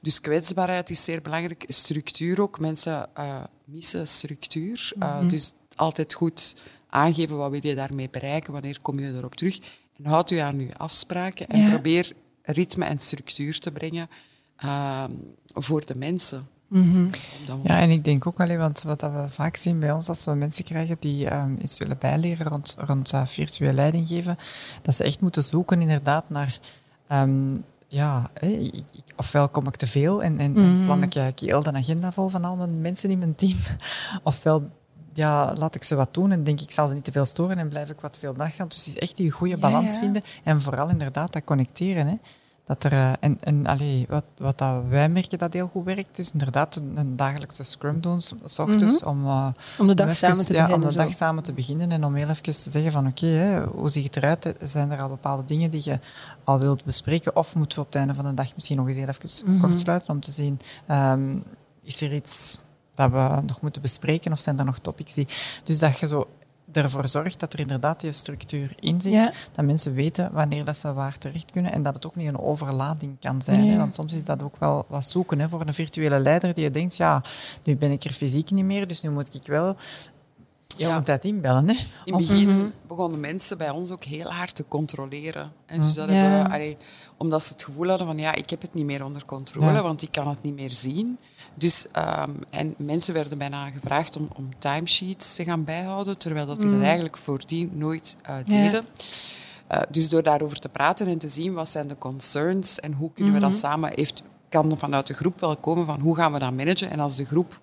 Dus 0.00 0.20
kwetsbaarheid 0.20 0.90
is 0.90 1.04
zeer 1.04 1.22
belangrijk. 1.22 1.64
Structuur 1.68 2.40
ook. 2.40 2.58
Mensen 2.58 3.08
uh, 3.18 3.42
missen 3.64 4.06
structuur. 4.08 4.92
Uh, 4.98 5.18
Mhm. 5.18 5.28
Dus 5.28 5.52
altijd 5.74 6.12
goed 6.14 6.56
aangeven 6.88 7.36
wat 7.36 7.50
wil 7.50 7.60
je 7.66 7.74
daarmee 7.74 8.08
bereiken, 8.10 8.52
wanneer 8.52 8.78
kom 8.82 8.98
je 8.98 9.06
erop 9.12 9.34
terug. 9.34 9.58
En 9.98 10.06
houd 10.06 10.30
u 10.30 10.36
aan 10.36 10.58
uw 10.58 10.72
afspraken 10.76 11.48
en 11.48 11.60
Ja. 11.60 11.68
probeer 11.70 12.12
ritme 12.42 12.84
en 12.84 12.98
structuur 12.98 13.58
te 13.58 13.70
brengen 13.72 14.08
uh, 14.64 15.04
voor 15.54 15.84
de 15.86 15.94
mensen. 15.98 16.42
Ja, 17.62 17.80
en 17.80 17.90
ik 17.90 18.04
denk 18.04 18.26
ook 18.26 18.40
alleen, 18.40 18.58
want 18.58 18.82
wat 18.82 19.00
we 19.00 19.24
vaak 19.28 19.56
zien 19.56 19.78
bij 19.78 19.92
ons 19.92 20.08
als 20.08 20.24
we 20.24 20.34
mensen 20.34 20.64
krijgen 20.64 20.96
die 21.00 21.34
um, 21.34 21.58
iets 21.62 21.78
willen 21.78 21.96
bijleren 21.98 22.46
rond, 22.46 22.76
rond 22.78 23.12
uh, 23.12 23.26
virtueel 23.26 23.72
leiding 23.72 24.08
geven, 24.08 24.38
dat 24.82 24.94
ze 24.94 25.04
echt 25.04 25.20
moeten 25.20 25.42
zoeken 25.42 25.80
inderdaad 25.80 26.30
naar 26.30 26.58
um, 27.12 27.64
ja, 27.88 28.30
ofwel 29.16 29.48
kom 29.48 29.66
ik 29.66 29.76
te 29.76 29.86
veel 29.86 30.22
en, 30.22 30.38
en 30.38 30.52
Mhm. 30.52 30.84
plan 30.84 31.02
ik 31.02 31.16
eigenlijk 31.16 31.40
heel 31.40 31.62
de 31.62 31.72
agenda 31.78 32.12
vol 32.12 32.28
van 32.28 32.44
al 32.44 32.56
mijn 32.56 32.80
mensen 32.80 33.10
in 33.10 33.18
mijn 33.18 33.34
team. 33.34 33.56
Ofwel 34.22 34.70
ja, 35.12 35.54
laat 35.56 35.74
ik 35.74 35.82
ze 35.82 35.94
wat 35.94 36.14
doen 36.14 36.32
en 36.32 36.44
denk 36.44 36.60
ik 36.60 36.70
zal 36.70 36.86
ze 36.86 36.94
niet 36.94 37.04
te 37.04 37.12
veel 37.12 37.24
storen 37.24 37.58
en 37.58 37.68
blijf 37.68 37.90
ik 37.90 38.00
wat 38.00 38.12
te 38.12 38.18
veel 38.18 38.34
nachtgaan. 38.36 38.68
Dus 38.68 38.86
is 38.86 38.98
echt 38.98 39.16
die 39.16 39.30
goede 39.30 39.54
Ja, 39.54 39.60
balans 39.60 39.94
ja. 39.94 40.00
vinden 40.00 40.22
en 40.44 40.60
vooral 40.60 40.88
inderdaad 40.88 41.32
dat 41.32 41.44
connecteren. 41.44 42.06
Hè. 42.06 42.14
Dat 42.66 42.84
er, 42.84 42.92
eh, 42.92 43.12
en 43.20 43.36
en 43.40 43.66
allee, 43.66 44.06
wat, 44.08 44.24
wat 44.38 44.58
dat 44.58 44.82
wij 44.88 45.08
merken 45.08 45.38
dat 45.38 45.52
heel 45.52 45.66
goed 45.72 45.84
werkt, 45.84 46.18
is 46.18 46.32
inderdaad 46.32 46.76
een, 46.76 46.92
een 46.96 47.16
dagelijkse 47.16 47.62
scrum 47.62 48.00
doen, 48.00 48.20
s- 48.20 48.34
s 48.44 48.58
ochtends, 48.58 49.02
om, 49.02 49.22
eh, 49.24 49.46
Om 49.78 49.86
de 49.86 49.94
dag 49.94 50.06
om 50.06 50.12
even- 50.12 50.28
samen 50.28 50.46
te 50.46 50.52
ja, 50.52 50.62
beginnen. 50.62 50.74
Om 50.88 50.94
de 50.94 51.00
zo. 51.00 51.04
dag 51.06 51.14
samen 51.14 51.42
te 51.42 51.52
beginnen 51.52 51.92
en 51.92 52.04
om 52.04 52.14
heel 52.14 52.28
even 52.28 52.42
te 52.42 52.52
zeggen 52.52 52.92
van 52.92 53.06
oké, 53.06 53.64
hoe 53.74 53.88
ziet 53.88 54.04
het 54.04 54.16
eruit? 54.16 54.54
Zijn 54.62 54.90
er 54.90 55.02
al 55.02 55.08
bepaalde 55.08 55.44
dingen 55.44 55.70
die 55.70 55.80
je 55.84 55.98
al 56.44 56.58
wilt 56.58 56.84
bespreken? 56.84 57.36
Of 57.36 57.54
moeten 57.54 57.78
we 57.78 57.84
op 57.84 57.90
het 57.92 57.96
einde 58.00 58.14
van 58.14 58.24
de 58.24 58.34
dag 58.34 58.54
misschien 58.54 58.76
nog 58.76 58.88
eens 58.88 58.96
heel 58.96 59.08
even 59.08 59.52
Mhm. 59.52 59.60
kort 59.60 59.80
sluiten 59.80 60.10
om 60.10 60.20
te 60.20 60.32
zien, 60.32 60.60
ehm, 60.86 61.36
is 61.82 62.00
er 62.00 62.14
iets 62.14 62.62
dat 62.94 63.10
we 63.10 63.40
nog 63.46 63.60
moeten 63.60 63.82
bespreken 63.82 64.32
of 64.32 64.40
zijn 64.40 64.58
er 64.58 64.64
nog 64.64 64.78
topics 64.78 65.14
die... 65.14 65.28
Dus 65.64 65.78
dat 65.78 65.98
je 65.98 66.06
zo 66.06 66.26
ervoor 66.82 67.08
zorgt 67.08 67.40
dat 67.40 67.52
er 67.52 67.60
inderdaad 67.60 68.00
die 68.00 68.12
structuur 68.12 68.72
in 68.80 69.00
zit, 69.00 69.12
Ja. 69.12 69.32
dat 69.52 69.64
mensen 69.64 69.94
weten 69.94 70.32
wanneer 70.32 70.64
dat 70.64 70.76
ze 70.76 70.92
waar 70.92 71.18
terecht 71.18 71.50
kunnen 71.50 71.72
en 71.72 71.82
dat 71.82 71.94
het 71.94 72.06
ook 72.06 72.16
niet 72.16 72.28
een 72.28 72.38
overlading 72.38 73.16
kan 73.20 73.42
zijn. 73.42 73.60
Nee. 73.60 73.70
Hè? 73.70 73.76
Want 73.76 73.94
soms 73.94 74.12
is 74.12 74.24
dat 74.24 74.42
ook 74.42 74.56
wel 74.58 74.84
wat 74.88 75.04
zoeken 75.04 75.38
hè, 75.38 75.48
voor 75.48 75.60
een 75.66 75.74
virtuele 75.74 76.18
leider 76.18 76.54
die 76.54 76.64
je 76.64 76.70
denkt, 76.70 76.96
ja, 76.96 77.22
nu 77.64 77.76
ben 77.76 77.90
ik 77.90 78.04
er 78.04 78.12
fysiek 78.12 78.50
niet 78.50 78.64
meer, 78.64 78.86
dus 78.86 79.02
nu 79.02 79.10
moet 79.10 79.34
ik 79.34 79.46
wel 79.46 79.76
heel 80.76 80.88
Ja. 80.88 80.98
de 80.98 81.04
tijd 81.04 81.24
inbellen. 81.24 81.68
Hè? 81.68 81.74
In 82.04 82.14
het 82.14 82.26
begin 82.28 82.48
Mhm. 82.48 82.66
begonnen 82.86 83.20
mensen 83.20 83.58
bij 83.58 83.70
ons 83.70 83.90
ook 83.90 84.04
heel 84.04 84.32
hard 84.32 84.54
te 84.54 84.64
controleren. 84.68 85.52
En 85.66 85.80
dus 85.80 85.94
dat 85.94 86.08
Ja. 86.08 86.14
hebben 86.14 86.42
we, 86.48 86.54
allee, 86.54 86.76
omdat 87.16 87.42
ze 87.42 87.52
het 87.52 87.62
gevoel 87.64 87.88
hadden 87.88 88.06
van 88.06 88.18
ja, 88.18 88.34
ik 88.34 88.50
heb 88.50 88.62
het 88.62 88.74
niet 88.74 88.84
meer 88.84 89.04
onder 89.04 89.24
controle, 89.24 89.72
Ja. 89.72 89.82
want 89.82 90.02
ik 90.02 90.12
kan 90.12 90.28
het 90.28 90.42
niet 90.42 90.54
meer 90.54 90.72
zien. 90.72 91.18
Dus, 91.54 91.86
ehm, 91.92 92.30
en 92.50 92.74
mensen 92.78 93.14
werden 93.14 93.38
bijna 93.38 93.70
gevraagd 93.70 94.16
om, 94.16 94.28
om 94.36 94.48
timesheets 94.58 95.34
te 95.34 95.44
gaan 95.44 95.64
bijhouden, 95.64 96.18
terwijl 96.18 96.46
dat 96.46 96.60
die 96.60 96.70
dat 96.70 96.80
eigenlijk 96.82 97.16
voordien 97.16 97.70
nooit 97.74 98.16
eh, 98.22 98.36
Ja. 98.44 98.62
deden. 98.62 98.84
Eh, 99.66 99.80
dus 99.90 100.08
door 100.08 100.22
daarover 100.22 100.58
te 100.58 100.68
praten 100.68 101.06
en 101.06 101.18
te 101.18 101.28
zien 101.28 101.52
wat 101.54 101.68
zijn 101.68 101.88
de 101.88 101.98
concerns 101.98 102.80
en 102.80 102.92
hoe 102.92 103.10
kunnen 103.14 103.34
we 103.34 103.40
dat 103.40 103.54
samen, 103.54 103.90
heeft, 103.94 104.22
kan 104.48 104.70
er 104.70 104.78
vanuit 104.78 105.06
de 105.06 105.14
groep 105.14 105.40
wel 105.40 105.56
komen 105.56 105.86
van 105.86 106.00
hoe 106.00 106.16
gaan 106.16 106.32
we 106.32 106.38
dat 106.38 106.52
managen. 106.52 106.90
En 106.90 107.00
als 107.00 107.16
de 107.16 107.24
groep 107.24 107.60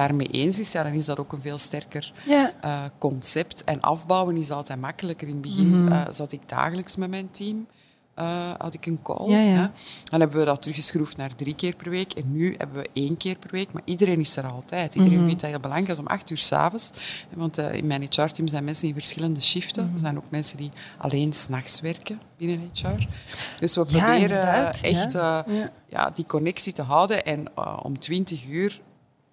daarmee 0.00 0.26
eens 0.26 0.58
is, 0.58 0.72
ja, 0.72 0.82
dan 0.82 0.92
is 0.92 1.04
dat 1.04 1.18
ook 1.18 1.32
een 1.32 1.40
veel 1.40 1.58
sterker 1.58 2.12
Ja. 2.26 2.52
eh, 2.60 2.82
concept. 2.98 3.64
En 3.64 3.80
afbouwen 3.80 4.36
is 4.36 4.50
altijd 4.50 4.80
makkelijker. 4.80 5.26
In 5.28 5.32
het 5.32 5.42
begin 5.42 5.88
eh, 5.92 6.06
zat 6.10 6.32
ik 6.32 6.40
dagelijks 6.48 6.96
met 6.96 7.10
mijn 7.10 7.30
team. 7.30 7.66
eh, 8.14 8.50
had 8.58 8.74
ik 8.74 8.86
een 8.86 9.02
call. 9.02 9.30
Ja. 9.30 9.72
Dan 10.04 10.20
hebben 10.20 10.38
we 10.38 10.44
dat 10.44 10.62
teruggeschroefd 10.62 11.16
naar 11.16 11.34
drie 11.34 11.54
keer 11.54 11.76
per 11.76 11.90
week. 11.90 12.12
En 12.12 12.32
nu 12.32 12.54
hebben 12.58 12.82
we 12.82 12.88
één 12.92 13.16
keer 13.16 13.36
per 13.38 13.50
week. 13.50 13.72
Maar 13.72 13.82
iedereen 13.84 14.20
is 14.20 14.36
er 14.36 14.46
altijd. 14.46 14.94
Iedereen 14.94 15.16
Mhm. 15.18 15.26
vindt 15.26 15.40
dat 15.40 15.50
heel 15.50 15.60
belangrijk. 15.60 15.88
Dat 15.96 15.98
is 15.98 16.10
om 16.10 16.16
acht 16.18 16.30
uur 16.30 16.38
s'avonds. 16.38 16.90
Want 17.34 17.58
in 17.58 17.86
mijn 17.86 18.02
HR-team 18.02 18.48
zijn 18.48 18.64
mensen 18.64 18.88
in 18.88 18.94
verschillende 18.94 19.40
shiften. 19.40 19.84
Mhm. 19.84 19.92
Er 19.94 19.98
zijn 20.00 20.16
ook 20.16 20.24
mensen 20.30 20.56
die 20.56 20.70
alleen 20.98 21.32
s'nachts 21.32 21.80
werken 21.80 22.20
binnen 22.36 22.70
HR. 22.72 23.06
Dus 23.60 23.74
we 23.74 23.84
Ja, 23.88 23.98
proberen 24.04 24.72
echt 24.72 25.12
ja. 25.88 26.10
die 26.14 26.26
connectie 26.26 26.72
te 26.72 26.82
houden. 26.82 27.24
En 27.24 27.46
om 27.82 27.98
20 27.98 28.46
uur 28.48 28.80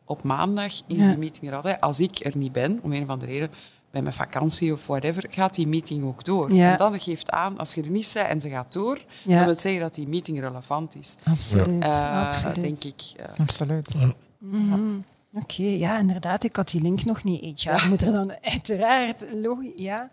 op 0.06 0.24
maandag 0.24 0.72
is 0.88 1.00
Ja. 1.00 1.08
die 1.08 1.18
meeting 1.18 1.48
er 1.52 1.56
altijd. 1.56 1.82
Als 1.82 2.00
ik 2.00 2.26
er 2.26 2.38
niet 2.38 2.52
ben, 2.52 2.80
om 2.82 2.94
een 2.94 3.04
of 3.04 3.10
andere 3.10 3.32
reden, 3.32 3.50
bij 3.92 4.02
mijn 4.02 4.14
vakantie 4.16 4.74
of 4.74 4.88
whatever, 4.88 5.26
gaat 5.30 5.56
die 5.56 5.68
meeting 5.68 6.04
ook 6.04 6.24
door. 6.24 6.54
Ja. 6.54 6.72
En 6.72 6.78
dat 6.78 7.04
geeft 7.04 7.32
aan, 7.32 7.58
als 7.58 7.74
je 7.74 7.82
er 7.84 7.90
niet 7.90 8.12
bent 8.14 8.28
en 8.28 8.42
ze 8.42 8.50
gaat 8.50 8.74
door, 8.74 9.00
Ja. 9.24 9.36
dan 9.38 9.46
wil 9.46 9.56
zeggen 9.56 9.82
dat 9.82 9.94
die 9.96 10.08
meeting 10.08 10.40
relevant 10.40 10.96
is. 10.96 11.16
Absoluut. 11.24 11.84
Eh, 11.84 12.28
absoluut. 12.28 12.62
Denk 12.64 12.84
ik. 12.84 13.02
eh. 13.18 13.26
Absoluut. 13.40 13.96
Mhm. 14.40 14.98
Oké, 15.34 15.64
ja, 15.64 16.00
inderdaad. 16.00 16.44
Ik 16.44 16.56
had 16.56 16.70
die 16.70 16.82
link 16.82 17.06
nog 17.06 17.24
niet. 17.24 17.62
HR 17.62 17.88
moet 17.90 18.02
er 18.02 18.12
dan 18.12 18.34
uiteraard 18.54 19.26
logisch. 19.34 19.72
Ja. 19.76 20.10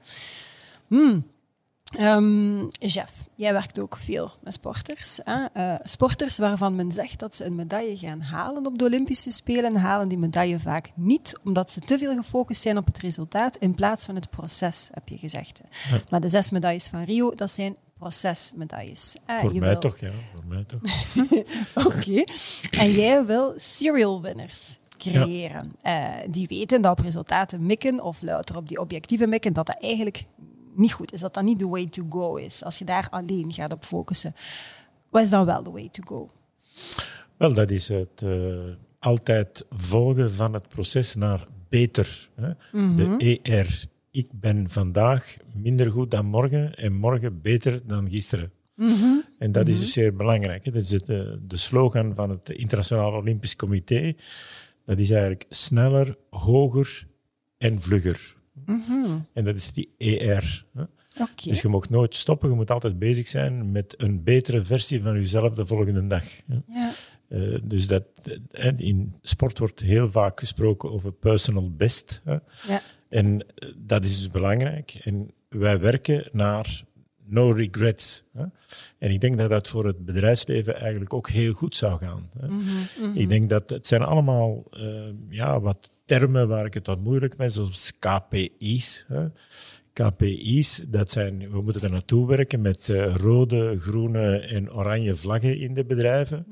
Hmm. 0.87 1.27
Ehm, 1.97 2.59
Jeff, 2.79 3.13
jij 3.35 3.53
werkt 3.53 3.81
ook 3.81 3.97
veel 3.97 4.31
met 4.43 4.53
sporters. 4.53 5.21
Hè? 5.25 5.45
Eh, 5.53 5.75
sporters 5.83 6.39
waarvan 6.39 6.77
men 6.77 6.93
zegt 6.93 7.19
dat 7.19 7.35
ze 7.35 7.45
een 7.45 7.55
medaille 7.55 7.97
gaan 7.97 8.21
halen 8.21 8.67
op 8.67 8.79
de 8.79 8.85
Olympische 8.85 9.31
Spelen, 9.31 9.77
halen 9.77 10.09
die 10.09 10.19
medaille 10.19 10.59
vaak 10.61 10.91
niet, 10.95 11.39
omdat 11.45 11.71
ze 11.71 11.81
te 11.81 11.99
veel 11.99 12.15
gefocust 12.17 12.63
zijn 12.63 12.77
op 12.79 12.87
het 12.87 12.99
resultaat 12.99 13.57
in 13.57 13.75
plaats 13.75 14.05
van 14.05 14.15
het 14.15 14.31
proces, 14.31 14.89
heb 14.95 15.09
je 15.09 15.19
gezegd. 15.19 15.61
Maar 16.11 16.21
de 16.21 16.29
zes 16.29 16.51
medailles 16.51 16.87
van 16.87 17.03
Rio, 17.05 17.31
dat 17.35 17.51
zijn 17.51 17.77
procesmedailles. 17.99 19.17
Voor 19.27 19.51
mij 19.51 19.61
wil- 19.61 19.79
toch, 19.79 19.99
ja. 19.99 20.11
Voor 20.35 20.45
mij 20.49 20.65
toch. 20.65 20.81
Oké. 21.87 22.25
En 22.71 22.91
jij 22.91 23.25
wil 23.25 23.53
serial 23.57 24.23
winners 24.23 24.79
creëren. 24.99 25.73
Eh, 25.83 26.09
die 26.29 26.47
weten 26.49 26.83
dat 26.83 26.99
op 26.99 27.05
resultaten 27.05 27.67
mikken, 27.67 28.01
of 28.03 28.23
louter 28.23 28.57
op 28.57 28.69
die 28.69 28.81
objectieve 28.81 29.27
mikken, 29.27 29.53
dat 29.53 29.67
dat 29.67 29.77
eigenlijk 29.81 30.25
niet 30.75 30.93
goed 30.93 31.13
is. 31.13 31.21
Dat 31.21 31.35
dat 31.35 31.45
niet 31.45 31.59
de 31.59 31.69
way 31.69 31.87
to 31.87 32.07
go 32.11 32.37
is. 32.37 32.65
Als 32.65 32.79
je 32.79 32.85
daar 32.85 33.09
alleen 33.11 33.53
gaat 33.53 33.73
op 33.73 33.85
focussen. 33.85 34.35
Wat 35.11 35.23
is 35.23 35.31
dan 35.31 35.45
wel 35.45 35.63
de 35.63 35.71
way 35.71 35.89
to 35.89 36.03
go? 36.07 36.29
Wel, 37.37 37.53
dat 37.53 37.71
is 37.71 37.89
het 37.89 38.23
eh, 38.23 38.59
altijd 38.99 39.65
volgen 39.71 40.33
van 40.33 40.55
het 40.55 40.69
proces 40.69 41.15
naar 41.15 41.47
beter. 41.69 42.29
Hè? 42.35 42.53
De 42.97 43.39
ER. 43.43 43.87
Ik 44.11 44.29
ben 44.33 44.71
vandaag 44.71 45.37
minder 45.55 45.91
goed 45.91 46.11
dan 46.11 46.27
morgen 46.27 46.75
en 46.75 46.93
morgen 46.93 47.41
beter 47.41 47.87
dan 47.87 48.11
gisteren. 48.11 48.53
En 49.39 49.53
dat 49.53 49.69
is 49.69 49.81
dus 49.81 49.93
zeer 49.93 50.17
belangrijk. 50.17 50.65
Hè? 50.65 50.71
Dat 50.71 50.83
is 50.83 50.91
het, 50.91 51.09
eh, 51.09 51.33
de 51.41 51.57
slogan 51.57 52.15
van 52.15 52.31
het 52.31 52.49
Internationaal 52.49 53.13
Olympisch 53.13 53.57
Comité. 53.57 54.15
Dat 54.87 54.99
is 54.99 55.11
eigenlijk 55.11 55.45
sneller, 55.49 56.17
hoger 56.31 57.07
en 57.59 57.83
vlugger. 57.83 58.37
En 59.33 59.45
dat 59.45 59.57
is 59.57 59.73
die 59.73 59.91
ER. 59.99 60.67
Hè? 60.75 60.85
Dus 61.45 61.63
je 61.63 61.69
mag 61.69 61.91
nooit 61.91 62.15
stoppen, 62.15 62.49
je 62.49 62.55
moet 62.55 62.71
altijd 62.71 62.99
bezig 62.99 63.29
zijn 63.29 63.73
met 63.73 63.95
een 63.97 64.23
betere 64.23 64.65
versie 64.65 65.03
van 65.03 65.15
jezelf 65.15 65.55
de 65.55 65.67
volgende 65.67 66.07
dag. 66.07 66.25
hè. 66.47 66.57
Ja. 66.67 66.93
Eh, 67.29 67.59
dus 67.65 67.87
dat, 67.87 68.05
in 68.77 69.15
sport 69.23 69.59
wordt 69.59 69.81
heel 69.81 70.11
vaak 70.11 70.41
gesproken 70.41 70.91
over 70.91 71.13
personal 71.13 71.71
best. 71.77 72.21
Hè. 72.25 72.37
Ja. 72.67 72.83
En 73.09 73.47
eh, 73.55 73.69
dat 73.77 74.05
is 74.05 74.17
dus 74.17 74.29
belangrijk. 74.29 74.95
En 75.05 75.31
wij 75.49 75.81
werken 75.81 76.29
naar 76.33 76.85
no 77.25 77.51
regrets. 77.51 78.25
Hè. 78.33 78.45
En 78.99 79.11
ik 79.11 79.21
denk 79.21 79.37
dat 79.37 79.51
dat 79.51 79.69
voor 79.69 79.87
het 79.87 80.05
bedrijfsleven 80.05 80.81
eigenlijk 80.81 81.15
ook 81.15 81.29
heel 81.29 81.53
goed 81.53 81.77
zou 81.77 81.99
gaan. 81.99 82.31
Hè. 82.39 82.49
Ik 83.15 83.29
denk 83.29 83.51
dat 83.51 83.71
het 83.71 83.87
zijn 83.87 84.03
allemaal 84.03 84.65
eh, 84.71 85.11
ja, 85.29 85.61
wat 85.61 85.91
termen 86.05 86.49
waar 86.49 86.65
ik 86.65 86.75
het 86.75 86.87
wat 86.87 87.01
moeilijk 87.01 87.37
mee 87.37 87.49
zoals 87.49 87.93
KPI's. 87.99 89.05
Hè. 89.09 89.27
KPI's, 89.93 90.83
dat 90.89 91.11
zijn, 91.11 91.51
we 91.51 91.63
moeten 91.63 91.83
er 91.83 91.91
naartoe 91.91 92.27
werken 92.27 92.61
met 92.61 92.89
eh, 92.89 93.15
rode, 93.15 93.79
groene 93.81 94.39
en 94.39 94.73
oranje 94.73 95.17
vlaggen 95.17 95.59
in 95.59 95.75
de 95.75 95.85
bedrijven. 95.85 96.47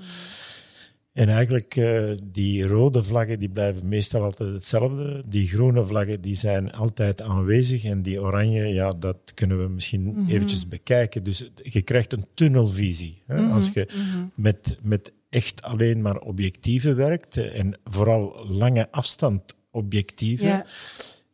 En 1.21 1.29
eigenlijk, 1.29 1.77
eh, 1.77 2.13
die 2.25 2.67
rode 2.67 3.03
vlaggen 3.03 3.39
die 3.39 3.49
blijven 3.49 3.89
meestal 3.89 4.23
altijd 4.23 4.53
hetzelfde. 4.53 5.23
Die 5.27 5.49
groene 5.49 5.85
vlaggen 5.85 6.21
die 6.21 6.35
zijn 6.35 6.73
altijd 6.73 7.23
aanwezig. 7.23 7.85
En 7.85 8.03
die 8.03 8.21
oranje, 8.21 8.67
ja, 8.67 8.91
dat 8.91 9.19
kunnen 9.35 9.63
we 9.63 9.69
misschien 9.69 10.27
eventjes 10.29 10.69
bekijken. 10.69 11.23
Dus 11.23 11.51
je 11.63 11.83
krijgt 11.83 12.13
een 12.13 12.27
tunnelvisie. 12.35 13.23
Hè? 13.27 13.37
Als 13.53 13.71
je 13.73 13.89
met, 14.35 14.79
met 14.83 15.13
echt 15.29 15.63
alleen 15.63 16.01
maar 16.03 16.19
objectieven 16.19 16.97
werkt, 16.97 17.37
eh, 17.37 17.59
en 17.61 17.79
vooral 17.85 18.47
lange 18.49 18.91
afstand 18.91 19.43
objectieven, 19.71 20.47
Ja. 20.47 20.67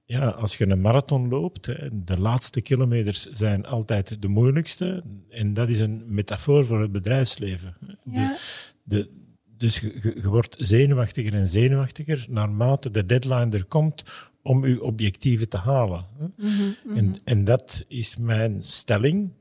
ja, 0.04 0.28
als 0.28 0.56
je 0.56 0.68
een 0.68 0.80
marathon 0.80 1.28
loopt, 1.28 1.66
hè, 1.66 1.74
de 2.04 2.20
laatste 2.20 2.60
kilometers 2.60 3.22
zijn 3.22 3.66
altijd 3.66 4.22
de 4.22 4.28
moeilijkste. 4.28 5.02
En 5.30 5.52
dat 5.54 5.68
is 5.68 5.80
een 5.80 6.02
metafoor 6.06 6.66
voor 6.66 6.80
het 6.80 6.92
bedrijfsleven. 6.92 7.74
De- 7.80 7.96
Ja. 8.10 8.36
de, 8.82 9.24
dus 9.56 9.80
je, 9.80 10.20
wordt 10.22 10.56
zenuwachtiger 10.58 11.34
en 11.34 11.46
zenuwachtiger 11.48 12.26
naarmate 12.28 12.90
de 12.90 13.06
deadline 13.06 13.48
er 13.50 13.64
komt 13.64 14.02
om 14.42 14.66
je 14.66 14.82
objectieven 14.82 15.48
te 15.48 15.56
halen. 15.56 16.06
hè. 16.18 16.26
Mhm, 16.36 16.96
En, 16.96 17.16
en 17.24 17.44
dat 17.44 17.84
is 17.88 18.16
mijn 18.16 18.62
stelling, 18.62 19.32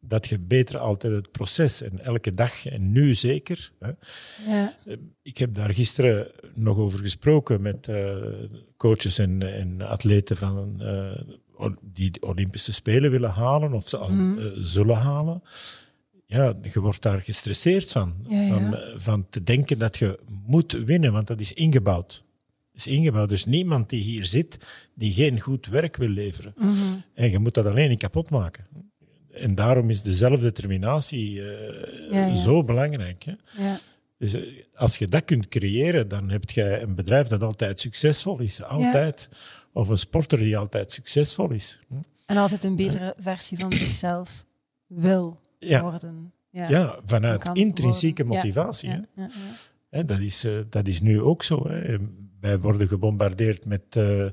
dat 0.00 0.26
je 0.26 0.38
beter 0.38 0.78
altijd 0.78 1.12
het 1.12 1.30
proces 1.30 1.82
en 1.82 2.04
elke 2.04 2.30
dag, 2.30 2.66
en 2.66 2.92
nu 2.92 3.14
zeker, 3.14 3.72
hè, 3.78 3.90
Ja. 4.46 4.76
ik 5.22 5.38
heb 5.38 5.54
daar 5.54 5.74
gisteren 5.74 6.30
nog 6.54 6.76
over 6.78 6.98
gesproken 6.98 7.62
met 7.62 7.88
eh, 7.88 8.16
coaches 8.76 9.18
en, 9.18 9.42
en 9.54 9.80
atleten 9.82 10.36
van, 10.36 10.80
eh, 10.82 11.20
die 11.82 12.10
de 12.10 12.20
Olympische 12.20 12.72
Spelen 12.72 13.10
willen 13.10 13.30
halen 13.30 13.72
of 13.72 13.88
ze 13.88 13.96
al 13.96 14.08
eh, 14.10 14.46
zullen 14.54 14.96
halen. 14.96 15.42
Ja, 16.26 16.54
je 16.62 16.80
wordt 16.80 17.02
daar 17.02 17.20
gestresseerd 17.20 17.92
van. 17.92 18.14
Ja, 18.28 18.40
ja. 18.40 18.54
Van, 18.54 18.76
eh, 18.76 18.92
van 18.96 19.26
te 19.28 19.42
denken 19.42 19.78
dat 19.78 19.96
je 19.96 20.18
moet 20.46 20.72
winnen, 20.72 21.12
want 21.12 21.26
dat 21.26 21.40
is 21.40 21.52
ingebouwd. 21.52 22.24
Dat 22.72 22.86
is 22.86 22.86
ingebouwd. 22.86 23.28
Dus 23.28 23.44
niemand 23.44 23.88
die 23.88 24.02
hier 24.02 24.26
zit, 24.26 24.58
die 24.94 25.12
geen 25.12 25.40
goed 25.40 25.66
werk 25.66 25.96
wil 25.96 26.08
leveren. 26.08 26.54
Mhm. 26.56 26.72
En 27.14 27.30
je 27.30 27.38
moet 27.38 27.54
dat 27.54 27.66
alleen 27.66 27.88
niet 27.88 27.98
kapot 27.98 28.30
maken. 28.30 28.64
en 29.32 29.54
daarom 29.54 29.90
is 29.90 30.02
de 30.02 30.14
zelfdeterminatie 30.14 31.30
uh, 31.30 31.46
Ja, 32.10 32.26
ja. 32.26 32.34
zo 32.34 32.64
belangrijk. 32.64 33.22
Hè? 33.22 33.32
Ja. 33.62 33.78
Dus 34.18 34.32
eh, 34.32 34.42
als 34.74 34.96
je 34.96 35.06
dat 35.06 35.24
kunt 35.24 35.48
creëren, 35.48 36.08
dan 36.08 36.30
heb 36.30 36.50
je 36.50 36.78
een 36.80 36.94
bedrijf 36.94 37.28
dat 37.28 37.42
altijd 37.42 37.80
succesvol 37.80 38.40
is. 38.40 38.62
Altijd. 38.62 39.28
Of 39.72 39.88
een 39.88 39.98
sporter 39.98 40.38
die 40.38 40.56
altijd 40.58 40.92
succesvol 40.92 41.50
is. 41.50 41.80
Hm? 41.88 41.94
En 42.26 42.36
altijd 42.36 42.64
een 42.64 42.76
betere 42.76 43.14
versie 43.18 43.58
van 43.58 43.72
zichzelf 43.72 44.44
wil 44.86 45.40
worden. 45.80 46.32
Ja, 46.50 46.68
ja 46.68 46.98
vanuit 47.06 47.50
intrinsieke 47.52 48.24
worden. 48.24 48.46
Motivatie. 48.46 48.90
Hè? 48.90 48.98
Hè, 49.90 50.04
dat, 50.04 50.18
is, 50.20 50.44
eh, 50.44 50.58
dat 50.70 50.86
is 50.86 51.00
nu 51.00 51.20
ook 51.22 51.42
zo. 51.42 51.68
Hè. 51.68 51.96
Wij 52.40 52.58
worden 52.58 52.88
gebombardeerd 52.88 53.66
met 53.66 53.82
eh, 53.90 54.26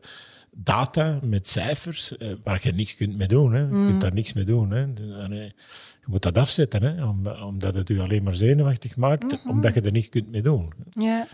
data, 0.52 1.20
met 1.24 1.48
cijfers, 1.48 2.18
eh, 2.18 2.34
waar 2.44 2.60
je 2.64 2.72
niks 2.72 2.96
kunt 2.96 3.18
mee 3.18 3.28
doen. 3.28 3.54
Hè. 3.54 3.60
Je 3.62 3.68
kunt 3.70 4.02
daar 4.02 4.14
niks 4.14 4.34
mee 4.34 4.44
doen. 4.44 4.72
Hè. 4.72 4.80
Je 4.80 6.08
moet 6.08 6.22
dat 6.22 6.38
afzetten, 6.38 6.84
hè, 6.84 7.06
om- 7.06 7.28
omdat 7.28 7.76
het 7.76 7.90
u 7.90 8.00
alleen 8.00 8.24
maar 8.24 8.36
zenuwachtig 8.36 8.96
maakt, 8.98 9.24
Mhm. 9.32 9.50
omdat 9.50 9.74
je 9.74 9.82
er 9.82 9.92
niks 9.92 10.10
kunt 10.10 10.32
mee 10.32 10.42
doen. 10.42 10.74
Ja. 10.90 11.28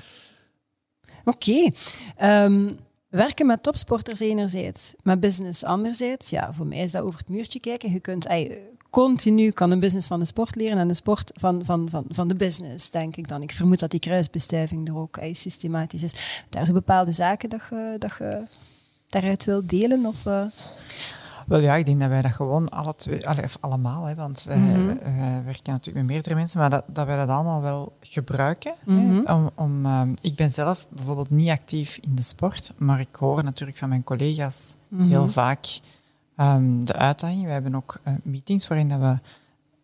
Oké. 1.26 1.70
Ehm, 2.16 2.74
werken 3.10 3.46
met 3.46 3.64
topsporters 3.64 4.20
enerzijds, 4.20 4.96
met 5.04 5.20
business 5.20 5.64
anderzijds. 5.64 6.30
Ja, 6.30 6.54
voor 6.54 6.68
mij 6.68 6.78
is 6.80 6.92
dat 6.92 7.04
over 7.04 7.20
het 7.20 7.30
muurtje 7.30 7.60
kijken. 7.60 7.92
Je 7.92 8.00
kunt 8.00 8.28
continu 8.90 9.52
kan 9.52 9.72
een 9.72 9.80
business 9.80 10.08
van 10.08 10.20
de 10.20 10.26
sport 10.26 10.56
leren 10.56 10.78
en 10.78 10.88
de 10.88 10.94
sport 10.94 11.32
van, 11.40 11.66
van, 11.66 11.90
van, 11.90 12.06
van 12.10 12.28
de 12.28 12.36
business, 12.36 12.90
denk 12.90 13.16
ik 13.16 13.28
dan. 13.28 13.42
Ik 13.42 13.52
vermoed 13.52 13.80
dat 13.80 13.92
die 13.92 14.00
kruisbestuiving 14.00 14.88
er 14.88 14.98
ook 14.98 15.18
ey, 15.18 15.34
systematisch 15.34 16.04
is. 16.04 16.14
Daar 16.50 16.66
zijn 16.66 16.78
bepaalde 16.78 17.12
zaken 17.12 17.50
dat 17.50 17.62
je, 17.70 17.96
dat 18.00 18.12
je 18.20 18.44
daaruit 19.10 19.46
wilt 19.46 19.70
delen? 19.70 20.06
Of, 20.06 20.26
eh? 20.26 20.42
Wel 21.48 21.60
ja, 21.60 21.76
ik 21.76 21.86
denk 21.86 22.00
dat 22.00 22.10
wij 22.10 22.22
dat 22.22 22.32
gewoon 22.32 22.70
alle 22.70 22.96
twee, 22.96 23.28
alle, 23.28 23.44
of 23.44 23.58
allemaal, 23.60 24.06
hè, 24.06 24.16
want 24.16 24.44
wij, 24.44 24.58
Mhm. 24.58 24.86
wij 24.86 25.42
werken 25.46 25.72
natuurlijk 25.74 25.96
met 25.96 26.06
meerdere 26.06 26.36
mensen, 26.36 26.60
maar 26.60 26.70
dat, 26.70 26.84
dat 26.88 27.06
wij 27.06 27.18
dat 27.18 27.30
allemaal 27.30 27.62
wel 27.62 27.94
gebruiken. 28.02 28.74
Mhm. 28.86 29.00
Hè, 29.26 29.34
om, 29.34 29.50
om, 29.56 29.86
ehm, 29.86 30.14
ik 30.22 30.36
ben 30.36 30.52
zelf 30.52 30.86
bijvoorbeeld 30.90 31.30
niet 31.30 31.50
actief 31.50 31.98
in 32.02 32.16
de 32.16 32.22
sport, 32.22 32.74
maar 32.78 33.00
ik 33.00 33.16
hoor 33.16 33.44
natuurlijk 33.44 33.78
van 33.78 33.90
mijn 33.90 34.04
collega's 34.04 34.76
Mhm. 34.88 35.08
heel 35.08 35.28
vaak 35.28 35.66
ehm, 36.38 36.84
de 36.84 36.94
uitdaging. 36.94 37.46
We 37.46 37.52
hebben 37.52 37.76
ook 37.76 38.00
eh, 38.04 38.14
meetings 38.24 38.68
waarin 38.68 38.90
dat 38.90 39.00
we 39.00 39.18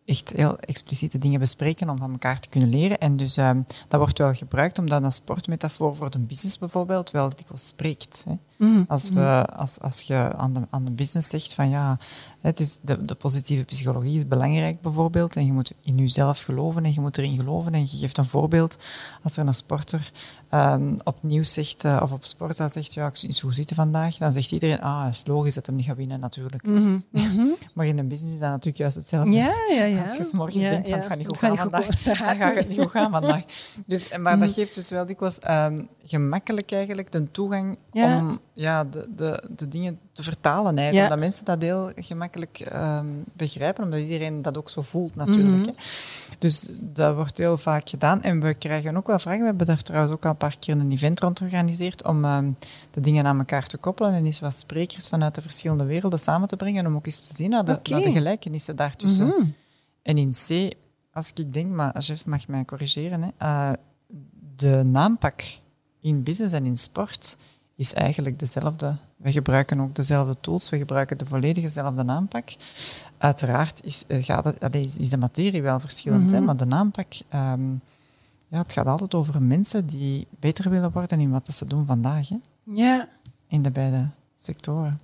echt 0.04 0.32
heel 0.36 0.58
expliciete 0.58 1.18
dingen 1.18 1.40
bespreken 1.40 1.88
om 1.88 1.98
van 1.98 2.12
elkaar 2.12 2.40
te 2.40 2.48
kunnen 2.48 2.68
leren. 2.68 2.98
En 2.98 3.16
dus 3.16 3.36
ehm, 3.36 3.62
dat 3.88 4.00
wordt 4.00 4.18
wel 4.18 4.34
gebruikt 4.34 4.78
omdat 4.78 5.02
een 5.02 5.12
sportmetafoor 5.12 5.96
voor 5.96 6.10
de 6.10 6.18
business 6.18 6.58
bijvoorbeeld 6.58 7.10
wel 7.10 7.28
dikwijls 7.28 7.66
spreekt. 7.66 8.24
Hè. 8.28 8.34
Mhm. 8.56 8.82
Als, 8.88 9.10
we, 9.10 9.46
als, 9.56 9.80
als 9.80 10.00
je 10.00 10.32
aan 10.36 10.52
de, 10.52 10.60
aan 10.70 10.84
de 10.84 10.90
business 10.90 11.28
zegt 11.28 11.54
van 11.54 11.68
ja, 11.68 11.98
het 12.40 12.60
is 12.60 12.78
de, 12.82 13.04
de 13.04 13.14
positieve 13.14 13.64
psychologie 13.64 14.16
is 14.16 14.28
belangrijk 14.28 14.80
bijvoorbeeld 14.80 15.36
en 15.36 15.46
je 15.46 15.52
moet 15.52 15.72
in 15.82 15.96
jezelf 15.96 16.40
geloven 16.40 16.84
en 16.84 16.92
je 16.92 17.00
moet 17.00 17.18
erin 17.18 17.36
geloven 17.36 17.72
en 17.74 17.80
je 17.80 17.86
geeft 17.86 18.18
een 18.18 18.24
voorbeeld 18.24 18.76
als 19.22 19.36
er 19.36 19.46
een 19.46 19.54
sporter 19.54 20.10
ehm, 20.48 20.94
op 21.04 21.16
nieuws 21.20 21.52
zegt 21.52 21.84
eh, 21.84 22.00
of 22.02 22.12
op 22.12 22.24
sportzaal 22.24 22.68
zegt 22.68 22.94
ja, 22.94 23.06
ik 23.06 23.16
zie 23.16 23.32
zo 23.32 23.50
zitten 23.50 23.76
vandaag, 23.76 24.16
dan 24.16 24.32
zegt 24.32 24.52
iedereen 24.52 24.80
ah, 24.80 25.04
het 25.04 25.14
is 25.14 25.22
logisch 25.26 25.54
dat 25.54 25.66
hem 25.66 25.74
niet 25.74 25.84
gaat 25.84 25.96
winnen 25.96 26.20
natuurlijk. 26.20 26.66
Mhm. 26.66 26.98
Mhm. 27.10 27.46
Maar 27.74 27.86
in 27.86 27.98
een 27.98 28.08
business 28.08 28.34
is 28.34 28.40
dat 28.40 28.48
natuurlijk 28.48 28.76
juist 28.78 28.96
hetzelfde. 28.96 29.30
Ja, 29.30 29.52
ja, 29.70 29.84
ja. 29.84 30.02
Als 30.02 30.16
je 30.16 30.24
's 30.24 30.32
morgens 30.32 30.62
Ja, 30.62 30.70
denkt 30.70 30.88
van 30.88 30.98
het 30.98 31.06
gaat 31.06 31.18
niet 31.18 31.26
goed 31.26 31.38
gaan 31.38 31.56
vandaag, 31.56 31.86
dan 32.02 32.16
gaat 32.36 32.54
het 32.54 32.68
niet 32.68 32.78
goed 32.80 32.90
gaan 32.90 33.10
vandaag. 33.10 33.44
Dus, 33.86 34.16
maar 34.16 34.38
dat 34.38 34.52
geeft 34.52 34.74
dus 34.74 34.90
wel 34.90 35.06
dikwijls 35.06 35.38
ehm, 35.38 35.82
gemakkelijk 36.04 36.72
eigenlijk 36.72 37.12
de 37.12 37.30
toegang 37.30 37.78
om 37.92 38.40
ja, 38.54 38.84
de, 38.84 39.08
de, 39.16 39.42
de 39.56 39.68
dingen 39.68 39.98
te 40.12 40.22
vertalen. 40.22 40.78
Eigenlijk. 40.78 40.94
Ja. 40.94 41.02
Omdat 41.02 41.18
mensen 41.18 41.44
dat 41.44 41.62
heel 41.62 41.92
gemakkelijk 41.96 42.60
ehm, 42.60 43.06
begrijpen, 43.32 43.84
omdat 43.84 44.00
iedereen 44.00 44.42
dat 44.42 44.58
ook 44.58 44.70
zo 44.70 44.82
voelt 44.82 45.14
natuurlijk. 45.14 45.66
Mhm. 45.66 45.66
hè. 45.66 45.72
Dus 46.38 46.68
dat 46.80 47.14
wordt 47.14 47.38
heel 47.38 47.56
vaak 47.56 47.88
gedaan. 47.88 48.22
En 48.22 48.40
we 48.40 48.54
krijgen 48.54 48.96
ook 48.96 49.06
wel 49.06 49.18
vragen. 49.18 49.40
We 49.40 49.46
hebben 49.46 49.66
daar 49.66 49.82
trouwens 49.82 50.14
ook 50.14 50.24
al 50.24 50.30
een 50.30 50.36
paar 50.36 50.56
keer 50.58 50.76
een 50.76 50.92
event 50.92 51.20
rond 51.20 51.38
georganiseerd 51.38 52.04
om 52.04 52.24
ehm, 52.24 52.50
de 52.90 53.00
dingen 53.00 53.26
aan 53.26 53.38
elkaar 53.38 53.66
te 53.66 53.76
koppelen 53.76 54.12
en 54.12 54.24
eens 54.24 54.40
wat 54.40 54.54
sprekers 54.58 55.08
vanuit 55.08 55.34
de 55.34 55.42
verschillende 55.42 55.84
werelden 55.84 56.18
samen 56.18 56.48
te 56.48 56.56
brengen 56.56 56.86
om 56.86 56.96
ook 56.96 57.06
eens 57.06 57.26
te 57.26 57.34
zien 57.34 57.50
naar 57.50 57.64
de, 57.64 57.72
Oké. 57.72 57.90
naar 57.90 58.02
de 58.02 58.10
gelijkenissen 58.10 58.76
daartussen. 58.76 59.26
Mhm. 59.26 59.46
En 60.02 60.18
in 60.18 60.30
C, 60.30 60.74
als 61.12 61.32
ik 61.34 61.52
denk, 61.52 61.70
maar 61.70 61.98
Jeff 61.98 62.26
mag 62.26 62.48
mij 62.48 62.64
corrigeren, 62.64 63.22
hè, 63.22 63.28
eh, 63.38 63.72
de 64.56 64.82
naampak 64.84 65.42
in 66.00 66.22
business 66.22 66.54
en 66.54 66.66
in 66.66 66.76
sport 66.76 67.36
is 67.76 67.92
eigenlijk 67.92 68.38
dezelfde. 68.38 68.96
We 69.16 69.32
gebruiken 69.32 69.80
ook 69.80 69.94
dezelfde 69.94 70.36
tools, 70.40 70.70
we 70.70 70.78
gebruiken 70.78 71.18
de 71.18 71.26
volledig 71.26 71.62
dezelfde 71.62 72.02
naampak. 72.02 72.48
Uiteraard 73.18 73.84
is, 73.84 74.04
eh, 74.06 74.24
gaat 74.24 74.44
het, 74.44 74.60
allee, 74.60 74.90
is, 74.98 75.08
de 75.10 75.16
materie 75.16 75.62
wel 75.62 75.80
verschillend, 75.80 76.30
hè, 76.30 76.36
Mhm. 76.36 76.44
maar 76.44 76.56
de 76.56 76.64
naampak, 76.64 77.12
ehm, 77.28 77.70
ja, 78.48 78.58
het 78.58 78.72
gaat 78.72 78.86
altijd 78.86 79.14
over 79.14 79.42
mensen 79.42 79.86
die 79.86 80.26
beter 80.40 80.70
willen 80.70 80.90
worden 80.92 81.20
in 81.20 81.30
wat 81.30 81.46
ze 81.54 81.66
doen 81.66 81.86
vandaag, 81.86 82.28
hè, 82.28 82.36
Ja. 82.72 83.08
in 83.48 83.62
de 83.62 83.70
beide 83.70 84.06
sectoren. 84.36 85.00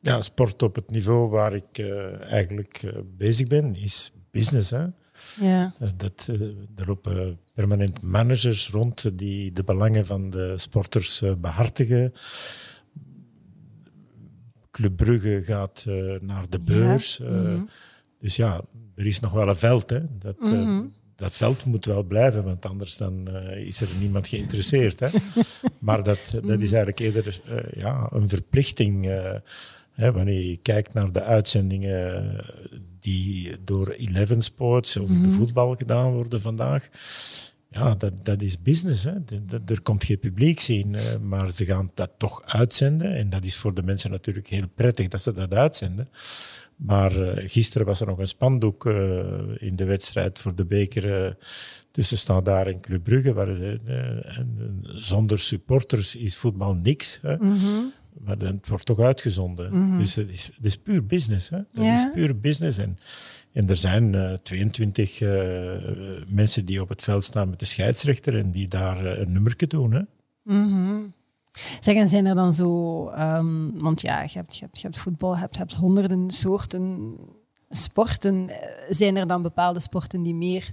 Ja, 0.00 0.22
sport 0.22 0.62
op 0.62 0.74
het 0.74 0.90
niveau 0.90 1.28
waar 1.30 1.54
ik 1.54 1.78
eh, 1.78 2.30
eigenlijk 2.32 2.82
eh, 2.82 2.92
bezig 3.16 3.46
ben, 3.46 3.74
is 3.76 4.12
business. 4.30 4.70
Hè? 4.70 4.86
Ja. 5.40 5.74
Eh, 5.78 5.88
Dat, 5.96 6.28
eh, 6.30 6.40
er 6.76 6.86
lopen 6.86 7.38
permanent 7.54 8.02
managers 8.02 8.70
rond 8.70 9.18
die 9.18 9.52
de 9.52 9.62
belangen 9.64 10.06
van 10.06 10.30
de 10.30 10.52
sporters 10.58 11.22
eh, 11.22 11.32
behartigen. 11.34 12.12
Club 14.70 14.96
Brugge 14.96 15.42
gaat 15.44 15.84
naar 16.20 16.48
de 16.48 16.58
beurs. 16.58 17.18
Mhm. 17.18 17.62
Dus 18.20 18.36
ja, 18.36 18.60
er 18.94 19.06
is 19.06 19.20
nog 19.20 19.32
wel 19.32 19.48
een 19.48 19.56
veld. 19.56 19.90
Hè? 19.90 20.00
Dat, 20.18 20.40
Mhm. 20.40 20.84
dat 21.16 21.32
veld 21.32 21.64
moet 21.64 21.84
wel 21.84 22.02
blijven, 22.02 22.44
want 22.44 22.66
anders 22.66 22.96
dan, 22.96 23.28
is 23.54 23.80
er 23.80 23.88
niemand 24.00 24.28
geïnteresseerd. 24.28 25.00
Hè? 25.00 25.08
maar 25.80 26.02
dat, 26.02 26.30
dat 26.30 26.60
is 26.60 26.72
eigenlijk 26.72 26.98
eerder 26.98 27.40
ja, 27.76 28.08
een 28.12 28.28
verplichting. 28.28 29.20
Hè, 29.98 30.12
wanneer 30.12 30.48
je 30.48 30.56
kijkt 30.56 30.94
naar 30.94 31.12
de 31.12 31.22
uitzendingen 31.22 32.36
die 33.00 33.56
door 33.64 33.88
Eleven 33.88 34.42
Sports 34.42 34.98
over 34.98 35.14
Mhm. 35.14 35.22
de 35.22 35.30
voetbal 35.30 35.74
gedaan 35.76 36.12
worden 36.12 36.40
vandaag. 36.40 36.88
Ja, 37.70 37.94
dat, 37.94 38.24
dat 38.24 38.42
is 38.42 38.62
business. 38.62 39.04
Hè. 39.04 39.12
Er 39.66 39.82
komt 39.82 40.04
geen 40.04 40.18
publiek 40.18 40.60
zien, 40.60 40.96
maar 41.22 41.50
ze 41.50 41.64
gaan 41.64 41.90
dat 41.94 42.10
toch 42.18 42.42
uitzenden. 42.44 43.14
En 43.14 43.30
dat 43.30 43.44
is 43.44 43.56
voor 43.56 43.74
de 43.74 43.82
mensen 43.82 44.10
natuurlijk 44.10 44.46
heel 44.48 44.68
prettig 44.74 45.08
dat 45.08 45.20
ze 45.20 45.32
dat 45.32 45.54
uitzenden. 45.54 46.08
Maar 46.76 47.20
eh, 47.20 47.48
gisteren 47.48 47.86
was 47.86 48.00
er 48.00 48.06
nog 48.06 48.18
een 48.18 48.26
spandoek 48.26 48.86
eh, 48.86 49.18
in 49.58 49.76
de 49.76 49.84
wedstrijd 49.84 50.38
voor 50.38 50.54
de 50.54 50.64
beker 50.64 51.24
eh, 51.24 51.32
tussen 51.90 52.18
Standaard 52.18 52.66
en 52.66 52.80
Club 52.80 53.04
Brugge. 53.04 53.32
Waar, 53.32 53.48
en, 53.48 54.80
zonder 54.82 55.38
supporters 55.38 56.16
is 56.16 56.36
voetbal 56.36 56.74
niks. 56.74 57.18
Hè. 57.22 57.36
Mhm. 57.36 57.66
Maar 58.20 58.36
het 58.38 58.68
wordt 58.68 58.86
toch 58.86 58.98
uitgezonden. 58.98 59.98
Dus 59.98 60.14
het 60.14 60.30
is, 60.30 60.50
het 60.56 60.64
is 60.64 60.76
puur 60.76 61.06
business. 61.06 61.48
Hè. 61.48 61.56
Dat 61.72 61.84
Ja. 61.84 61.94
is 61.94 62.06
puur 62.14 62.40
business. 62.40 62.78
En, 62.78 62.98
en 63.52 63.68
er 63.68 63.76
zijn 63.76 64.14
eh, 64.14 64.32
22 64.32 65.20
eh, 65.20 65.28
mensen 66.28 66.64
die 66.64 66.80
op 66.80 66.88
het 66.88 67.02
veld 67.02 67.24
staan 67.24 67.50
met 67.50 67.58
de 67.58 67.64
scheidsrechter 67.66 68.38
en 68.38 68.50
die 68.50 68.68
daar 68.68 69.06
eh, 69.06 69.18
een 69.18 69.32
nummerke 69.32 69.66
doen. 69.66 69.92
Hè. 69.92 70.00
Mhm. 70.42 71.00
Zeg, 71.80 71.94
en 71.96 72.08
zijn 72.08 72.26
er 72.26 72.34
dan 72.34 72.52
zo... 72.52 73.08
ehm, 73.08 73.70
want 73.74 74.00
ja, 74.00 74.22
je 74.22 74.28
hebt, 74.32 74.56
je, 74.56 74.64
hebt, 74.64 74.76
je 74.80 74.86
hebt 74.86 74.98
voetbal, 74.98 75.34
je 75.34 75.40
hebt, 75.40 75.52
je 75.54 75.60
hebt 75.60 75.74
honderden 75.74 76.30
soorten 76.30 77.14
sporten. 77.70 78.50
Zijn 78.88 79.16
er 79.16 79.26
dan 79.26 79.42
bepaalde 79.42 79.80
sporten 79.80 80.22
die 80.22 80.34
meer 80.34 80.70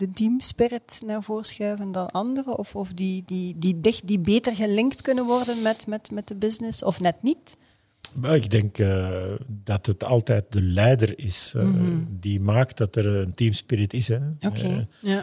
de 0.00 0.10
teamspirit 0.10 1.02
naar 1.06 1.22
voren 1.22 1.44
schuiven 1.44 1.92
dan 1.92 2.06
andere? 2.10 2.56
Of, 2.56 2.76
of 2.76 2.92
die, 2.92 3.22
die, 3.26 3.58
die, 3.58 3.80
dicht, 3.80 4.06
die 4.06 4.18
beter 4.18 4.54
gelinkt 4.54 5.02
kunnen 5.02 5.24
worden 5.26 5.62
met, 5.62 5.86
met, 5.86 6.10
met 6.10 6.28
de 6.28 6.34
business? 6.34 6.82
Of 6.82 7.00
net 7.00 7.22
niet? 7.22 7.56
Maar 8.14 8.34
ik 8.34 8.50
denk 8.50 8.78
eh, 8.78 9.32
dat 9.46 9.86
het 9.86 10.04
altijd 10.04 10.52
de 10.52 10.62
leider 10.62 11.18
is 11.18 11.52
eh, 11.56 11.62
Mhm. 11.62 12.02
die 12.10 12.40
maakt 12.40 12.76
dat 12.76 12.96
er 12.96 13.06
een 13.06 13.34
teamspirit 13.34 13.92
is. 13.92 14.08
Hè. 14.08 14.18
Oké. 14.40 14.66
Eh, 14.68 14.80
ja. 15.00 15.22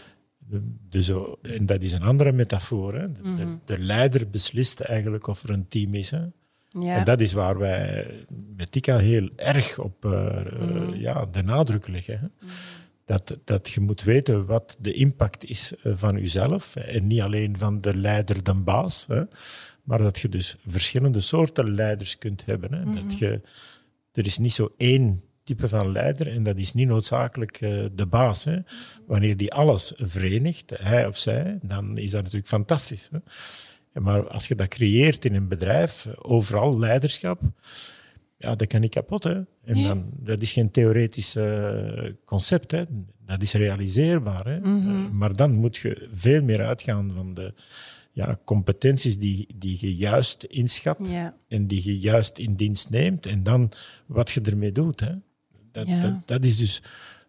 dus, 0.89 1.11
en 1.41 1.65
dat 1.65 1.81
is 1.81 1.91
een 1.93 2.01
andere 2.01 2.31
metafoor. 2.31 2.93
Hè. 2.93 3.11
De, 3.11 3.19
Mhm. 3.23 3.47
de 3.65 3.79
leider 3.79 4.29
beslist 4.29 4.79
eigenlijk 4.79 5.27
of 5.27 5.43
er 5.43 5.49
een 5.49 5.67
team 5.67 5.93
is. 5.93 6.11
Hè. 6.11 6.21
Ja. 6.69 6.95
En 6.95 7.03
dat 7.03 7.19
is 7.21 7.33
waar 7.33 7.57
wij 7.57 8.07
met 8.55 8.71
Tika 8.71 8.97
heel 8.97 9.29
erg 9.35 9.79
op 9.79 10.05
eh, 10.05 10.41
ja, 10.93 11.25
de 11.25 11.43
nadruk 11.43 11.87
leggen. 11.87 12.19
Hè. 12.19 12.47
Dat, 13.07 13.37
dat 13.43 13.69
je 13.69 13.79
moet 13.79 14.03
weten 14.03 14.45
wat 14.45 14.75
de 14.79 14.93
impact 14.93 15.45
is 15.45 15.73
eh, 15.83 15.91
van 15.95 16.19
jezelf. 16.19 16.75
En 16.75 17.07
niet 17.07 17.21
alleen 17.21 17.57
van 17.57 17.81
de 17.81 17.97
leider, 17.97 18.43
de 18.43 18.53
baas. 18.53 19.05
Hè, 19.07 19.23
maar 19.83 19.97
dat 19.97 20.19
je 20.19 20.29
dus 20.29 20.55
verschillende 20.65 21.21
soorten 21.21 21.73
leiders 21.75 22.17
kunt 22.17 22.45
hebben. 22.45 22.73
Hè. 22.73 22.93
Dat 22.93 23.17
je, 23.17 23.41
er 24.13 24.25
is 24.25 24.37
niet 24.37 24.53
zo 24.53 24.73
één 24.77 25.21
type 25.43 25.67
van 25.67 25.91
leider 25.91 26.27
en 26.27 26.43
dat 26.43 26.57
is 26.57 26.73
niet 26.73 26.87
noodzakelijk 26.87 27.61
eh, 27.61 27.85
de 27.93 28.05
baas. 28.05 28.43
Hè. 28.43 28.57
Wanneer 29.05 29.37
die 29.37 29.53
alles 29.53 29.93
verenigt, 29.97 30.73
hij 30.77 31.07
of 31.07 31.17
zij, 31.17 31.59
dan 31.61 31.97
is 31.97 32.11
dat 32.11 32.23
natuurlijk 32.23 32.49
fantastisch. 32.49 33.09
Hè. 33.11 33.19
Maar 33.99 34.27
als 34.27 34.47
je 34.47 34.55
dat 34.55 34.67
creëert 34.67 35.25
in 35.25 35.35
een 35.35 35.47
bedrijf, 35.47 36.07
overal 36.17 36.79
leiderschap, 36.79 37.41
ja, 38.37 38.55
dat 38.55 38.67
kan 38.67 38.81
niet 38.81 38.91
kapot. 38.91 39.23
Hè. 39.23 39.41
En 39.63 39.83
dan, 39.83 40.09
dat 40.19 40.41
is 40.41 40.51
geen 40.51 40.71
theoretisch 40.71 41.35
eh, 41.35 42.11
concept, 42.25 42.71
hè. 42.71 42.83
dat 43.25 43.41
is 43.41 43.53
realiseerbaar. 43.53 44.45
Hè. 44.45 44.59
Mhm. 44.59 44.89
Eh, 45.05 45.09
maar 45.11 45.35
dan 45.35 45.51
moet 45.53 45.77
je 45.77 46.07
veel 46.13 46.41
meer 46.43 46.65
uitgaan 46.65 47.11
van 47.15 47.33
de 47.33 47.53
ja, 48.11 48.39
competenties 48.45 49.17
die, 49.19 49.47
die 49.55 49.77
je 49.81 49.95
juist 49.95 50.43
inschat 50.43 50.99
Ja. 51.09 51.35
en 51.47 51.67
die 51.67 51.83
je 51.83 51.99
juist 51.99 52.37
in 52.37 52.55
dienst 52.55 52.89
neemt 52.89 53.25
en 53.25 53.43
dan 53.43 53.71
wat 54.05 54.29
je 54.31 54.41
ermee 54.41 54.71
doet. 54.71 54.99
Hè. 54.99 55.11
Dat, 55.71 55.87
Ja. 55.87 56.01
dat, 56.01 56.13
dat 56.27 56.45
is 56.45 56.57
dus 56.57 56.81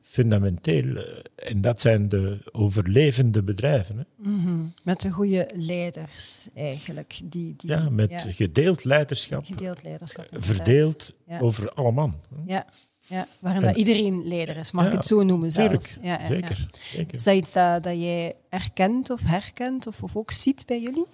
fundamenteel. 0.08 0.96
eh, 0.96 1.50
En 1.50 1.60
dat 1.60 1.80
zijn 1.80 2.08
de 2.08 2.38
overlevende 2.52 3.42
bedrijven. 3.42 3.96
Hè. 3.98 4.30
Mhm. 4.30 4.64
Met 4.84 5.00
de 5.00 5.10
goede 5.10 5.50
leiders 5.54 6.48
eigenlijk. 6.54 7.20
Die, 7.24 7.54
die, 7.56 7.70
Ja, 7.70 7.88
met 7.90 8.10
ja, 8.10 8.18
gedeeld 8.18 8.84
leiderschap, 8.84 9.44
gedeeld 9.46 9.82
leiderschap. 9.82 10.24
inderdaad. 10.24 10.56
verdeeld 10.56 11.12
Ja. 11.26 11.40
over 11.40 11.72
alle 11.72 11.92
man. 11.92 12.20
hè. 12.34 12.52
Ja, 12.54 12.66
ja 13.06 13.26
waarin 13.38 13.62
En- 13.62 13.68
dat 13.68 13.76
iedereen 13.76 14.28
leider 14.28 14.56
is, 14.56 14.70
mag 14.72 14.86
ik 14.86 14.92
het 14.92 15.04
zo 15.04 15.22
noemen 15.22 15.50
Tuurlijk, 15.50 15.86
zelfs. 15.86 15.98
Ja, 16.02 16.12
ja, 16.12 16.20
ja. 16.22 16.26
zeker. 16.28 16.68
zeker. 16.72 17.14
Is 17.14 17.22
dat 17.22 17.34
iets 17.34 17.52
dat, 17.52 17.82
dat 17.82 17.94
jij 18.00 18.34
erkent 18.48 19.10
of 19.10 19.20
herkent 19.24 19.86
of, 19.86 20.02
of 20.02 20.16
ook 20.16 20.30
ziet 20.30 20.66
bij 20.66 20.80
jullie? 20.80 21.06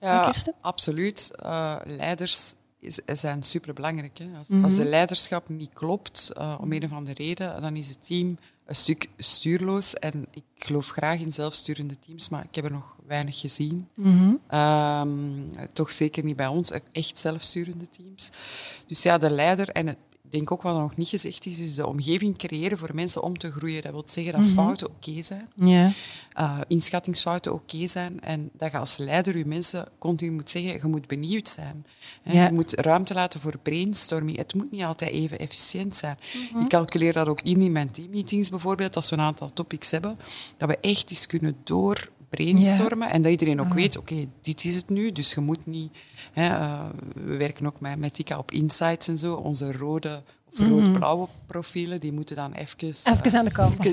Ja, 0.00 0.34
absoluut. 0.60 1.30
Eh, 1.42 1.76
leiders 1.84 2.54
is, 2.80 2.98
zijn 3.12 3.42
superbelangrijk. 3.42 4.18
Hè. 4.18 4.28
Als, 4.38 4.48
Mhm. 4.48 4.64
als 4.64 4.76
de 4.76 4.84
leiderschap 4.84 5.48
niet 5.48 5.70
klopt, 5.72 6.32
eh, 6.36 6.56
om 6.60 6.72
een 6.72 6.84
of 6.84 6.92
andere 6.92 7.24
reden, 7.24 7.62
dan 7.62 7.76
is 7.76 7.88
het 7.88 8.06
team 8.06 8.36
een 8.66 8.76
stuk 8.76 9.08
stuurloos. 9.16 9.94
En 9.94 10.26
ik 10.30 10.42
geloof 10.56 10.88
graag 10.88 11.20
in 11.20 11.32
zelfsturende 11.32 11.98
teams, 11.98 12.28
maar 12.28 12.44
ik 12.48 12.54
heb 12.54 12.64
er 12.64 12.70
nog 12.70 12.96
weinig 13.06 13.40
gezien. 13.40 13.88
Mhm. 13.94 14.32
Ehm, 14.46 15.66
toch 15.72 15.92
zeker 15.92 16.24
niet 16.24 16.36
bij 16.36 16.46
ons, 16.46 16.70
echt 16.92 17.18
zelfsturende 17.18 17.90
teams. 17.90 18.30
Dus 18.86 19.02
ja, 19.02 19.18
de 19.18 19.30
leider, 19.30 19.68
en 19.68 19.86
het- 19.86 19.96
denk 20.30 20.50
ook 20.52 20.62
wat 20.62 20.74
nog 20.74 20.96
niet 20.96 21.08
gezegd 21.08 21.46
is, 21.46 21.58
is 21.60 21.74
de 21.74 21.86
omgeving 21.86 22.38
creëren 22.38 22.78
voor 22.78 22.90
mensen 22.94 23.22
om 23.22 23.38
te 23.38 23.50
groeien. 23.52 23.82
Dat 23.82 23.92
wil 23.92 24.02
zeggen 24.06 24.32
dat 24.32 24.42
Mhm. 24.42 24.50
fouten 24.52 24.88
oké 24.88 25.22
zijn, 25.22 25.48
uh, 26.38 26.58
inschattingsfouten 26.68 27.52
oké 27.52 27.86
zijn 27.86 28.20
en 28.20 28.50
dat 28.52 28.70
je 28.72 28.78
als 28.78 28.96
leider 28.96 29.36
je 29.38 29.46
mensen 29.46 29.88
continu 29.98 30.30
moet 30.30 30.50
zeggen, 30.50 30.72
je 30.72 30.86
moet 30.86 31.06
benieuwd 31.06 31.48
zijn. 31.48 31.86
Hè. 32.22 32.44
Je 32.44 32.52
moet 32.52 32.72
ruimte 32.80 33.14
laten 33.14 33.40
voor 33.40 33.58
brainstorming. 33.62 34.36
Het 34.36 34.54
moet 34.54 34.70
niet 34.70 34.82
altijd 34.82 35.10
even 35.10 35.38
efficiënt 35.38 35.96
zijn. 35.96 36.16
Mhm. 36.52 36.62
Ik 36.62 36.68
calculeer 36.68 37.12
dat 37.12 37.28
ook 37.28 37.40
in 37.40 37.60
in 37.60 37.72
mijn 37.72 37.90
teammeetings 37.90 38.50
bijvoorbeeld, 38.50 38.96
als 38.96 39.10
we 39.10 39.16
een 39.16 39.22
aantal 39.22 39.52
topics 39.52 39.90
hebben, 39.90 40.14
dat 40.56 40.68
we 40.68 40.78
echt 40.80 41.10
eens 41.10 41.26
kunnen 41.26 41.56
door 41.64 42.10
brainstormen 42.30 43.10
en 43.10 43.22
dat 43.22 43.30
iedereen 43.30 43.60
ook 43.60 43.74
weet, 43.74 43.96
oké, 43.98 44.26
dit 44.42 44.64
is 44.64 44.74
het 44.74 44.88
nu, 44.88 45.12
dus 45.12 45.32
je 45.34 45.40
moet 45.40 45.66
niet... 45.66 45.92
Hè, 46.32 46.46
eh, 46.48 46.84
we 47.14 47.36
werken 47.36 47.66
ook 47.66 47.80
met, 47.80 47.98
met 47.98 48.14
Tika 48.14 48.38
op 48.38 48.50
insights 48.50 49.08
en 49.08 49.18
zo, 49.18 49.34
onze 49.34 49.72
rode 49.72 50.22
of 50.52 50.58
rood-blauwe 50.58 51.28
profielen, 51.46 52.00
die 52.00 52.12
moeten 52.12 52.36
dan 52.36 52.52
even... 52.52 52.78
eh, 52.80 53.12
Even 53.12 53.38
aan 53.38 53.44
de 53.44 53.50
kant. 53.52 53.92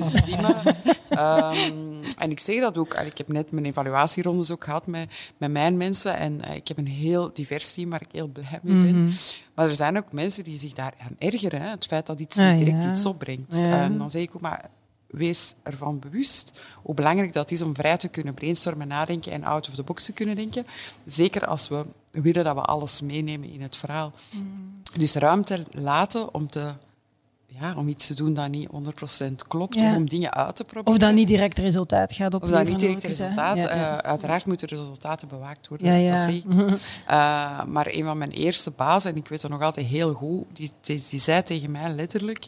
Ehm, 1.08 2.02
en 2.18 2.30
ik 2.30 2.40
zeg 2.40 2.60
dat 2.60 2.78
ook, 2.78 2.94
ik 2.94 3.18
heb 3.18 3.28
net 3.28 3.50
mijn 3.50 3.64
evaluatierondes 3.66 4.50
ook 4.50 4.64
gehad 4.64 4.86
met, 4.86 5.10
met 5.36 5.50
mijn 5.50 5.76
mensen 5.76 6.16
en 6.16 6.40
eh, 6.44 6.54
ik 6.56 6.68
heb 6.68 6.78
een 6.78 6.86
heel 6.86 7.30
divers 7.34 7.74
team 7.74 7.90
waar 7.90 8.00
ik 8.02 8.08
heel 8.12 8.26
blij 8.28 8.58
mee 8.62 8.74
ben. 8.82 9.04
Mhm. 9.04 9.12
Maar 9.54 9.68
er 9.68 9.76
zijn 9.76 9.96
ook 9.96 10.12
mensen 10.12 10.44
die 10.44 10.58
zich 10.58 10.72
daar 10.72 10.94
aan 10.98 11.16
ergeren, 11.18 11.62
hè, 11.62 11.68
het 11.68 11.86
feit 11.86 12.06
dat 12.06 12.20
iets 12.20 12.38
Ah, 12.38 12.50
niet 12.50 12.58
direct 12.64 12.82
ja. 12.82 12.90
iets 12.90 13.06
opbrengt. 13.06 13.54
Ja. 13.54 13.82
En 13.82 13.98
dan 13.98 14.10
zeg 14.10 14.22
ik 14.22 14.34
ook, 14.34 14.40
maar 14.40 14.70
wees 15.08 15.54
ervan 15.62 15.98
bewust 15.98 16.60
hoe 16.82 16.94
belangrijk 16.94 17.32
dat 17.32 17.50
is 17.50 17.62
om 17.62 17.74
vrij 17.74 17.96
te 17.96 18.08
kunnen 18.08 18.34
brainstormen, 18.34 18.88
nadenken 18.88 19.32
en 19.32 19.44
out 19.44 19.68
of 19.68 19.74
the 19.74 19.82
box 19.82 20.04
te 20.04 20.12
kunnen 20.12 20.36
denken. 20.36 20.66
Zeker 21.04 21.46
als 21.46 21.68
we 21.68 21.84
willen 22.10 22.44
dat 22.44 22.54
we 22.54 22.60
alles 22.62 23.02
meenemen 23.02 23.50
in 23.52 23.62
het 23.62 23.76
verhaal. 23.76 24.12
Dus 24.98 25.14
ruimte 25.14 25.64
laten 25.70 26.34
om, 26.34 26.48
te, 26.50 26.72
ja, 27.46 27.74
om 27.76 27.88
iets 27.88 28.06
te 28.06 28.14
doen 28.14 28.34
dat 28.34 28.48
niet 28.48 28.68
100% 28.68 29.32
klopt, 29.48 29.74
Ja. 29.74 29.90
of 29.90 29.96
om 29.96 30.08
dingen 30.08 30.32
uit 30.34 30.56
te 30.56 30.64
proberen. 30.64 30.92
Of 30.92 30.98
dat 30.98 31.14
niet 31.14 31.28
direct 31.28 31.58
resultaat 31.58 32.12
gaat 32.12 32.34
Of 32.34 32.42
opleveren. 32.42 32.64
dat 32.64 32.72
niet 32.72 32.80
direct 32.86 33.04
resultaat. 33.04 33.56
Ja, 33.56 33.74
ja. 33.74 33.96
Eh, 34.02 34.08
uiteraard 34.10 34.46
moeten 34.46 34.68
resultaten 34.68 35.28
bewaakt 35.28 35.68
worden, 35.68 35.86
Ja, 35.86 35.94
ja. 35.94 36.10
dat 36.10 36.20
zeg 36.20 36.34
ik. 36.44 36.44
Eh, 37.06 37.64
maar 37.64 37.86
een 37.90 38.04
van 38.04 38.18
mijn 38.18 38.30
eerste 38.30 38.70
bazen, 38.70 39.10
en 39.10 39.16
ik 39.16 39.28
weet 39.28 39.40
dat 39.40 39.50
nog 39.50 39.62
altijd 39.62 39.86
heel 39.86 40.12
goed, 40.12 40.44
die, 40.52 40.70
die, 40.80 41.02
die 41.10 41.20
zei 41.20 41.42
tegen 41.42 41.70
mij 41.70 41.90
letterlijk... 41.94 42.46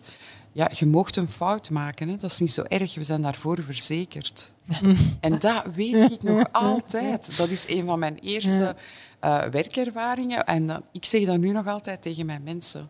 Ja, 0.52 0.70
je 0.72 0.86
mocht 0.86 1.16
een 1.16 1.28
fout 1.28 1.70
maken, 1.70 2.08
hè. 2.08 2.16
dat 2.16 2.30
is 2.30 2.38
niet 2.38 2.52
zo 2.52 2.62
erg, 2.62 2.94
we 2.94 3.04
zijn 3.04 3.22
daarvoor 3.22 3.62
verzekerd. 3.62 4.54
en 5.20 5.38
dat 5.38 5.64
weet 5.74 6.10
ik 6.10 6.22
nog 6.22 6.44
altijd. 6.52 7.36
Dat 7.36 7.50
is 7.50 7.68
een 7.68 7.86
van 7.86 7.98
mijn 7.98 8.18
eerste 8.18 8.76
eh, 9.20 9.42
werkervaringen. 9.42 10.44
En 10.44 10.82
ik 10.92 11.04
zeg 11.04 11.24
dat 11.24 11.38
nu 11.38 11.52
nog 11.52 11.66
altijd 11.66 12.02
tegen 12.02 12.26
mijn 12.26 12.42
mensen. 12.42 12.88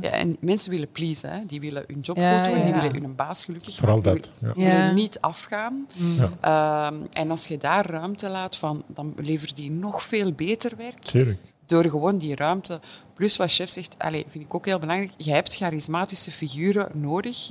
Ja, 0.00 0.10
en 0.10 0.36
mensen 0.40 0.70
willen 0.70 0.92
pleasen, 0.92 1.30
hè. 1.30 1.46
die 1.46 1.60
willen 1.60 1.84
hun 1.86 2.00
job 2.00 2.16
Ja, 2.16 2.44
goed 2.44 2.54
doen, 2.54 2.64
die 2.64 2.74
ja. 2.74 2.80
willen 2.80 3.02
hun 3.02 3.14
baas 3.14 3.44
gelukkig 3.44 3.76
Vooral 3.76 3.96
maken, 3.96 4.22
dat, 4.38 4.54
die 4.54 4.64
ja. 4.64 4.70
willen 4.70 4.94
niet 4.94 5.20
afgaan. 5.20 5.88
Ja. 6.16 6.32
Ehm, 6.40 7.02
en 7.12 7.30
als 7.30 7.46
je 7.46 7.58
daar 7.58 7.90
ruimte 7.90 8.28
laat, 8.28 8.56
van, 8.56 8.84
dan 8.86 9.14
levert 9.16 9.56
die 9.56 9.70
nog 9.70 10.02
veel 10.02 10.32
beter 10.32 10.76
werk. 10.76 10.98
Tuurlijk. 10.98 11.40
Door 11.68 11.84
gewoon 11.84 12.18
die 12.18 12.34
ruimte. 12.36 12.80
Plus 13.14 13.36
wat 13.36 13.52
chef 13.52 13.70
zegt, 13.70 13.94
allez, 13.98 14.22
vind 14.28 14.44
ik 14.44 14.54
ook 14.54 14.66
heel 14.66 14.78
belangrijk. 14.78 15.12
Je 15.16 15.32
hebt 15.32 15.54
charismatische 15.56 16.30
figuren 16.30 16.88
nodig 16.94 17.50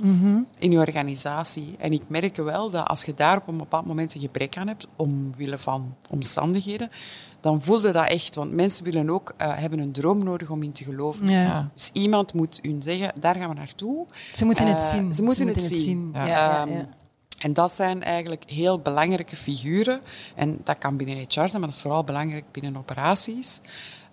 in 0.58 0.70
je 0.72 0.78
organisatie. 0.78 1.74
En 1.78 1.92
ik 1.92 2.02
merk 2.08 2.36
wel 2.36 2.70
dat 2.70 2.86
als 2.86 3.04
je 3.04 3.14
daar 3.14 3.36
op 3.36 3.48
een 3.48 3.56
bepaald 3.56 3.86
moment 3.86 4.14
een 4.14 4.20
gebrek 4.20 4.56
aan 4.56 4.66
hebt, 4.68 4.86
omwille 4.96 5.58
van 5.58 5.94
omstandigheden, 6.10 6.88
dan 7.40 7.62
voelde 7.62 7.90
dat 7.90 8.06
echt. 8.08 8.34
Want 8.34 8.52
mensen 8.52 8.84
willen 8.84 9.10
ook, 9.10 9.34
eh, 9.36 9.52
hebben 9.56 9.78
een 9.78 9.92
droom 9.92 10.24
nodig 10.24 10.50
om 10.50 10.62
in 10.62 10.72
te 10.72 10.84
geloven. 10.84 11.28
Ja. 11.28 11.70
Dus 11.74 11.90
iemand 11.92 12.32
moet 12.32 12.58
hun 12.62 12.82
zeggen, 12.82 13.12
daar 13.20 13.34
gaan 13.34 13.48
we 13.48 13.54
naartoe. 13.54 14.06
Ze 14.34 14.44
moeten 14.44 14.66
het 14.66 14.78
Eh, 14.78 14.88
zien. 14.88 15.12
ze 15.12 15.22
moeten 15.22 15.46
het 15.48 15.60
zien. 15.60 16.10
Ja. 16.12 16.26
Ja. 16.26 16.26
Ja, 16.36 16.60
Ehm, 16.66 16.72
ja. 16.72 16.88
En 17.38 17.52
dat 17.52 17.72
zijn 17.72 18.02
eigenlijk 18.02 18.42
heel 18.46 18.78
belangrijke 18.80 19.36
figuren. 19.36 20.00
En 20.34 20.58
dat 20.64 20.78
kan 20.78 20.96
binnen 20.96 21.16
HR 21.18 21.28
zijn, 21.32 21.50
maar 21.52 21.60
dat 21.60 21.72
is 21.72 21.80
vooral 21.80 22.04
belangrijk 22.04 22.44
binnen 22.52 22.76
operaties. 22.76 23.60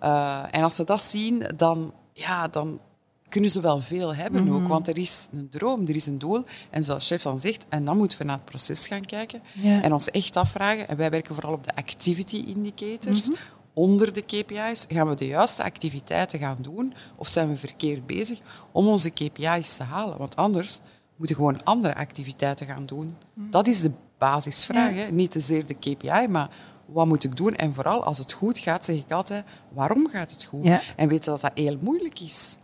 Eh, 0.00 0.42
en 0.50 0.62
als 0.62 0.74
ze 0.74 0.84
dat 0.84 1.00
zien, 1.02 1.42
dan, 1.56 1.92
ja, 2.12 2.48
dan 2.48 2.80
kunnen 3.28 3.50
ze 3.50 3.60
wel 3.60 3.80
veel 3.80 4.14
hebben 4.14 4.44
Mhm. 4.44 4.54
ook. 4.54 4.68
Want 4.68 4.88
er 4.88 4.98
is 4.98 5.28
een 5.32 5.48
droom, 5.50 5.86
er 5.86 5.94
is 5.94 6.06
een 6.06 6.18
doel. 6.18 6.44
En 6.70 6.84
zoals 6.84 7.06
chef 7.06 7.22
dan 7.22 7.40
zegt, 7.40 7.66
en 7.68 7.84
dan 7.84 7.96
moeten 7.96 8.18
we 8.18 8.24
naar 8.24 8.36
het 8.36 8.44
proces 8.44 8.86
gaan 8.86 9.04
kijken. 9.04 9.40
Ja. 9.52 9.82
En 9.82 9.92
ons 9.92 10.10
echt 10.10 10.36
afvragen. 10.36 10.88
En 10.88 10.96
wij 10.96 11.10
werken 11.10 11.34
vooral 11.34 11.52
op 11.52 11.64
de 11.64 11.74
activity 11.76 12.44
indicators. 12.46 13.28
Mhm. 13.28 13.36
Onder 13.74 14.12
de 14.12 14.20
KPI's 14.22 14.84
gaan 14.88 15.08
we 15.08 15.14
de 15.14 15.26
juiste 15.26 15.62
activiteiten 15.62 16.38
gaan 16.38 16.58
doen 16.60 16.94
of 17.16 17.28
zijn 17.28 17.48
we 17.48 17.56
verkeerd 17.56 18.06
bezig 18.06 18.40
om 18.72 18.86
onze 18.86 19.10
KPI's 19.10 19.76
te 19.76 19.82
halen? 19.82 20.18
Want 20.18 20.36
anders 20.36 20.80
moeten 21.16 21.36
we 21.36 21.42
gewoon 21.42 21.64
andere 21.64 21.94
activiteiten 21.94 22.66
gaan 22.66 22.86
doen. 22.86 23.16
Dat 23.34 23.66
is 23.66 23.80
de 23.80 23.90
basisvraag. 24.18 24.94
Ja. 24.94 25.00
Hè? 25.02 25.10
Niet 25.10 25.30
te 25.30 25.40
zeer 25.40 25.66
de 25.66 25.74
KPI, 25.74 26.26
maar 26.28 26.50
wat 26.86 27.06
moet 27.06 27.24
ik 27.24 27.36
doen? 27.36 27.54
En 27.54 27.74
vooral 27.74 28.04
als 28.04 28.18
het 28.18 28.32
goed 28.32 28.58
gaat, 28.58 28.84
zeg 28.84 28.96
ik 28.96 29.12
altijd, 29.12 29.44
waarom 29.72 30.08
gaat 30.08 30.30
het 30.30 30.44
goed? 30.44 30.64
Ja. 30.64 30.80
En 30.96 31.08
weet 31.08 31.24
je 31.24 31.30
dat 31.30 31.40
dat 31.40 31.50
heel 31.54 31.76
moeilijk 31.80 32.20
is 32.20 32.56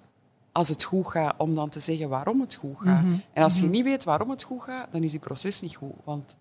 als 0.53 0.69
het 0.69 0.83
goed 0.83 1.07
gaat, 1.07 1.35
om 1.39 1.55
dan 1.55 1.69
te 1.69 1.81
zeggen 1.81 2.09
waarom 2.09 2.41
het 2.41 2.55
goed 2.55 2.77
gaat. 2.79 3.03
Mhm. 3.05 3.15
En 3.33 3.43
als 3.43 3.59
je 3.61 3.67
niet 3.67 3.85
weet 3.85 4.05
waarom 4.05 4.31
het 4.31 4.43
goed 4.43 4.63
gaat, 4.63 4.93
dan 4.93 5.03
is 5.03 5.11
die 5.11 5.21
proces 5.21 5.61
niet 5.61 5.77
goed. 5.77 5.93
Want 6.05 6.37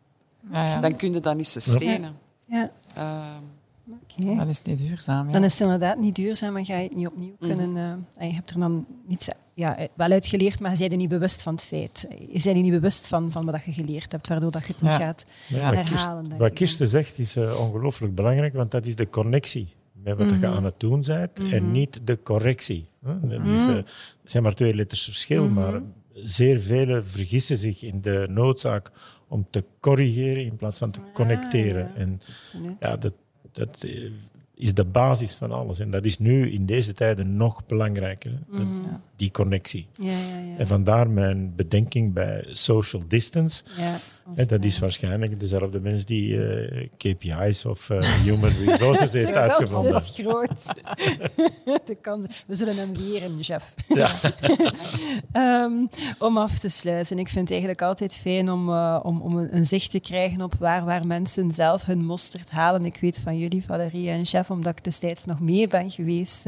Ja, 0.51 0.65
ja. 0.65 0.79
dan 0.79 0.95
kun 0.95 1.13
je 1.13 1.19
dat 1.19 1.35
niet 1.35 1.47
sustainen. 1.47 2.15
Ja, 2.45 2.71
Ehm, 2.95 3.43
oké. 3.89 4.35
Dan 4.35 4.47
is 4.47 4.57
het 4.57 4.67
niet 4.67 4.77
duurzaam. 4.77 5.25
Ja. 5.25 5.31
Dan 5.31 5.43
is 5.43 5.51
het 5.51 5.61
inderdaad 5.61 5.97
niet 5.97 6.15
duurzaam 6.15 6.57
en 6.57 6.65
ga 6.65 6.77
je 6.77 6.83
het 6.83 6.95
niet 6.95 7.07
opnieuw 7.07 7.35
Mhm. 7.39 7.47
kunnen. 7.55 7.77
eh, 7.77 8.21
en 8.21 8.27
je 8.27 8.33
hebt 8.33 8.49
er 8.49 8.59
dan 8.59 8.85
niets 9.07 9.29
ja, 9.61 9.77
eh, 9.77 9.87
wel 9.95 10.11
uitgeleerd, 10.11 10.59
maar 10.59 10.71
je 10.71 10.77
bent 10.77 10.91
er 10.91 10.97
niet 10.97 11.09
bewust 11.09 11.41
van 11.41 11.53
het 11.53 11.65
feit. 11.65 12.05
Je 12.19 12.25
bent 12.31 12.45
er 12.45 12.53
niet 12.55 12.71
bewust 12.71 13.07
van, 13.07 13.31
van 13.31 13.45
wat 13.45 13.63
je 13.65 13.71
geleerd 13.71 14.11
hebt, 14.11 14.27
waardoor 14.27 14.51
dat 14.51 14.65
je 14.65 14.73
het 14.73 14.81
niet 14.81 14.91
Ja. 14.91 14.97
gaat 14.97 15.25
Ja, 15.47 15.75
wat 15.75 15.87
herhalen. 15.89 16.37
wat 16.37 16.47
ik 16.47 16.53
Kirsten 16.53 16.87
zegt 16.87 17.19
is 17.19 17.35
eh, 17.35 17.59
ongelooflijk 17.59 18.15
belangrijk, 18.15 18.53
want 18.53 18.71
dat 18.71 18.85
is 18.85 18.95
de 18.95 19.09
connectie 19.09 19.67
met 19.93 20.17
wat 20.17 20.39
je 20.39 20.47
aan 20.47 20.63
het 20.65 20.79
doen 20.79 21.03
bent 21.07 21.39
en 21.51 21.71
niet 21.71 21.99
de 22.03 22.19
correctie. 22.23 22.85
hè. 23.05 23.19
Dat 23.27 23.45
is, 23.47 23.65
eh, 23.65 23.75
er 23.75 23.85
zijn 24.23 24.43
maar 24.43 24.53
twee 24.53 24.73
letters 24.75 25.03
verschil, 25.03 25.49
maar 25.49 25.81
zeer 26.13 26.61
velen 26.61 27.07
vergissen 27.07 27.57
zich 27.57 27.83
in 27.83 28.01
de 28.01 28.27
noodzaak 28.29 28.91
om 29.27 29.47
te 29.49 29.63
corrigeren 29.79 30.43
in 30.45 30.55
plaats 30.55 30.77
van 30.77 30.91
te 30.91 30.99
connecteren. 31.13 31.91
ja. 31.95 31.99
En. 32.01 32.21
Absoluut. 32.35 32.75
ja, 32.79 32.97
dat, 32.97 33.13
dat 33.51 33.85
is 34.61 34.73
de 34.73 34.85
basis 34.85 35.35
van 35.35 35.51
alles. 35.51 35.79
En 35.79 35.91
dat 35.91 36.05
is 36.05 36.19
nu 36.19 36.51
in 36.51 36.65
deze 36.65 36.93
tijden 36.93 37.35
nog 37.35 37.65
belangrijker, 37.65 38.31
dat- 38.51 38.61
die 39.15 39.31
connectie. 39.31 39.87
Ja, 39.93 40.11
ja, 40.11 40.39
ja. 40.39 40.57
En 40.57 40.67
vandaar 40.67 41.09
mijn 41.09 41.55
bedenking 41.55 42.13
bij 42.13 42.45
social 42.53 43.01
distance. 43.07 43.63
Dat 44.47 44.63
is 44.63 44.75
eh, 44.75 44.81
waarschijnlijk 44.81 45.39
dezelfde 45.39 45.79
mens 45.79 46.05
die 46.05 46.45
eh, 46.45 46.87
KPI's 46.97 47.65
of 47.65 47.89
eh, 47.89 47.99
Human 47.99 48.51
Resources 48.65 49.13
heeft 49.13 49.33
Dat 49.33 49.43
uitgevonden. 49.43 49.95
is 49.95 50.11
groot. 50.13 50.65
kans. 52.01 52.43
We 52.47 52.55
zullen 52.55 52.75
hem 52.75 52.91
leren, 52.95 53.43
chef. 53.43 53.73
Ja. 53.87 54.11
Ehm, 55.31 55.71
om 56.19 56.37
af 56.37 56.59
te 56.59 56.69
sluiten. 56.69 57.19
Ik 57.19 57.27
vind 57.27 57.41
het 57.41 57.49
eigenlijk 57.49 57.81
altijd 57.81 58.15
fijn 58.15 58.51
om, 58.51 58.69
uh, 58.69 58.99
om, 59.03 59.21
om 59.21 59.37
een, 59.37 59.55
een, 59.55 59.65
zicht 59.65 59.91
te 59.91 59.99
krijgen 59.99 60.41
op 60.41 60.53
waar, 60.59 60.85
waar 60.85 61.07
mensen 61.07 61.51
zelf 61.51 61.85
hun 61.85 62.05
mosterd 62.05 62.49
halen. 62.49 62.85
Ik 62.85 62.97
weet 63.01 63.19
van 63.19 63.37
jullie, 63.37 63.65
Valerie 63.65 64.09
en 64.09 64.25
chef, 64.25 64.49
omdat 64.49 64.77
ik 64.77 64.83
destijds 64.83 65.25
nog 65.25 65.39
mee 65.39 65.67
ben 65.67 65.89
geweest, 65.89 66.45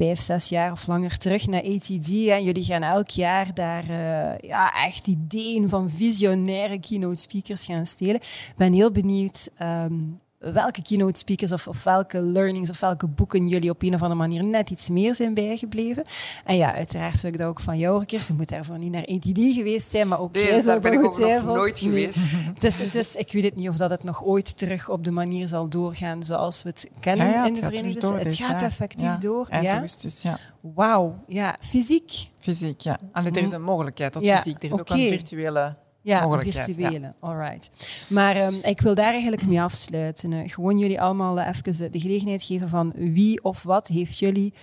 vijf, 0.00 0.20
zes 0.20 0.48
jaar 0.48 0.72
of 0.72 0.86
langer 0.86 1.16
terug 1.16 1.46
naar 1.46 1.62
ATD. 1.62 2.08
En 2.08 2.44
jullie 2.44 2.64
gaan 2.64 2.82
elk 2.82 3.08
jaar 3.08 3.54
daar 3.54 3.84
uh, 3.90 4.38
ja, 4.38 4.84
echt 4.84 5.06
ideeën 5.06 5.68
van 5.68 5.90
visionaire 5.90 6.80
keynote 6.80 7.20
speakers 7.20 7.64
gaan 7.64 7.86
stelen. 7.86 8.14
Ik 8.14 8.54
ben 8.56 8.72
heel 8.72 8.90
benieuwd. 8.90 9.50
Um, 9.62 10.20
welke 10.40 10.82
keynote 10.82 11.18
speakers 11.18 11.52
of, 11.52 11.68
of, 11.68 11.84
welke 11.84 12.22
learnings 12.22 12.70
of 12.70 12.80
welke 12.80 13.06
boeken 13.06 13.48
jullie 13.48 13.70
op 13.70 13.82
een 13.82 13.94
of 13.94 14.02
andere 14.02 14.20
manier 14.20 14.44
net 14.44 14.70
iets 14.70 14.88
meer 14.88 15.14
zijn 15.14 15.34
bijgebleven. 15.34 16.04
En 16.44 16.56
ja, 16.56 16.74
uiteraard 16.74 17.20
wil 17.20 17.32
ik 17.32 17.38
dat 17.38 17.46
ook 17.46 17.60
van 17.60 17.78
jou, 17.78 18.04
Kirsten. 18.04 18.34
Je 18.34 18.40
moet 18.40 18.48
daarvoor 18.48 18.78
niet 18.78 18.92
naar 18.92 19.02
ETD 19.02 19.54
geweest 19.54 19.90
zijn, 19.90 20.08
maar 20.08 20.20
ook 20.20 20.32
nee, 20.32 20.44
jij 20.44 20.62
daar 20.62 20.80
ben 20.80 20.92
ik 20.92 21.04
ook 21.04 21.18
nog 21.18 21.44
nooit 21.44 21.78
geweest. 21.78 22.18
dus, 22.60 22.90
dus 22.90 23.16
ik 23.16 23.32
weet 23.32 23.44
het 23.44 23.56
niet 23.56 23.68
of 23.68 23.76
dat 23.76 23.90
het 23.90 24.04
nog 24.04 24.24
ooit 24.24 24.56
terug 24.56 24.88
op 24.88 25.04
de 25.04 25.10
manier 25.10 25.48
zal 25.48 25.68
doorgaan 25.68 26.22
zoals 26.22 26.62
we 26.62 26.68
het 26.68 26.90
kennen 27.00 27.26
ja, 27.26 27.32
ja, 27.32 27.46
in 27.46 27.54
de 27.54 27.60
het 27.60 27.68
Verenigde 27.68 28.00
Staten. 28.00 28.26
Het 28.26 28.34
gaat 28.34 28.62
effectief 28.62 29.06
ja, 29.06 29.16
door. 29.16 29.46
Eind 29.48 29.66
ja? 29.66 29.72
augustus, 29.72 30.22
ja. 30.22 30.38
Wauw, 30.60 31.18
ja. 31.26 31.56
Fysiek? 31.60 32.28
Fysiek, 32.38 32.80
ja. 32.80 32.98
Allee, 33.12 33.30
er 33.30 33.42
is 33.42 33.52
een 33.52 33.62
mogelijkheid 33.62 34.12
tot 34.12 34.22
Ja, 34.22 34.36
fysiek. 34.36 34.62
Er 34.62 34.70
is 34.70 34.78
ook 34.78 34.88
een 34.88 35.08
virtuele 35.08 35.76
Ja, 36.02 36.38
virtuele. 36.38 37.14
Alright. 37.20 37.70
Maar 38.08 38.36
ehm, 38.36 38.54
ik 38.62 38.80
wil 38.80 38.94
daar 38.94 39.12
eigenlijk 39.12 39.46
mee 39.46 39.62
afsluiten. 39.62 40.48
Gewoon 40.48 40.78
jullie 40.78 41.00
allemaal 41.00 41.40
eh, 41.40 41.48
even 41.48 41.76
de, 41.76 41.90
de 41.90 42.00
gelegenheid 42.00 42.42
geven 42.42 42.68
van 42.68 42.92
wie 42.96 43.44
of 43.44 43.62
wat 43.62 43.86
heeft 43.88 44.18
jullie 44.18 44.54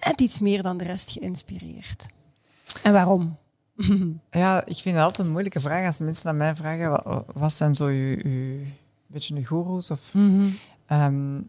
net 0.00 0.20
iets 0.20 0.40
meer 0.40 0.62
dan 0.62 0.76
de 0.76 0.84
rest 0.84 1.10
geïnspireerd. 1.10 2.08
En 2.82 2.92
waarom? 2.92 3.36
Ja, 4.30 4.64
ik 4.64 4.76
vind 4.76 4.96
het 4.96 5.04
altijd 5.04 5.26
een 5.26 5.32
moeilijke 5.32 5.60
vraag 5.60 5.86
als 5.86 5.98
mensen 5.98 6.28
aan 6.28 6.36
mij 6.36 6.56
vragen 6.56 6.90
wat, 6.90 7.24
wat 7.34 7.52
zijn 7.52 7.74
zo 7.74 7.88
je, 7.88 8.28
je, 8.28 8.66
beetje 9.06 9.34
je 9.34 9.44
goeroes 9.44 9.90
of... 9.90 10.00
Ehm, 10.86 11.40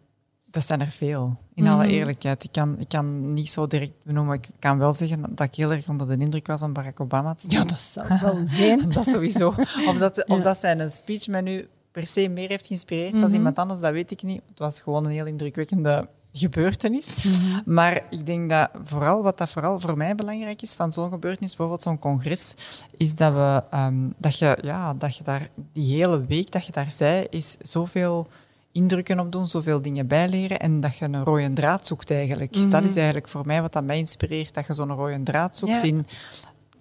dat 0.56 0.66
zijn 0.66 0.82
er 0.82 0.92
veel, 0.92 1.38
in 1.54 1.68
alle 1.68 1.84
Mhm. 1.84 1.94
eerlijkheid. 1.94 2.44
Ik 2.44 2.52
kan, 2.52 2.80
ik 2.80 2.88
kan 2.88 3.34
niet 3.34 3.52
zo 3.52 3.68
direct 3.68 3.92
benoemen, 4.04 4.26
maar 4.26 4.48
ik 4.48 4.56
kan 4.60 4.78
wel 4.78 4.94
zeggen 4.94 5.22
dat 5.36 5.48
ik 5.48 5.56
heel 5.56 5.72
erg 5.72 5.90
onder 5.90 6.08
de 6.08 6.18
indruk 6.18 6.48
was 6.48 6.62
om 6.62 6.74
Barack 6.74 7.00
Obama 7.00 7.34
te 7.34 7.42
zien. 7.50 7.60
Ja, 7.60 7.66
dat 7.66 7.82
zal 7.82 8.06
wel 8.22 8.42
zijn. 8.48 8.90
dat 8.92 9.08
sowieso. 9.08 9.48
Of 9.88 9.98
dat, 9.98 10.26
of 10.28 10.40
dat 10.42 10.58
zijn 10.58 10.92
speech 10.92 11.28
mij 11.28 11.42
nu 11.42 11.68
per 11.92 12.08
se 12.08 12.28
meer 12.30 12.50
heeft 12.50 12.68
geïnspireerd 12.68 13.12
dan 13.12 13.22
Mhm. 13.22 13.34
iemand 13.34 13.60
anders, 13.60 13.80
dat 13.80 13.92
weet 13.92 14.12
ik 14.12 14.24
niet. 14.24 14.42
Het 14.50 14.60
was 14.60 14.80
gewoon 14.82 15.06
een 15.06 15.12
heel 15.12 15.26
indrukwekkende 15.26 16.08
gebeurtenis. 16.34 17.16
Mhm. 17.24 17.62
Maar 17.74 18.02
ik 18.10 18.26
denk 18.26 18.50
dat 18.50 18.70
vooral, 18.84 19.24
wat 19.24 19.38
dat 19.38 19.50
vooral 19.50 19.80
voor 19.80 19.98
mij 19.98 20.16
belangrijk 20.16 20.62
is 20.62 20.74
van 20.74 20.92
zo'n 20.92 21.10
gebeurtenis, 21.10 21.50
bijvoorbeeld 21.50 21.82
zo'n 21.84 22.00
congres, 22.00 22.54
is 22.98 23.16
dat, 23.16 23.34
we, 23.34 23.64
ehm, 23.72 24.10
dat, 24.18 24.38
je, 24.38 24.58
ja, 24.62 24.94
dat 24.94 25.18
je 25.18 25.24
daar 25.24 25.50
die 25.74 25.96
hele 25.96 26.22
week 26.26 26.52
dat 26.52 26.66
je 26.66 26.72
daar 26.72 26.92
zei, 26.92 27.28
is 27.30 27.58
zoveel 27.62 28.28
indrukken 28.76 29.20
op 29.20 29.32
doen, 29.32 29.48
zoveel 29.48 29.82
dingen 29.82 30.08
bijleren 30.08 30.60
en 30.60 30.80
dat 30.80 30.98
je 30.98 31.06
een 31.06 31.24
rode 31.24 31.54
draad 31.54 31.88
zoekt 31.88 32.12
eigenlijk. 32.12 32.56
Mhm. 32.56 32.70
Dat 32.70 32.84
is 32.84 32.96
eigenlijk 32.96 33.28
voor 33.30 33.46
mij 33.46 33.62
wat 33.62 33.74
dat 33.74 33.84
mij 33.84 33.98
inspireert, 33.98 34.54
dat 34.54 34.68
je 34.68 34.74
zo'n 34.74 34.92
rode 34.92 35.24
draad 35.24 35.58
zoekt 35.58 35.72
Ja. 35.72 35.82
in 35.82 36.06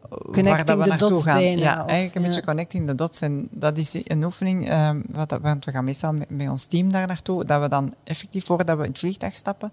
waar 0.09 0.19
Connecting 0.33 0.67
dat 0.67 0.79
we 0.79 0.87
naartoe 0.89 1.09
dots 1.09 1.23
gaan. 1.25 1.39
bijna, 1.39 1.61
ja, 1.63 1.83
of- 1.83 1.87
eigenlijk 1.89 2.15
een 2.15 2.21
ja. 2.23 2.27
beetje 2.29 2.45
connecting 2.45 2.87
the 2.87 2.95
dots. 2.95 3.21
En 3.21 3.49
dat 3.51 3.79
is 3.79 3.95
een 4.05 4.25
oefening, 4.25 4.69
ehm, 4.69 5.01
wat, 5.11 5.39
want 5.43 5.65
we 5.65 5.71
gaan 5.71 5.85
meestal 5.85 6.13
met, 6.13 6.31
met 6.31 6.49
ons 6.49 6.67
team 6.67 6.93
daar 6.93 7.07
naartoe, 7.07 7.45
dat 7.45 7.61
we 7.61 7.69
dan 7.69 7.95
effectief 8.05 8.45
voordat 8.45 8.77
we 8.77 8.83
in 8.85 8.89
het 8.91 8.99
vliegtuig 8.99 9.37
stappen, 9.37 9.73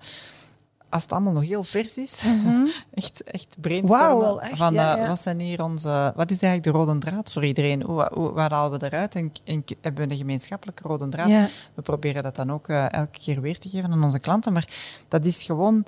als 0.92 1.04
het 1.04 1.12
allemaal 1.12 1.34
nog 1.34 1.44
heel 1.44 1.64
vers 1.64 1.98
is, 1.98 2.24
echt, 2.94 3.24
echt 3.24 3.56
brainstormen. 3.62 4.42
Echt, 4.42 4.58
van, 4.58 4.74
ja, 4.74 4.98
eh. 4.98 5.08
Wat, 5.08 5.20
zijn 5.20 5.40
hier 5.40 5.64
onze, 5.64 6.14
wat 6.16 6.32
is 6.32 6.42
eigenlijk 6.42 6.64
de 6.64 6.84
rode 6.84 6.98
draad 6.98 7.32
voor 7.32 7.46
iedereen? 7.46 7.84
Hoe, 7.84 8.10
hoe, 8.14 8.32
waar 8.32 8.52
halen 8.52 8.80
we 8.80 8.86
eruit? 8.86 9.16
En, 9.16 9.32
en 9.44 9.64
hebben 9.82 10.08
we 10.08 10.12
een 10.12 10.20
gemeenschappelijke 10.20 10.88
rode 10.88 11.08
draad? 11.08 11.28
Ja. 11.28 11.48
We 11.74 11.82
proberen 11.82 12.24
dat 12.24 12.36
dan 12.36 12.52
ook 12.52 12.68
eh, 12.68 12.94
elke 12.94 13.20
keer 13.20 13.42
weer 13.42 13.60
te 13.60 13.70
geven 13.70 13.92
aan 13.92 14.04
onze 14.04 14.20
klanten. 14.20 14.54
Maar 14.54 14.68
dat 15.08 15.26
is 15.26 15.44
gewoon 15.44 15.86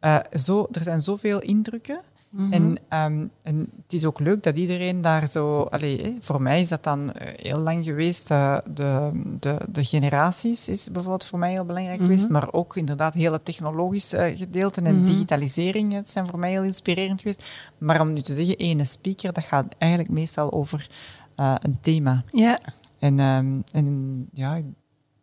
eh, 0.00 0.18
zo, 0.32 0.68
er 0.72 0.82
zijn 0.82 1.00
zoveel 1.00 1.40
indrukken. 1.40 2.00
Mhm. 2.30 2.52
En, 2.52 2.78
ehm, 2.88 3.26
en 3.42 3.58
het 3.82 3.92
is 3.92 4.04
ook 4.04 4.20
leuk 4.20 4.42
dat 4.42 4.56
iedereen 4.56 5.00
daar 5.00 5.28
zo... 5.28 5.60
Allee, 5.62 6.16
voor 6.20 6.42
mij 6.42 6.60
is 6.60 6.68
dat 6.68 6.82
dan 6.84 7.12
eh, 7.12 7.32
heel 7.52 7.58
lang 7.58 7.84
geweest. 7.84 8.30
eh, 8.30 8.58
de, 8.74 9.10
de, 9.40 9.56
de 9.70 9.84
generaties 9.84 10.68
is 10.68 10.84
bijvoorbeeld 10.92 11.24
voor 11.24 11.38
mij 11.38 11.52
heel 11.52 11.64
belangrijk 11.64 12.00
geweest. 12.00 12.28
Maar 12.28 12.52
ook 12.52 12.76
inderdaad 12.76 13.14
hele 13.14 13.42
technologische 13.42 14.16
eh, 14.16 14.36
gedeelten 14.38 14.86
en 14.86 14.96
Mhm. 14.96 15.06
digitalisering 15.06 15.92
het 15.92 16.10
zijn 16.10 16.26
voor 16.26 16.38
mij 16.38 16.50
heel 16.50 16.62
inspirerend 16.64 17.20
geweest. 17.20 17.44
Maar 17.78 18.00
om 18.00 18.12
nu 18.12 18.20
te 18.20 18.34
zeggen, 18.34 18.56
ene 18.56 18.84
speaker, 18.84 19.32
dat 19.32 19.44
gaat 19.44 19.74
eigenlijk 19.78 20.12
meestal 20.12 20.52
over 20.52 20.90
een 21.36 21.78
thema. 21.80 22.24
Ja. 22.30 22.58
En, 22.98 23.20
ehm, 23.20 23.60
en 23.72 24.28
ja, 24.32 24.60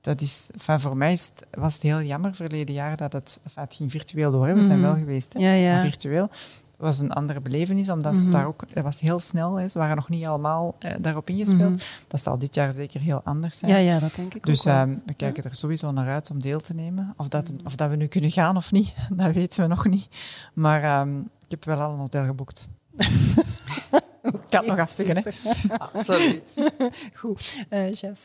dat 0.02 0.22
is, 0.22 0.50
enfin, 0.54 0.80
voor 0.80 0.98
mij 0.98 1.14
is 1.14 1.32
het, 1.36 1.46
was 1.60 1.74
het 1.74 1.82
heel 1.82 2.02
jammer 2.02 2.36
verleden 2.36 2.76
jaar 2.76 2.98
dat 2.98 3.14
het, 3.14 3.40
enfin, 3.44 3.64
het 3.64 3.76
ging 3.76 3.92
virtueel 3.92 4.32
door. 4.32 4.48
Hè. 4.48 4.54
We 4.54 4.64
zijn 4.64 4.80
Mhm. 4.80 4.88
wel 4.88 4.98
geweest, 5.00 5.34
hè. 5.34 5.40
Ja, 5.40 5.52
ja. 5.54 5.82
virtueel. 5.82 6.30
Het 6.76 6.86
was 6.86 7.00
een 7.00 7.12
andere 7.12 7.42
belevenis, 7.42 7.90
omdat 7.90 8.16
ze 8.16 8.22
Mhm. 8.22 8.32
daar 8.32 8.46
ook, 8.48 8.64
het 8.74 8.84
was 8.84 9.00
heel 9.00 9.20
snel, 9.20 9.56
hè. 9.56 9.68
ze 9.68 9.78
waren 9.78 9.96
nog 9.96 10.10
niet 10.10 10.26
allemaal 10.26 10.76
eh, 10.80 10.94
daarop 11.00 11.30
ingespeeld. 11.30 11.70
Mhm. 11.72 11.82
Dat 12.08 12.22
zal 12.22 12.38
dit 12.38 12.56
jaar 12.56 12.74
zeker 12.74 13.00
heel 13.02 13.22
anders 13.24 13.58
zijn. 13.58 13.72
Ja, 13.72 13.78
ja, 13.78 14.00
dat 14.00 14.16
denk 14.16 14.34
ik 14.34 14.46
Dus 14.46 14.60
ook 14.60 14.66
ehm, 14.74 14.96
we 15.06 15.14
kijken 15.14 15.44
er 15.44 15.56
sowieso 15.56 15.92
naar 15.92 16.08
uit 16.10 16.30
om 16.32 16.42
deel 16.42 16.60
te 16.60 16.74
nemen. 16.74 17.14
Of 17.18 17.28
dat, 17.28 17.54
of 17.64 17.76
dat 17.76 17.90
we 17.90 17.96
nu 17.96 18.08
kunnen 18.08 18.32
gaan 18.32 18.56
of 18.56 18.72
niet, 18.72 18.94
dat 19.14 19.34
weten 19.34 19.62
we 19.64 19.68
nog 19.70 19.86
niet. 19.86 20.08
Maar 20.54 20.84
ehm, 20.84 21.20
ik 21.20 21.50
heb 21.50 21.66
wel 21.66 21.80
al 21.82 21.92
een 21.92 22.00
hotel 22.00 22.26
geboekt. 22.26 22.68
ik 24.24 24.32
kan 24.50 24.60
het 24.60 24.66
nog 24.66 24.80
afzeggen, 24.80 25.18
hè. 25.18 25.32
Absoluut. 25.94 26.54
Goed. 27.16 27.66
Eh, 27.70 27.84
chef. 27.92 28.20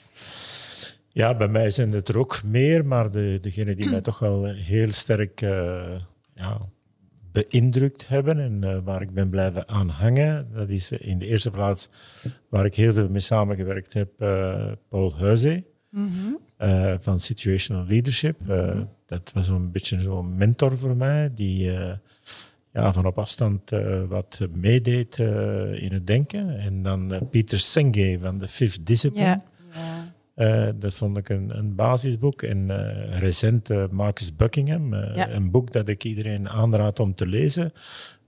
Ja, 1.13 1.35
bij 1.35 1.49
mij 1.49 1.71
zijn 1.71 1.93
het 1.93 2.09
er 2.09 2.19
ook 2.19 2.43
meer, 2.45 2.87
maar 2.87 3.11
de, 3.11 3.39
degene 3.41 3.75
die 3.75 3.91
mij 3.91 4.01
toch 4.01 4.19
wel 4.19 4.45
heel 4.45 4.93
sterk 4.93 5.41
eh, 5.43 6.01
ja, 6.35 6.59
beïndrukt 7.33 8.09
hebben 8.09 8.39
en 8.41 8.65
eh, 8.65 8.79
waar 8.85 9.03
ik 9.03 9.11
ben 9.13 9.31
blijven 9.31 9.69
aan 9.69 9.89
hangen, 9.89 10.49
dat 10.55 10.69
is 10.69 10.91
in 10.93 11.19
de 11.19 11.27
eerste 11.27 11.51
plaats 11.51 11.91
waar 12.49 12.65
ik 12.65 12.75
heel 12.75 12.93
veel 12.93 13.09
mee 13.09 13.21
samengewerkt 13.21 13.93
heb, 13.93 14.09
eh, 14.21 14.73
Paul 14.89 15.17
Huizé 15.17 15.63
eh, 16.57 16.95
van 17.01 17.21
Situational 17.21 17.87
Leadership. 17.87 18.49
Eh, 18.49 18.81
dat 19.07 19.31
was 19.35 19.49
een 19.49 19.71
beetje 19.71 20.01
zo'n 20.01 20.37
mentor 20.37 20.79
voor 20.79 20.97
mij, 20.97 21.31
die 21.35 21.77
eh, 21.77 21.93
ja, 22.73 22.93
van 22.93 23.07
op 23.07 23.19
afstand 23.19 23.73
eh, 23.73 24.03
wat 24.09 24.41
meedeed 24.57 25.19
eh, 25.19 25.83
in 25.83 25.93
het 25.93 26.07
denken. 26.07 26.59
En 26.59 26.83
dan 26.83 27.13
eh, 27.13 27.21
Pieter 27.31 27.59
Senge 27.59 28.19
van 28.21 28.39
de 28.39 28.49
Fifth 28.49 28.87
Discipline. 28.87 29.25
Ja. 29.73 30.13
Eh, 30.41 30.69
dat 30.77 30.95
vond 30.95 31.17
ik 31.17 31.29
een, 31.29 31.59
een 31.59 31.75
basisboek. 31.75 32.43
En 32.43 32.71
eh, 32.71 33.19
recent 33.19 33.71
eh, 33.71 33.85
Marcus 33.91 34.37
Buckingham, 34.37 34.95
Ja. 34.95 35.31
een 35.31 35.51
boek 35.51 35.73
dat 35.73 35.89
ik 35.89 36.05
iedereen 36.05 36.49
aanraad 36.49 37.01
om 37.01 37.15
te 37.15 37.27
lezen. 37.27 37.73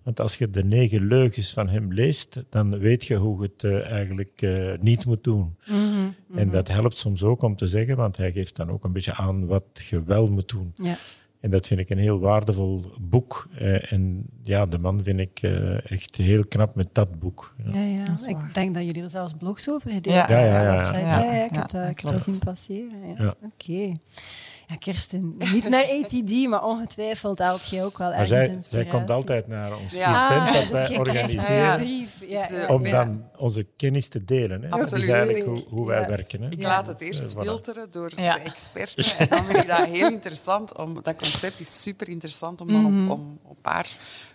Want 0.02 0.20
als 0.20 0.36
je 0.36 0.50
de 0.50 0.64
negen 0.64 1.06
leugens 1.06 1.52
van 1.52 1.68
hem 1.68 1.92
leest, 1.92 2.42
dan 2.50 2.78
weet 2.78 3.04
je 3.04 3.16
hoe 3.16 3.42
je 3.42 3.50
het 3.72 3.82
eigenlijk 3.84 4.46
niet 4.80 5.06
moet 5.06 5.24
doen. 5.24 5.56
Mhm, 5.66 6.38
En 6.38 6.50
dat 6.50 6.68
helpt 6.68 6.96
soms 6.96 7.22
ook 7.22 7.42
om 7.42 7.56
te 7.56 7.66
zeggen, 7.66 7.96
want 7.96 8.16
hij 8.16 8.32
geeft 8.32 8.56
dan 8.56 8.70
ook 8.70 8.84
een 8.84 8.92
beetje 8.92 9.14
aan 9.14 9.46
wat 9.46 9.64
je 9.90 10.04
wel 10.04 10.28
moet 10.28 10.48
doen. 10.48 10.72
Ja. 10.74 10.96
En 11.42 11.50
dat 11.50 11.66
vind 11.66 11.80
ik 11.80 11.90
een 11.90 11.98
heel 11.98 12.18
waardevol 12.18 12.82
boek. 13.00 13.48
Eh, 13.58 13.92
en 13.92 14.26
ja, 14.42 14.66
de 14.66 14.78
man 14.78 15.02
vind 15.02 15.20
ik 15.20 15.38
eh, 15.40 15.90
echt 15.90 16.16
heel 16.16 16.46
knap 16.46 16.74
met 16.74 16.88
dat 16.92 17.18
boek. 17.18 17.54
Ja. 17.64 17.80
Ja. 17.80 18.04
Dat. 18.04 18.26
Ik 18.26 18.54
denk 18.54 18.74
dat 18.74 18.84
jullie 18.84 19.02
er 19.02 19.10
zelfs 19.10 19.32
blogs 19.38 19.70
over 19.70 19.92
hebben. 19.92 20.12
Ja, 20.12 20.26
ja, 20.28 20.38
ja, 20.38 21.44
ik 21.44 21.54
heb 21.54 21.70
dat, 21.70 21.80
ik 21.80 21.86
heb 21.86 21.96
klopt. 21.96 22.14
dat 22.14 22.24
zien 22.24 22.38
passeren. 22.38 22.98
Ja. 23.18 23.34
Ja. 23.56 23.96
Ja, 24.72 24.78
Kirsten, 24.78 25.34
niet 25.52 25.68
naar 25.68 25.84
ATD, 25.84 26.48
maar 26.48 26.64
ongetwijfeld 26.64 27.38
haalt 27.38 27.68
jij 27.68 27.84
ook 27.84 27.98
wel 27.98 28.10
Maar 28.10 28.18
ergens 28.30 28.68
zij, 28.68 28.82
zij 28.82 28.90
komt 28.90 29.10
altijd 29.10 29.46
naar 29.46 29.76
ons 29.78 29.94
Ja. 29.94 30.24
event 30.30 30.40
Ah, 30.48 30.54
dat 30.54 30.62
dus 30.62 30.88
wij 30.88 30.98
organiseren. 30.98 31.86
Ja, 32.28 32.48
Dus, 32.48 32.58
eh, 32.58 32.70
om 32.70 32.82
dan 32.90 33.24
onze 33.36 33.66
kennis 33.76 34.08
te 34.08 34.24
delen. 34.24 34.62
Hè. 34.62 34.68
Dat 34.68 34.80
Absoluut. 34.80 35.02
is 35.04 35.10
eigenlijk 35.10 35.44
hoe, 35.46 35.64
hoe 35.68 35.86
wij 35.86 36.00
Ja. 36.00 36.06
werken. 36.06 36.42
Hè. 36.42 36.48
Ik 36.50 36.60
Ja. 36.62 36.68
laat 36.68 36.86
het 36.86 36.98
Dus, 36.98 37.08
eerst 37.08 37.22
eh, 37.22 37.36
voilà. 37.36 37.40
filteren 37.40 37.90
door 37.90 38.12
Ja. 38.16 38.34
de 38.34 38.40
experten. 38.40 39.18
En 39.18 39.28
dan 39.28 39.44
vind 39.44 39.58
ik 39.58 39.68
dat 39.68 39.86
heel 39.86 40.10
interessant. 40.10 40.76
Om, 40.78 41.02
dat 41.02 41.16
concept 41.16 41.60
is 41.60 41.82
super 41.82 42.08
interessant 42.08 42.60
om 42.60 42.66
dan 42.66 42.82
Mhm. 42.82 43.10
op, 43.10 43.18
om 43.18 43.38
op 43.42 43.50
een 43.50 43.60
paar 43.62 43.88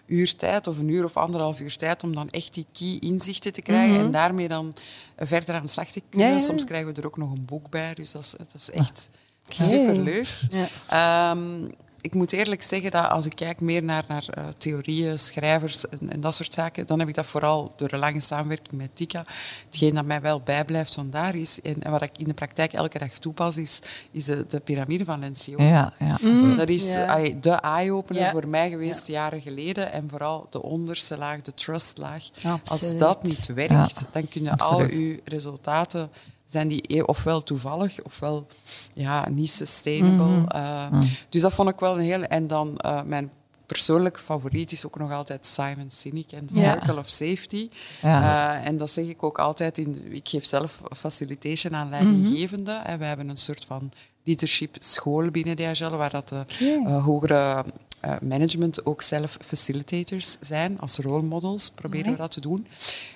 uur 0.06 0.36
tijd, 0.36 0.68
of 0.68 0.78
een 0.78 0.90
uur 0.90 1.04
of 1.04 1.18
anderhalf 1.18 1.60
uur 1.60 1.76
tijd, 1.78 2.04
om 2.04 2.16
dan 2.16 2.30
echt 2.30 2.54
die 2.54 2.66
key 2.74 2.98
inzichten 3.00 3.54
te 3.54 3.62
krijgen 3.62 4.00
en 4.00 4.12
daarmee 4.12 4.48
dan 4.48 4.74
verder 5.18 5.56
aan 5.56 5.62
de 5.62 5.68
slag 5.68 5.92
te 5.92 6.02
kunnen. 6.10 6.28
Mhm. 6.28 6.36
Ja, 6.38 6.42
ja. 6.42 6.48
Soms 6.50 6.64
krijgen 6.64 6.94
we 6.94 7.00
er 7.02 7.08
ook 7.08 7.18
nog 7.18 7.32
een 7.32 7.46
boek 7.46 7.70
bij, 7.70 7.94
dus 7.94 8.12
dat 8.12 8.22
is, 8.22 8.32
dat 8.38 8.54
is 8.56 8.72
echt. 8.72 9.10
Superleuk. 9.48 10.28
Ja. 10.52 10.68
Ehm, 10.88 11.66
ik 12.08 12.14
moet 12.14 12.32
eerlijk 12.32 12.64
zeggen 12.64 12.92
dat 12.92 13.10
als 13.10 13.26
ik 13.26 13.36
kijk 13.36 13.62
meer 13.62 13.84
naar, 13.84 14.04
naar 14.08 14.26
uh, 14.38 14.48
theorieën, 14.58 15.20
schrijvers 15.20 15.90
en, 15.90 16.10
en, 16.10 16.22
dat 16.22 16.36
soort 16.36 16.54
zaken, 16.54 16.86
dan 16.86 17.00
heb 17.00 17.08
ik 17.08 17.16
dat 17.16 17.26
vooral 17.26 17.74
door 17.76 17.88
de 17.88 17.98
lange 17.98 18.20
samenwerking 18.20 18.82
met 18.82 18.90
Tika. 18.94 19.26
Hetgeen 19.66 19.94
dat 19.94 20.06
mij 20.06 20.22
wel 20.22 20.42
bijblijft 20.42 20.94
vandaar 20.94 21.36
is, 21.36 21.62
en, 21.62 21.84
en 21.84 21.92
wat 21.92 22.02
ik 22.02 22.18
in 22.18 22.28
de 22.28 22.34
praktijk 22.34 22.74
elke 22.74 23.00
dag 23.00 23.12
toepas, 23.12 23.58
is, 23.58 23.80
is 24.12 24.26
de, 24.26 24.46
de 24.48 24.60
piramide 24.60 25.06
van 25.06 25.20
Lencioni. 25.20 25.66
Ja, 25.66 25.94
ja. 26.00 26.18
Mm, 26.22 26.58
dat 26.58 26.70
is 26.70 26.94
ja. 26.94 27.30
de 27.42 27.52
eye-opener 27.52 28.22
ja. 28.22 28.32
voor 28.32 28.48
mij 28.48 28.70
geweest 28.70 29.08
jaren 29.08 29.42
geleden. 29.42 29.92
En 29.92 30.10
vooral 30.10 30.48
de 30.50 30.62
onderste 30.62 31.18
laag, 31.18 31.42
de 31.42 31.54
trustlaag. 31.54 32.24
Als 32.64 32.98
dat 32.98 33.24
niet 33.24 33.46
werkt, 33.46 34.06
dan 34.12 34.28
kunnen 34.28 34.58
al 34.58 34.80
uw 34.80 35.18
resultaten 35.24 36.10
zijn 36.48 36.68
die 36.68 36.84
e- 36.88 37.02
ofwel 37.02 37.44
toevallig 37.44 38.04
ofwel 38.04 38.48
ja, 38.94 39.30
niet 39.30 39.50
sustainable. 39.50 40.26
Mm 40.26 40.46
-hmm. 40.50 41.02
uh, 41.02 41.10
Dus 41.30 41.42
dat 41.42 41.54
vond 41.54 41.70
ik 41.70 41.80
wel 41.80 41.98
een 41.98 42.04
heel... 42.04 42.24
En 42.24 42.48
dan 42.48 42.80
uh, 42.86 43.02
mijn 43.02 43.32
persoonlijke 43.66 44.20
favoriet 44.20 44.72
is 44.72 44.86
ook 44.86 45.00
nog 45.00 45.12
altijd 45.12 45.46
Simon 45.46 45.90
Sinek 45.90 46.32
en 46.32 46.46
The 46.46 46.60
Circle 46.60 46.98
of 46.98 47.10
Safety. 47.10 47.70
Ja. 48.02 48.22
Uh, 48.60 48.68
en 48.68 48.78
dat 48.78 48.92
zeg 48.92 49.06
ik 49.06 49.24
ook 49.24 49.40
altijd. 49.40 49.78
In, 49.78 50.08
ik 50.14 50.30
geef 50.30 50.46
zelf 50.46 50.82
facilitation 50.96 51.76
aan 51.76 51.90
leidinggevenden. 51.90 52.80
Mm 52.80 52.86
-hmm. 52.86 52.98
We 52.98 53.06
hebben 53.06 53.30
een 53.30 53.38
soort 53.38 53.66
van 53.66 53.92
leadership 54.24 54.76
school 54.80 55.32
binnen 55.32 55.56
DHL, 55.56 55.90
waar 55.90 56.12
dat 56.12 56.30
de 56.30 56.46
uh, 56.60 57.04
hogere 57.04 57.66
uh, 58.06 58.12
management 58.22 58.86
ook 58.86 59.02
zelf 59.02 59.38
facilitators 59.42 60.38
zijn, 60.40 60.80
als 60.80 60.98
role 60.98 61.24
models 61.24 61.70
proberen 61.70 62.12
we 62.12 62.18
dat 62.18 62.32
te 62.32 62.42
doen. 62.42 62.68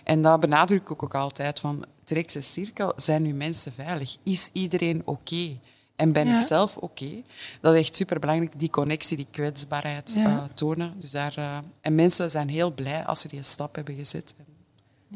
En 0.03 0.21
dat 0.21 0.39
benadruk 0.39 0.89
ik 0.89 1.03
ook 1.03 1.15
altijd 1.15 1.59
van, 1.59 1.85
de 2.11 2.41
cirkel, 2.41 2.93
zijn 2.95 3.23
nu 3.23 3.33
mensen 3.33 3.73
veilig? 3.73 4.17
Is 4.23 4.49
iedereen 4.53 5.01
oké? 5.05 5.11
Okay? 5.11 5.59
En 5.95 6.11
ben 6.11 6.27
ja. 6.27 6.35
ik 6.35 6.41
zelf 6.41 6.77
oké? 6.77 7.03
Okay? 7.03 7.23
Dat 7.61 7.73
is 7.73 7.79
echt 7.79 7.95
superbelangrijk, 7.95 8.59
die 8.59 8.69
connectie, 8.69 9.17
die 9.17 9.27
kwetsbaarheid 9.31 10.13
ja. 10.13 10.27
uh, 10.27 10.43
tonen. 10.53 10.99
Dus 10.99 11.11
daar, 11.11 11.35
uh, 11.37 11.57
en 11.81 11.95
mensen 11.95 12.29
zijn 12.29 12.49
heel 12.49 12.73
blij 12.73 13.05
als 13.05 13.21
ze 13.21 13.27
die 13.27 13.43
stap 13.43 13.75
hebben 13.75 13.95
gezet 13.95 14.35
en 14.37 14.45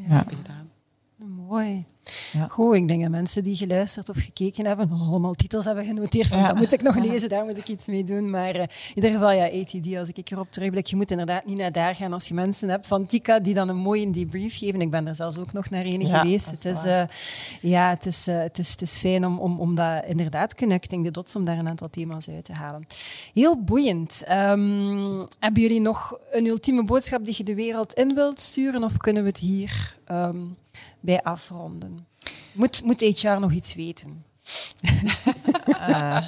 ja. 0.08 0.16
hebben 0.16 0.36
gedaan. 0.36 0.72
Mooi. 1.16 1.86
Ja. 2.32 2.47
Goed, 2.47 2.76
ik 2.76 2.88
denk 2.88 3.01
dat 3.01 3.12
mensen 3.12 3.43
die 3.43 3.56
geluisterd 3.56 4.10
of 4.10 4.18
gekeken 4.18 4.66
hebben, 4.66 4.89
allemaal 4.91 5.34
titels 5.34 5.66
hebben 5.66 5.86
genoteerd. 5.86 6.28
Van, 6.28 6.39
ja. 6.39 6.47
Dat 6.47 6.56
moet 6.56 6.74
ik 6.74 6.82
nog 6.82 6.95
lezen, 6.95 7.30
daar 7.30 7.45
moet 7.45 7.58
ik 7.58 7.68
iets 7.68 7.88
mee 7.88 8.03
doen. 8.03 8.30
Maar 8.30 8.56
uh, 8.56 8.62
in 8.62 8.70
ieder 8.95 9.12
geval, 9.12 9.32
ja, 9.32 9.45
ATD, 9.45 9.95
als 9.95 10.10
ik 10.10 10.32
erop 10.32 10.51
terugblik, 10.51 10.88
je 10.88 10.95
moet 10.95 11.12
inderdaad 11.12 11.45
niet 11.45 11.58
naar 11.58 11.72
daar 11.72 11.95
gaan 11.95 12.14
als 12.14 12.28
je 12.28 12.34
mensen 12.34 12.70
hebt 12.70 12.88
van 12.88 13.06
Tika 13.06 13.39
die 13.39 13.53
dan 13.53 13.70
een 13.70 13.78
mooie 13.78 14.10
debrief 14.10 14.58
geven. 14.58 14.82
Ik 14.82 14.89
ben 14.89 15.08
er 15.08 15.16
zelfs 15.16 15.38
ook 15.38 15.53
nog 15.53 15.70
naar 15.70 15.86
een 15.86 16.08
ja, 16.08 16.20
geweest. 16.20 16.51
Het 16.51 16.66
is, 16.66 16.86
uh, 16.86 17.03
ja, 17.62 17.89
het, 17.89 18.06
is, 18.06 18.28
uh, 18.28 18.39
het, 18.39 18.60
is, 18.60 18.72
het 18.72 18.82
is 18.82 18.97
fijn 18.97 19.26
om, 19.26 19.39
om, 19.39 19.60
om 19.60 19.76
dat 19.76 20.03
inderdaad 20.08 20.56
connecting 20.56 21.03
de 21.03 21.12
dots, 21.12 21.36
om 21.36 21.45
daar 21.45 21.58
een 21.58 21.70
aantal 21.70 21.89
thema's 21.89 22.30
uit 22.30 22.45
te 22.45 22.53
halen. 22.53 22.88
Heel 23.34 23.64
boeiend. 23.64 24.24
Um, 24.30 25.26
hebben 25.39 25.62
jullie 25.62 25.82
nog 25.82 26.18
een 26.32 26.45
ultieme 26.45 26.84
boodschap 26.84 27.26
die 27.26 27.34
je 27.38 27.43
de 27.43 27.56
wereld 27.56 27.93
in 27.93 28.16
wilt 28.16 28.41
sturen 28.41 28.84
of 28.84 28.97
kunnen 28.97 29.24
we 29.24 29.30
het 29.30 29.39
hier 29.39 29.95
um, 30.12 30.56
bij 31.06 31.24
afronden? 31.24 32.08
Moet, 32.51 32.84
moet 32.84 33.01
HR 33.01 33.39
nog 33.39 33.51
iets 33.51 33.76
weten? 33.76 34.24
uh, 35.89 36.22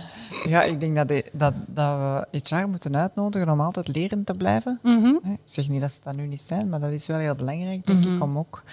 ja, 0.45 0.63
ik 0.63 0.79
denk 0.79 0.95
dat, 0.95 1.07
de, 1.07 1.25
dat, 1.33 1.53
dat 1.67 1.99
we 2.31 2.39
HR 2.39 2.67
moeten 2.67 2.97
uitnodigen 2.97 3.49
om 3.49 3.61
altijd 3.61 3.87
lerend 3.87 4.25
te 4.25 4.33
blijven. 4.33 4.79
Mm 4.83 5.01
-hmm. 5.01 5.19
Ik 5.23 5.39
zeg 5.43 5.69
niet 5.69 5.81
dat 5.81 5.91
ze 5.91 5.99
dat 6.03 6.15
nu 6.15 6.27
niet 6.27 6.41
zijn, 6.41 6.69
maar 6.69 6.79
dat 6.79 6.91
is 6.91 7.07
wel 7.07 7.17
heel 7.17 7.35
belangrijk, 7.35 7.85
denk 7.85 7.99
mm 7.99 8.03
-hmm. 8.03 8.15
ik, 8.15 8.23
om 8.23 8.37
ook 8.37 8.63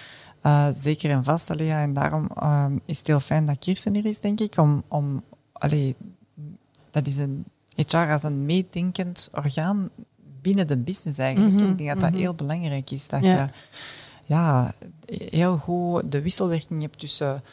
uh, 0.43 0.67
zeker 0.71 1.11
en 1.11 1.23
vast 1.23 1.45
te 1.45 1.55
leggen. 1.55 1.77
En 1.77 1.93
daarom 1.93 2.29
uh, 2.37 2.65
is 2.85 2.97
het 2.97 3.07
heel 3.07 3.19
fijn 3.19 3.45
dat 3.45 3.59
Kirsten 3.59 3.93
hier 3.93 4.05
is, 4.05 4.19
denk 4.19 4.39
ik, 4.39 4.57
om, 4.57 4.83
om 4.87 5.23
allee, 5.51 5.95
dat 6.91 7.07
is 7.07 7.17
een 7.17 7.45
HR 7.75 7.97
als 7.97 8.23
een 8.23 8.45
meedenkend 8.45 9.29
orgaan 9.31 9.89
binnen 10.41 10.67
de 10.67 10.77
business 10.77 11.17
eigenlijk. 11.17 11.53
Mm 11.53 11.59
-hmm. 11.59 11.69
Ik 11.69 11.77
denk 11.77 11.89
dat 11.89 11.99
dat 11.99 12.19
heel 12.19 12.33
belangrijk 12.33 12.91
is, 12.91 13.07
dat 13.07 13.23
ja. 13.23 13.33
je 13.33 13.49
ja, 14.25 14.73
heel 15.05 15.57
goed 15.57 16.11
de 16.11 16.21
wisselwerking 16.21 16.81
hebt 16.81 16.99
tussen 16.99 17.43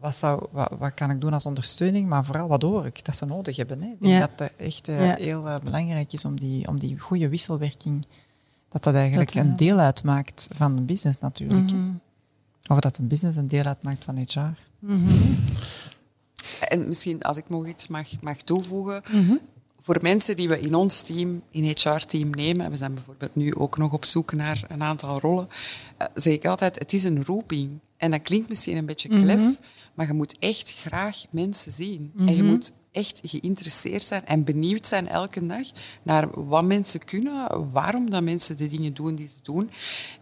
wat, 0.00 0.16
zou, 0.16 0.46
wat, 0.50 0.72
wat, 0.78 0.94
kan 0.94 1.10
ik 1.10 1.20
doen 1.20 1.32
als 1.32 1.46
ondersteuning, 1.46 2.08
maar 2.08 2.24
vooral 2.24 2.48
wat 2.48 2.62
hoor 2.62 2.86
ik 2.86 3.04
dat 3.04 3.16
ze 3.16 3.26
nodig 3.26 3.56
hebben. 3.56 3.82
Hè. 3.82 3.88
Ik 3.88 4.00
denk 4.00 4.12
ja. 4.12 4.20
dat 4.20 4.30
het 4.36 4.52
echt 4.56 4.88
uh, 4.88 5.06
ja. 5.06 5.14
heel 5.14 5.46
uh, 5.46 5.58
belangrijk 5.58 6.12
is 6.12 6.24
om 6.24 6.40
die, 6.40 6.68
om 6.68 6.78
die 6.78 6.98
goede 6.98 7.28
wisselwerking, 7.28 8.06
dat 8.68 8.82
dat 8.84 8.94
eigenlijk 8.94 9.32
dat, 9.32 9.44
een 9.44 9.56
deel 9.56 9.78
uitmaakt 9.78 10.48
van 10.50 10.76
de 10.76 10.82
business 10.82 11.20
natuurlijk. 11.20 11.70
Mm 11.70 11.78
-hmm. 11.78 12.00
Of 12.68 12.78
dat 12.78 12.98
een 12.98 13.08
business 13.08 13.36
een 13.36 13.48
deel 13.48 13.64
uitmaakt 13.64 14.04
van 14.04 14.16
HR. 14.16 14.38
Mm 14.38 15.06
-hmm. 15.06 15.38
En 16.68 16.86
misschien, 16.86 17.22
als 17.22 17.36
ik 17.36 17.48
nog 17.48 17.66
iets 17.66 17.88
mag, 17.88 18.20
mag 18.20 18.36
toevoegen, 18.36 19.02
mm 19.12 19.26
-hmm 19.26 19.40
voor 19.80 19.98
mensen 20.00 20.36
die 20.36 20.48
we 20.48 20.60
in 20.60 20.74
ons 20.74 21.02
team, 21.02 21.42
in 21.50 21.64
HR-team 21.64 22.30
nemen, 22.30 22.70
we 22.70 22.76
zijn 22.76 22.94
bijvoorbeeld 22.94 23.34
nu 23.34 23.54
ook 23.54 23.78
nog 23.78 23.92
op 23.92 24.04
zoek 24.04 24.32
naar 24.32 24.64
een 24.68 24.82
aantal 24.82 25.20
rollen, 25.20 25.48
uh, 26.02 26.06
zeg 26.14 26.32
ik 26.32 26.46
altijd, 26.46 26.78
het 26.78 26.92
is 26.92 27.04
een 27.04 27.24
roeping. 27.24 27.78
En 27.96 28.10
dat 28.10 28.22
klinkt 28.22 28.48
misschien 28.48 28.76
een 28.76 28.86
beetje 28.86 29.08
klef, 29.08 29.36
mm 29.36 29.44
-hmm. 29.44 29.56
maar 29.94 30.06
je 30.06 30.12
moet 30.12 30.38
echt 30.38 30.72
graag 30.72 31.24
mensen 31.30 31.72
zien. 31.72 32.00
Mm 32.00 32.10
-hmm. 32.14 32.28
En 32.28 32.36
je 32.36 32.42
moet 32.42 32.72
echt 32.92 33.20
geïnteresseerd 33.22 34.02
zijn 34.02 34.26
en 34.26 34.44
benieuwd 34.44 34.86
zijn 34.86 35.08
elke 35.08 35.46
dag 35.46 35.66
naar 36.02 36.44
wat 36.44 36.64
mensen 36.64 37.04
kunnen, 37.04 37.70
waarom 37.72 38.10
dat 38.10 38.22
mensen 38.22 38.56
de 38.56 38.68
dingen 38.68 38.94
doen 38.94 39.14
die 39.14 39.28
ze 39.28 39.38
doen. 39.42 39.70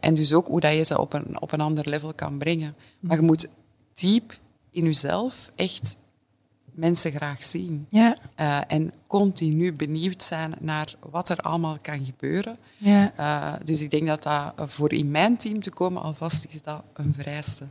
En 0.00 0.14
dus 0.14 0.32
ook 0.32 0.46
hoe 0.46 0.60
dat 0.60 0.74
je 0.74 0.84
ze 0.84 0.98
op 0.98 1.12
een, 1.12 1.40
op 1.40 1.52
een 1.52 1.60
ander 1.60 1.88
level 1.88 2.14
kan 2.14 2.38
brengen. 2.38 2.74
Maar 3.00 3.16
je 3.16 3.22
moet 3.22 3.48
diep 3.94 4.38
in 4.70 4.84
jezelf 4.84 5.50
echt 5.54 5.96
mensen 6.78 7.12
graag 7.12 7.44
zien. 7.44 7.86
Ja. 7.88 8.16
Uh, 8.40 8.58
en 8.66 8.92
continu 9.06 9.72
benieuwd 9.72 10.22
zijn 10.22 10.54
naar 10.58 10.94
wat 11.10 11.28
er 11.28 11.36
allemaal 11.36 11.76
kan 11.82 12.04
gebeuren. 12.04 12.56
Ja. 12.76 13.12
Uh, 13.20 13.52
dus 13.64 13.80
ik 13.80 13.90
denk 13.90 14.06
dat 14.06 14.22
dat 14.22 14.52
voor 14.56 14.92
in 14.92 15.10
mijn 15.10 15.36
team 15.36 15.62
te 15.62 15.70
komen 15.70 16.02
alvast 16.02 16.46
is 16.48 16.62
dat 16.62 16.82
een 16.92 17.14
vereiste. 17.16 17.64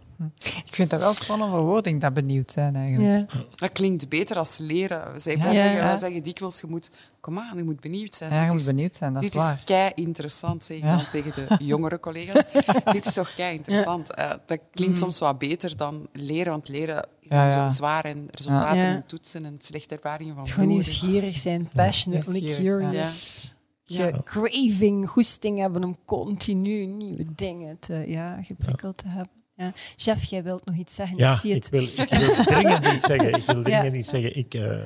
Ik 0.65 0.73
vind 0.73 0.89
dat 0.89 0.99
wel 0.99 1.13
spannende 1.13 1.57
verwoording, 1.57 2.01
dat 2.01 2.13
benieuwd 2.13 2.51
zijn 2.51 2.75
eigenlijk. 2.75 3.31
Ja. 3.31 3.43
Dat 3.55 3.71
klinkt 3.71 4.09
beter 4.09 4.37
als 4.37 4.57
leren. 4.57 5.21
Zij 5.21 5.35
ja, 5.35 5.53
zeggen, 5.53 5.75
ja. 5.75 5.97
zeggen 5.97 6.23
dikwijls, 6.23 6.61
je 6.61 6.67
moet, 6.67 6.91
kom 7.27 7.39
aan, 7.39 7.57
je 7.57 7.63
moet 7.63 7.79
benieuwd 7.79 8.15
zijn. 8.15 8.33
Ja, 8.33 8.45
je 8.45 8.51
moet 8.51 8.65
benieuwd 8.65 8.95
zijn, 8.95 9.13
dat 9.13 9.21
dit 9.21 9.35
is 9.35 9.39
waar. 9.39 9.51
Dit 9.51 9.59
is 9.59 9.65
kei 9.65 9.91
interessant, 9.95 10.63
zeg 10.63 10.77
ik 10.77 10.83
dan 10.83 11.07
tegen 11.09 11.33
de 11.33 11.63
jongere 11.73 11.99
collega's. 11.99 12.43
dit 12.93 13.05
is 13.05 13.13
toch 13.13 13.33
kei 13.35 13.55
interessant. 13.55 14.17
Uh, 14.17 14.29
dat 14.45 14.59
klinkt 14.73 14.95
mm. 14.95 15.01
soms 15.01 15.19
wat 15.19 15.37
beter 15.37 15.77
dan 15.77 16.07
leren, 16.13 16.51
want 16.51 16.67
leren 16.67 17.07
is 17.21 17.29
ja, 17.29 17.49
zo 17.49 17.75
zwaar 17.75 18.05
en 18.05 18.27
resultaten 18.31 18.81
en 18.81 19.03
toetsen 19.05 19.45
en 19.45 19.57
slechte 19.61 19.95
ervaringen 19.95 20.35
van 20.35 20.47
Gewoon 20.47 20.69
nieuwsgierig 20.69 21.37
zijn, 21.37 21.69
passionately 21.73 22.41
curious. 22.41 23.55
Je 23.83 24.21
craving, 24.23 25.09
goesting 25.09 25.59
hebben 25.59 25.83
om 25.83 25.97
continu 26.05 26.85
nieuwe 26.85 27.25
dingen 27.35 27.79
te, 27.79 28.03
ja, 28.07 28.39
geprikkeld 28.43 28.97
te 28.97 29.07
hebben. 29.07 29.31
Ja. 29.55 29.73
Chef, 29.95 30.23
jij 30.23 30.43
wilt 30.43 30.65
nog 30.65 30.75
iets 30.75 30.95
zeggen? 30.95 31.17
Ja, 31.17 31.31
ik, 31.31 31.37
zie 31.37 31.53
het. 31.53 31.65
ik, 31.65 31.71
wil, 31.71 31.83
ik 31.83 32.09
wil 32.09 32.43
dringend 32.45 32.85
iets 32.95 33.05
zeggen. 33.05 33.33
Ik 33.33 33.45
wil 33.45 33.61
dringend 33.61 33.95
iets 33.95 34.09
zeggen. 34.09 34.37
Ik 34.37 34.53
uh, 34.53 34.79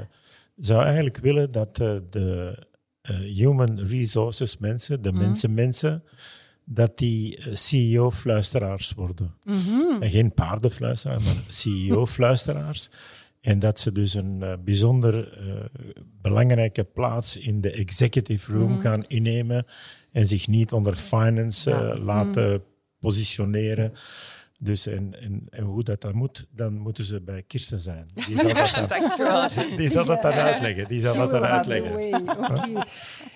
zou 0.56 0.84
eigenlijk 0.84 1.18
willen 1.18 1.52
dat 1.52 1.80
uh, 1.80 1.96
de 2.10 2.58
uh, 3.10 3.18
human 3.18 3.80
resources 3.80 4.58
mensen, 4.58 5.02
de 5.02 5.12
mm. 5.12 5.18
mensen 5.18 5.54
mensen, 5.54 6.04
dat 6.66 6.98
die 6.98 7.40
CEO-fluisteraars 7.54 8.94
worden. 8.94 9.36
Mm 9.44 9.60
-hmm. 9.60 10.02
En 10.02 10.10
geen 10.10 10.34
paardenfluisteraars, 10.34 11.24
maar 11.24 11.44
CEO-fluisteraars. 11.60 12.90
En 13.42 13.60
dat 13.60 13.80
ze 13.80 13.92
dus 13.92 14.14
een 14.14 14.40
uh, 14.42 14.54
bijzonder 14.64 15.40
belangrijke 16.22 16.84
plaats 16.84 17.38
in 17.38 17.62
de 17.62 17.72
executive 17.72 18.52
room 18.52 18.72
mm. 18.72 18.80
gaan 18.80 19.04
innemen 19.08 19.66
en 20.12 20.28
zich 20.28 20.48
niet 20.48 20.72
onder 20.72 20.96
finance 20.96 21.70
ja. 21.70 21.98
laten 21.98 22.52
mm. 22.52 22.64
positioneren. 23.00 23.94
Dus 24.64 24.88
en, 24.88 25.22
en, 25.22 25.48
en, 25.50 25.64
hoe 25.64 25.84
dat 25.84 26.02
dan 26.02 26.16
moet, 26.16 26.46
dan 26.52 26.78
moeten 26.78 27.04
ze 27.04 27.22
bij 27.22 27.44
Kirsten 27.48 27.80
zijn. 27.80 28.10
Die 28.28 28.38
zal 28.38 28.54
dat 28.54 28.72
dan, 28.76 28.88
Dankjewel. 28.88 29.48
Die 29.78 29.90
zal 29.90 30.06
dat 30.06 30.22
dan 30.22 30.32
uitleggen. 30.32 30.88
Die 30.88 31.02
zal 31.02 31.16
dat 31.16 31.32
dan 31.32 31.44
uitleggen. 31.44 31.92
Okay. 31.92 32.86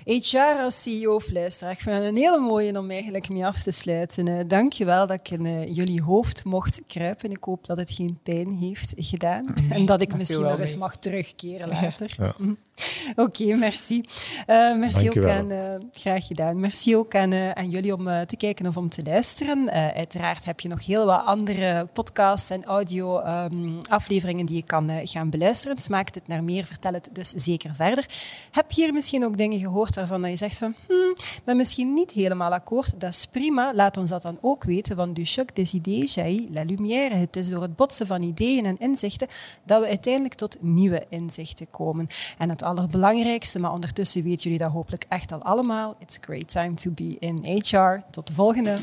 HR 0.05 0.61
als 0.61 0.82
CEO 0.82 1.19
fluisteraar. 1.19 1.73
Ik 1.73 1.80
vind 1.80 1.95
het 1.95 2.05
een 2.05 2.15
hele 2.15 2.39
mooie 2.39 2.80
om 2.80 2.91
eigenlijk 2.91 3.30
mee 3.30 3.45
af 3.45 3.63
te 3.63 3.71
sluiten. 3.71 4.30
Uh, 4.30 4.39
Dank 4.47 4.73
je 4.73 4.86
wel 4.86 5.07
dat 5.07 5.19
ik 5.19 5.30
in 5.30 5.45
uh, 5.45 5.73
jullie 5.73 6.01
hoofd 6.01 6.45
mocht 6.45 6.82
kruipen. 6.88 7.32
Ik 7.32 7.43
hoop 7.43 7.65
dat 7.65 7.78
het 7.78 7.91
geen 7.91 8.19
pijn 8.23 8.51
heeft 8.51 8.93
gedaan. 8.97 9.45
En 9.69 9.86
dat 9.86 10.01
ik 10.01 10.17
misschien 10.17 10.45
nog 10.45 10.59
eens 10.59 10.78
mag 10.78 10.97
terugkeren 10.97 11.67
later. 11.67 12.13
Ja. 12.17 12.36
Mm. 12.38 12.57
Oké, 13.15 13.21
okay, 13.21 13.57
merci. 13.57 14.03
Uh, 14.47 14.78
merci 14.78 15.09
ook 15.09 15.26
aan, 15.26 15.51
graag 15.91 16.28
gedaan. 16.28 16.59
Merci 16.59 16.95
ook 16.95 17.15
aan, 17.15 17.34
aan 17.34 17.69
jullie 17.69 17.93
om 17.93 18.05
te 18.26 18.38
kijken 18.38 18.67
of 18.67 18.78
om 18.78 18.89
te 18.89 19.03
luisteren. 19.03 19.71
uiteraard 19.71 20.45
heb 20.45 20.59
je 20.59 20.67
nog 20.67 20.86
heel 20.86 21.05
wat 21.05 21.26
andere 21.26 21.88
podcasts 21.93 22.49
en 22.49 22.65
audio 22.65 23.19
um, 23.19 23.78
afleveringen 23.89 24.45
die 24.45 24.55
je 24.55 24.63
kan 24.63 24.91
gaan 25.03 25.30
beluisteren. 25.30 25.78
Smaakt 25.78 26.15
het 26.15 26.28
naar 26.28 26.43
meer, 26.43 26.65
vertel 26.65 26.93
het 26.93 27.09
dus 27.13 27.30
zeker 27.30 27.73
verder. 27.76 28.05
Heb 28.51 28.71
je 28.71 28.82
hier 28.82 28.93
misschien 28.93 29.26
ook 29.26 29.38
dingen 29.38 29.59
gehoord 29.59 29.95
waarvan 29.95 30.30
je 30.30 30.36
zegt 30.36 30.57
van, 30.57 30.76
hmm, 30.88 31.15
ben 31.43 31.57
misschien 31.57 31.93
niet 31.93 32.11
helemaal 32.11 32.51
akkoord. 32.51 32.99
Dat 32.99 33.09
is 33.09 33.26
prima. 33.26 33.73
Laat 33.73 33.97
ons 33.97 34.09
dat 34.09 34.21
dan 34.21 34.38
ook 34.41 34.63
weten, 34.63 34.95
want 34.95 35.15
du 35.15 35.26
choc 35.26 35.55
des 35.55 35.73
idées 35.73 36.13
jaillit 36.13 36.49
la 36.53 36.63
lumière. 36.63 37.15
Het 37.15 37.36
is 37.36 37.49
door 37.49 37.61
het 37.61 37.76
botsen 37.76 38.07
van 38.07 38.21
ideeën 38.21 38.65
en 38.65 38.78
inzichten 38.78 39.28
dat 39.63 39.82
we 39.82 39.88
uiteindelijk 39.88 40.34
tot 40.34 40.57
nieuwe 40.61 41.05
inzichten 41.09 41.69
komen. 41.69 42.07
En 42.38 42.49
het 42.49 42.63
allerbelangrijkste, 42.66 43.59
maar 43.59 43.72
ondertussen 43.72 44.24
weten 44.24 44.43
jullie 44.43 44.57
dat 44.57 44.72
hopelijk 44.72 45.05
echt 45.09 45.32
al 45.32 45.41
allemaal. 45.41 45.95
It's 45.99 46.18
a 46.18 46.22
great 46.22 46.47
time 46.47 46.74
to 46.74 46.91
be 46.91 47.16
in 47.20 47.61
HR. 47.61 48.03
Tot 48.11 48.28
de 48.28 48.34
volgende. 48.34 48.78